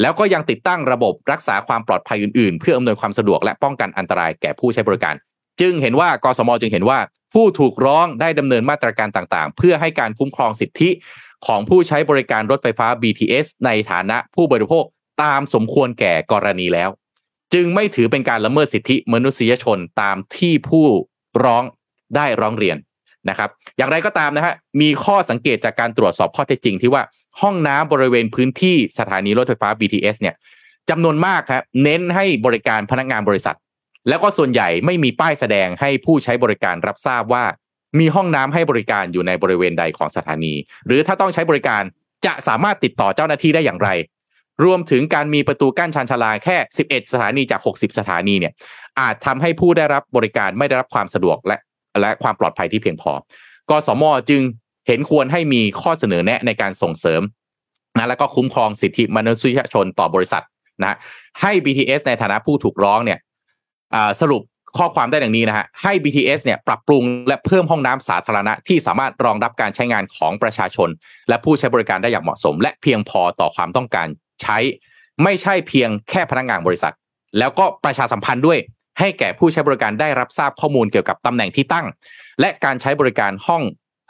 [0.00, 5.14] แล้วก็ยังติดตั้งระบบรักษาความปลอดภัยอื่นๆ เพื่ออำนวยความสะดวกและป้องกันอันตรายแก่ผู้ใช้บริการ
[5.60, 6.98] จึงเห็นว่ากสมจึงเห็นว่า
[7.34, 10.90] ผู้ถูกร้องได้ดำเนินมาตรการต่างๆ เพื่อให้การคุ้มครองสิทธิ
[11.46, 14.84] ของผู้ใช้บริการรถไฟฟ้า BTS ในฐานะผู้บริโภค
[15.22, 16.90] ตามสมควรแก่กรณีแล้ว
[17.54, 20.86] จึงไม่ถือเป็นการละเมิดสิทธิมนุษยชนตามที่ผู้
[21.44, 21.64] ร้อง
[22.16, 22.76] ได้ร้องเรียน
[23.28, 27.02] นะครับ อย่างไรก็ตามนะฮะมีข้อสังเกตจากการตรวจสอบข้อเท็จจริงที่ว่า
[27.40, 30.34] ห้องน้ำบริเวณพื้นที่สถานีรถไฟฟ้า BTS เนี่ย
[30.90, 33.56] จำนวนมากครับเน้นให้บริการพนักงานบริษัท
[34.08, 37.44] แล้วก็ส่วนใหญ่ไม่มีป้ายแสดงให้ผู้ใช้บริการรับทราบว่า
[37.98, 40.54] มีห้องน้ำให้บริการอยู่ในบริเวณใดของสถานี
[40.86, 41.82] หรือถ้าต้องใช้บริการ
[42.26, 43.88] จะสามารถติดต่อเจ้าหน้าที่ได้อย่างไร
[44.64, 46.56] รวมถึงการมีประตูกั้นชานชาลาแค่
[46.86, 48.52] 11 สถานีจาก 60 สถานีเนี่ย
[49.00, 51.56] อาจทำให้ผู้ได้รับบริการไม่ได้รับความสะดวกและ
[52.00, 53.12] และความปลอดภัยที่เพียงพอ
[53.70, 54.42] กสมจึง
[54.86, 57.22] เห็นควรให้มีข้อเสนอแนะในการส่งเสริม
[57.98, 60.44] นะแล้วก็คุ้มครองสิทธิมนุษยชนต่อบริษัท
[60.84, 60.96] นะ
[61.40, 63.18] ให้ BTS ในฐานะผู้ถูกร้องเนี่ย
[64.20, 64.42] สรุป
[64.78, 70.88] ข้อความได้ดังนี้นะฮะให้ BTS เนี่ยปรับปรุงและเพิ่มห้องน้ำสาธารณะที่สามารถรองรับการใช้งานของประชาชน
[71.28, 74.06] และผู้ใช้บริการได้อย่างเหมาะสม และเพียงพอต่อความต้องการ
[74.42, 74.58] ใช้
[75.22, 76.94] ไม่ใช่เพียงแค่พนักงานบริษัท
[77.38, 78.58] แล้วก็ประชาสัมพันธ์ด้วย
[78.98, 81.86] ให้แก่ผู้ใช้บริการได้รับทราบข้อมูลเกี่ยวกับตำแหน่งที่ตั้ง
[82.40, 83.62] และการใช้บริการห้อง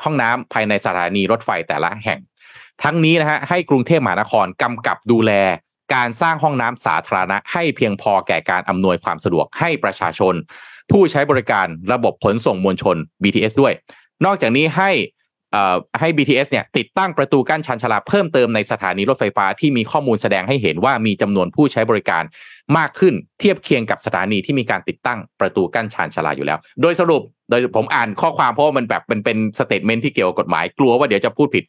[0.03, 2.19] ห้องน้ำภายในสถานีรถไฟแต่ละแห่ง
[2.83, 5.33] ทั้งนี้นะฮะให้กรุงเทพมหานครกำกับดูแล
[5.95, 10.35] การสร้างห้องน้ำสาธารณะให้เพียงพอแก่การอำนวยความสะดวกให้ประชาชน
[10.91, 13.73] ผู้ใช้บริการระบบขนส่งมวลชน BTS ด้วย
[14.25, 14.91] นอกจากนี้ให้
[16.01, 22.23] ให้ BTS เนี่ยติดตั้งประตูกั้นชันชลาเพิ่มเติมในสถานีรถไฟฟ้าที่มีข้อมูลแสดงให้เห็นว่ามีจำนวนผู้ใช้บริการ
[22.77, 31.65] มากขึ้นเทียบเคียงกับสถานีที่มีการติดตั้งประตูกั้นชานชาลาอยู่แล้ว โดยสรุปโดยผมอ่านข้อความเพราะว่ามันแบบมันเป็น statement ที่เกี่ยวกับกฎหมายกลัวว่าเดี๋ยวจะพูดผิด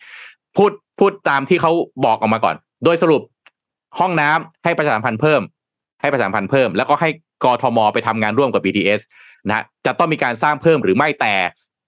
[0.57, 1.71] พูดพูดตามที่เขา
[2.05, 3.21] บอกออกมาก่อน โดยสรุป
[3.99, 5.41] ห้องน้ำให้ประชาสัมพันธ์เพิ่ม
[6.01, 7.09] ให้ประชาสัมพันธ์เพิ่ม แล้วก็ให้
[7.43, 9.01] กทมไปทำงานร่วมกับ BTS
[9.49, 11.35] นะจะต้องมีการสร้างเพิ่มหรือไม่แต่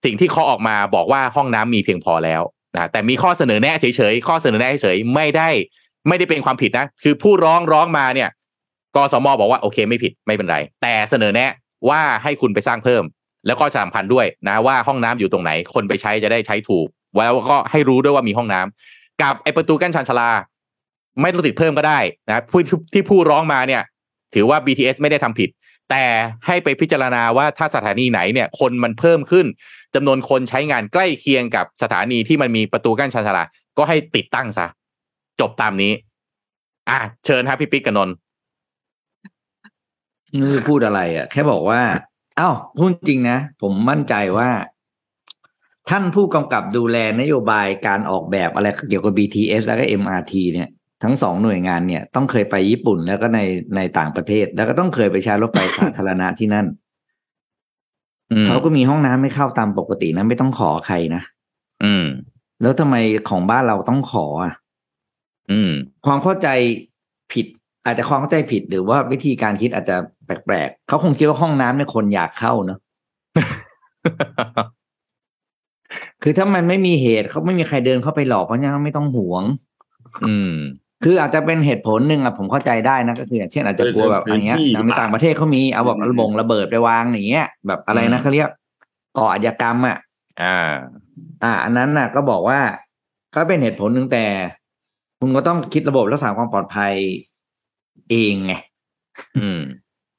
[0.05, 2.41] สิ่งที่เขาออกมาบอกว่าห้องน้ำมีเพียงพอแล้ว
[2.75, 5.49] นะแต่มีข้อเสนอแนะเฉยๆข้อเสนอแนะเฉยๆไม่ได้
[6.07, 8.29] ไม่ได้เป็นความผิดนะ คือผู้ร้องร้องมาเนี่ย
[8.95, 11.51] กสมบอกว่าโอเคไม่ผิดไม่เป็นไร แต่เสนอแนะ
[11.89, 13.03] ว่าให้คุณไปสร้างเพิ่ม
[13.47, 20.29] แล้วก็สัมพันธ์ด้วยนะว่าห้องน้ำอยู่ตรงไหน คนไปใช้จะได้ใช้ถูก แล้วก็ให้รู้ด้วยว่ามีห้องน้ำกับไอประตูกั้นชานชลา
[21.21, 21.99] ไม่ต้องติดเพิ่มก็ได้
[22.29, 22.59] นะผู้
[22.93, 23.81] ที่ผู้ร้องมาเนี่ย
[24.33, 25.49] ถือว่า BTS ไม่ได้ทำผิด
[25.89, 26.05] แต่
[26.47, 29.45] ให้ไปพิจารณาว่าถ้าสถานีไหนเนี่ย คนมันเพิ่มขึ้น
[29.95, 33.43] จำนวนคนใช้งานใกล้เคียงกับสถานีที่มันมีประตูกั้นชานชาลา
[33.77, 34.67] ก็ให้ติดตั้งซะ
[35.39, 35.93] จบตามนี้
[36.89, 38.15] อะเชิญครับพี่ปิ๊กกับนนท์
[40.49, 41.81] นี่พูดอะไรอะ แค่บอกว่า
[42.39, 44.49] อ้าวพูดจริงนะผมมั่นใจว่า
[45.89, 50.69] ท่านผู้กำกับดูแลนโยบายการออกแบบอะไรเกี่ยวกับ BTS แล้วก็ MRT เนี่ย
[51.03, 53.39] ทั้งสองหน่วยงานเนี่ย ต้องเคยไปญี่ปุ่นแล้วก็ใน
[53.75, 56.65] ในต่างประเทศ แล้วก็ต้องเคยไปใช้รถไฟสาธารณะที่นั่น
[58.47, 61.21] เขาก็มีห้องน้ำไม่เข้าตามปกตินะไม่ต้องขอใครนะ
[61.83, 62.05] อืม
[62.61, 62.95] แล้วทำไม
[63.29, 64.53] ของบ้านเราต้องขออะ
[65.51, 65.71] อืม
[66.05, 66.47] ความเข้าใจ
[67.31, 67.45] ผิด
[67.85, 72.79] อาจจะความเข้าใจผิดหรือว่าวิธีการคิดอาจจะแปลกๆเขาคงคิดว่าห้องน้ำเนี่ยคนอยากเข้าเนาะ
[76.23, 79.43] คือถ้ามันไม่มีเหตุเขาไม่มีใครเดินเข้าไปหลอกเพราะงั้นไม่ต้องห่วง
[80.27, 80.55] อืม
[81.05, 88.49] คืออาจจะเป็นเหตุผลหนึ่งอะผมเข้าใจได้นะก็คืออย่างเช่นอาจจะกลัวแบบอย่างเงี้ยในต่างประเทศเขามีเอาแบบระบงระเบิดไปวางอย่างเงี้ยแบบอะไรนะเขาเรียก
[89.17, 89.97] ก่ออาชญากรรมอะ
[90.41, 90.73] อ่า
[91.43, 92.59] อ่า อันนั้นน่ะ ก็บอกว่า
[93.33, 94.25] ก็เป็นเหตุผลหนึ่งแต่
[95.19, 96.93] คุณก็ต้องคิดระบบรักษาความปลอดภัย
[98.09, 98.53] เองไง
[99.37, 99.59] อืม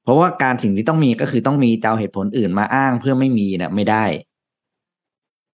[0.05, 4.05] เพราะว่าการสิ่งที่ต้องมีก็คือต้องมีเจ้าเหตุผลอื่นมาอ้างเพื่อไม่มีเนี่ยไม่ได้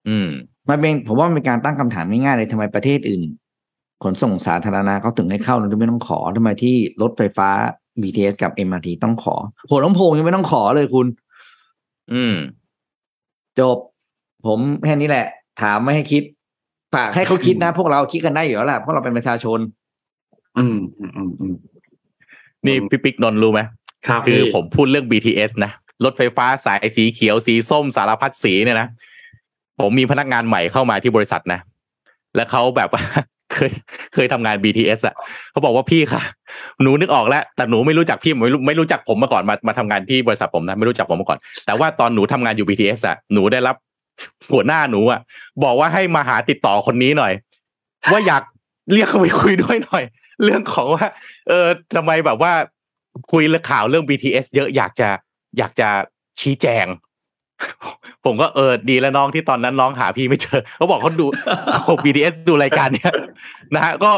[0.09, 0.29] อืม
[0.69, 3.23] มันเป็นผมว่ามันเป็นการตั้งคำถามง่ายๆเลยทำไมประเทศอื่น
[4.03, 7.49] ขนส่งสาธารณะเขาถึงให้เข้าโดยไม่ต้องขอทำไมที่รถไฟฟ้า
[8.03, 9.35] BTS กับ MRT ต้องขอ
[9.69, 11.07] หัวลำโพงยังไม่ต้องขอเลยคุณ
[12.13, 12.35] อืม
[13.61, 13.77] จบ
[14.47, 15.27] ผมแค่นี้แหละ
[15.63, 16.23] ถามไม่ให้คิด
[16.95, 19.59] ฝากให้เขาคิดนะ พวกเราคิดกันได้อยู่แล้วแหละเพราะเราเป็นประชาชน
[20.59, 21.55] อืมอืมอืม
[22.67, 23.61] นี่พี่ปิ๊กนนรู้ไหม
[24.07, 25.73] ครับคือผมพูดเรื่อง BTS นะ
[26.05, 28.89] รถไฟฟ้าสายสีเขียวสีส้มสารพัดสีเนี่ยนะ
[29.81, 31.61] ผมมีพนักงานใหม่เข้ามาที่บริษัทนะ
[32.37, 33.03] แล้วเขาแบบว่า
[33.53, 33.71] เคย
[34.15, 35.15] เคยทำงาน BTS อะ
[35.53, 36.23] เขาบอกว่าพี่ค่ะ
[36.83, 43.77] หนูนึกออกแล้ว แต่หนูไม่รู้จักพี่ไม่รู้ไม่รู้จักผมมาก่อนมามาทำงานที่บริษัทผมนะไม่รู้จักผมมาก่อน แต่ว่าตอนหนูทำงานอยู่ BTS อะหนูได้รับ
[44.53, 45.21] หัวหน้าหนูอะ
[45.65, 47.33] บอกว่าให้มาหาติดต่อคนนี้หน่อย
[48.11, 48.43] ว่าอยาก
[48.93, 50.05] เรียกเขาไปคุยด้วยหน่อย
[50.45, 51.07] เรื่องของว่า
[51.49, 51.67] เออ
[51.97, 52.53] ทำไมแบบว่า
[53.33, 55.09] คุยเรื่องข่าวเรื่อง BTS เยอะอยากจะ
[55.59, 55.89] อยากจะ
[56.41, 56.87] ชี้แจง
[58.25, 61.27] ผมก็เออดีแล้วน้องที่ตอนนั้นน้องหาพี่ไม่เจอเขาบอกเขาดู
[61.83, 63.13] เขา BTS ดูรายการเนี้ย
[63.75, 64.11] นะฮะก็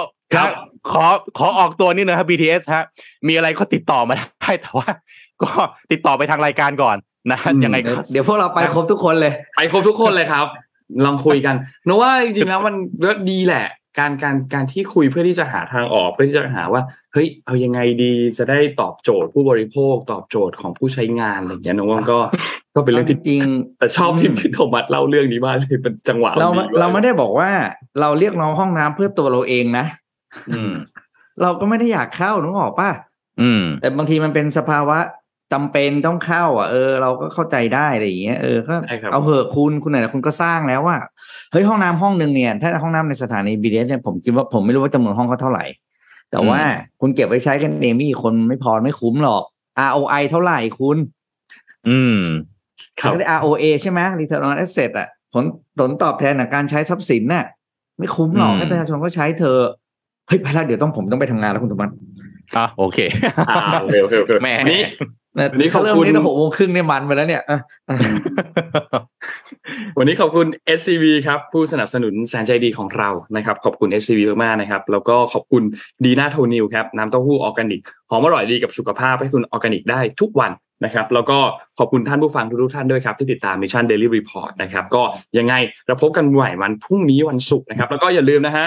[0.93, 1.05] ขอ
[1.39, 2.85] ขอออกตัวนี่นะครับ BTS ฮะ
[3.28, 4.89] มีอะไรก็ติดต่อมาได้แต่ว่า
[5.43, 5.51] ก็
[5.90, 6.97] ติดต่อไปทางรายการก่อน
[7.31, 7.77] นะยังไง
[8.12, 10.47] เดี๋ยวพวกเราไปครบทุกคนเลย ไปครบทุกคนเลยครับ
[11.05, 11.55] ลองคุยกัน
[11.86, 12.74] นึกว่าจริงๆแล้วมัน
[13.31, 13.66] ดีแหละ
[13.98, 16.82] การการการที่คุยเพื่อที่จะหาทางออกเพื่อที่จะหาว่า
[17.12, 22.19] เฮ้ยเอายังไงดีจะได้ตอบโจทย์ผู้บริโภค ตอบโจทย์ของผู้ใช้งานอะไรอย่างเงี้ยน้องว่าก็
[22.74, 23.43] ก็เป็นเรื่องที่จริง
[23.78, 26.48] แต่ชอบที่พี่โทมัสเล่าเรื่องนี้มากเลยเป็นจังหวะเรา
[26.78, 27.51] เราไม่ได้บอกว่า
[28.01, 29.86] เราเรียกน้องห้องน้ำเพื่อตัวเราเองนะ
[30.51, 30.73] อืม
[31.43, 32.90] เราก็ไม่ได้อยากเข้านึกออกป่ะ
[33.40, 34.98] อืม แต่บางทีมันเป็นสภาวะ
[35.52, 38.74] จำเป็นต้องเข้า อะ เออ เราก็เข้าใจได้อะไรอย่างเงี้ยเออก็
[39.12, 40.98] เอาเหอะคุณคุณไหนคุณก็สร้างแล้วว่า
[41.53, 45.65] เฮ้ยห้องน้ำห้องหนึ่งเนี่ย ถ้าห้องน้ำในสถานีบีเเนี่ยผมคิดว่าผมไม่รู้ว่าจำนวนห้องเขาเท่าไหร่
[46.31, 46.59] แต่ว่า
[47.01, 49.43] คุณเก็บไว้ใช้กันเองมีคนไม่พอไม่คุ้มหรอก
[49.89, 50.97] ROI เท่าไหร่คุณ
[51.89, 52.19] อืม
[53.01, 55.45] ครับ ROA ใช่ไหม Return on Asset อะผล
[55.79, 57.45] ผลตอบแทนจากการใช้ทรัพย์สินน่ะ
[57.99, 59.59] ไม่คุ้มหรอกให้ประชาชนก็ใช้เธอ
[60.29, 61.91] เฮ้ยไปแล้วเดี๋ยวต้องผมต้องไปทำงานแล้วคุณตุมัน
[62.57, 62.99] อะโอเค
[63.51, 64.83] อ่าโอเคโอเคโอเคแม่นี้
[65.53, 67.43] วันนี้เขาเริ่มนี่ตั้งหกโมงครึ่งเนี่ยมันไปแล้วเนี่ย
[69.98, 70.47] วันนี้ขอบคุณ
[70.78, 75.62] S C B ครับผู้สนับสนุนแสนใจดีของเรานะครับ ขอบคุณ S C B มากๆนะครับ แล้วก็ขอบคุณ
[76.05, 80.52] ดีน่าโทนิวครับน้ำเต้าหู้ออร์แกนิกหอมอร่อยดีกับสุขภาพให้คุณออร์แกนิกได้ทุกวัน
[80.84, 81.39] นะครับ แล้วก็
[81.78, 85.02] ขอบคุณท่านผู้ฟังทุกท่านด้วยครับ ที่ติดตาม Mission Daily Report นะครับ ก็
[85.39, 85.55] ยังไง
[85.86, 88.66] เราพบกันใหม่วันพรุ่งนี้วันศุกร์นะครับ แล้วก็อย่าลืมนะฮะ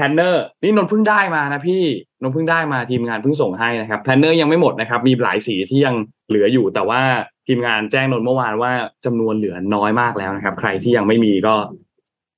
[0.00, 1.82] planner นี่นนท์เพิ่งได้มานะพี่
[2.22, 5.94] นนท์เพิ่งได้มาทีมงานเพิ่งส่งให้นะครับ planner ยังไม่หมดนะครับ มีหลายสีที่ยัง
[6.28, 7.00] เหลืออยู่ แต่ว่า
[7.46, 8.72] ทีมงานแจ้งนนท์เมื่อวานว่า
[9.04, 11.54] จำนวนเหลือน้อยมากแล้วนะครับ ใครที่ยังไม่มีก็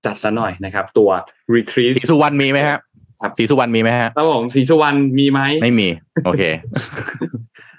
[0.07, 1.11] จัดซะหน่อยนะครับ ตัว
[1.55, 2.81] retreat สีสุวรรณมีไหมครับ
[3.23, 5.89] ครับสีสุวรรณมีไหมฮะครับผมสีสุวรรณมีไหมไม่มี
[6.25, 6.43] โอเค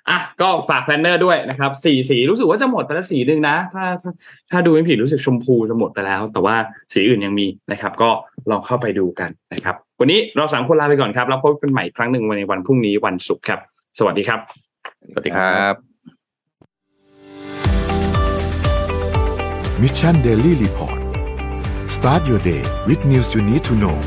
[0.10, 4.12] อะก็ฝาก planner ด้วยนะครับสีสีรู้สึกว่าจะหมดไปแล้วสีหนึ่งนะถ้าถ้า
[4.52, 6.56] ถ้าดูไม่ผิดรู้สึกชมพูจะหมดไปแล้ว แต่ว่า
[6.94, 8.10] สีอื่นยังมีนะครับ ก็
[8.50, 13.60] ลองเข้าไปดูกันนะครับ วันนี้เราสามคนลาไปก่อนครับ แล้วพบกันใหม่อีกครั้งหนึ่งในวันพรุ่งนี้วันศุกร์ครับ
[14.00, 14.40] สวัสดีครับ
[15.12, 15.76] สวัสดีครับ
[19.82, 21.00] มิชชันเดลี่รีพอร์ต
[21.96, 23.98] start your day with news you need to know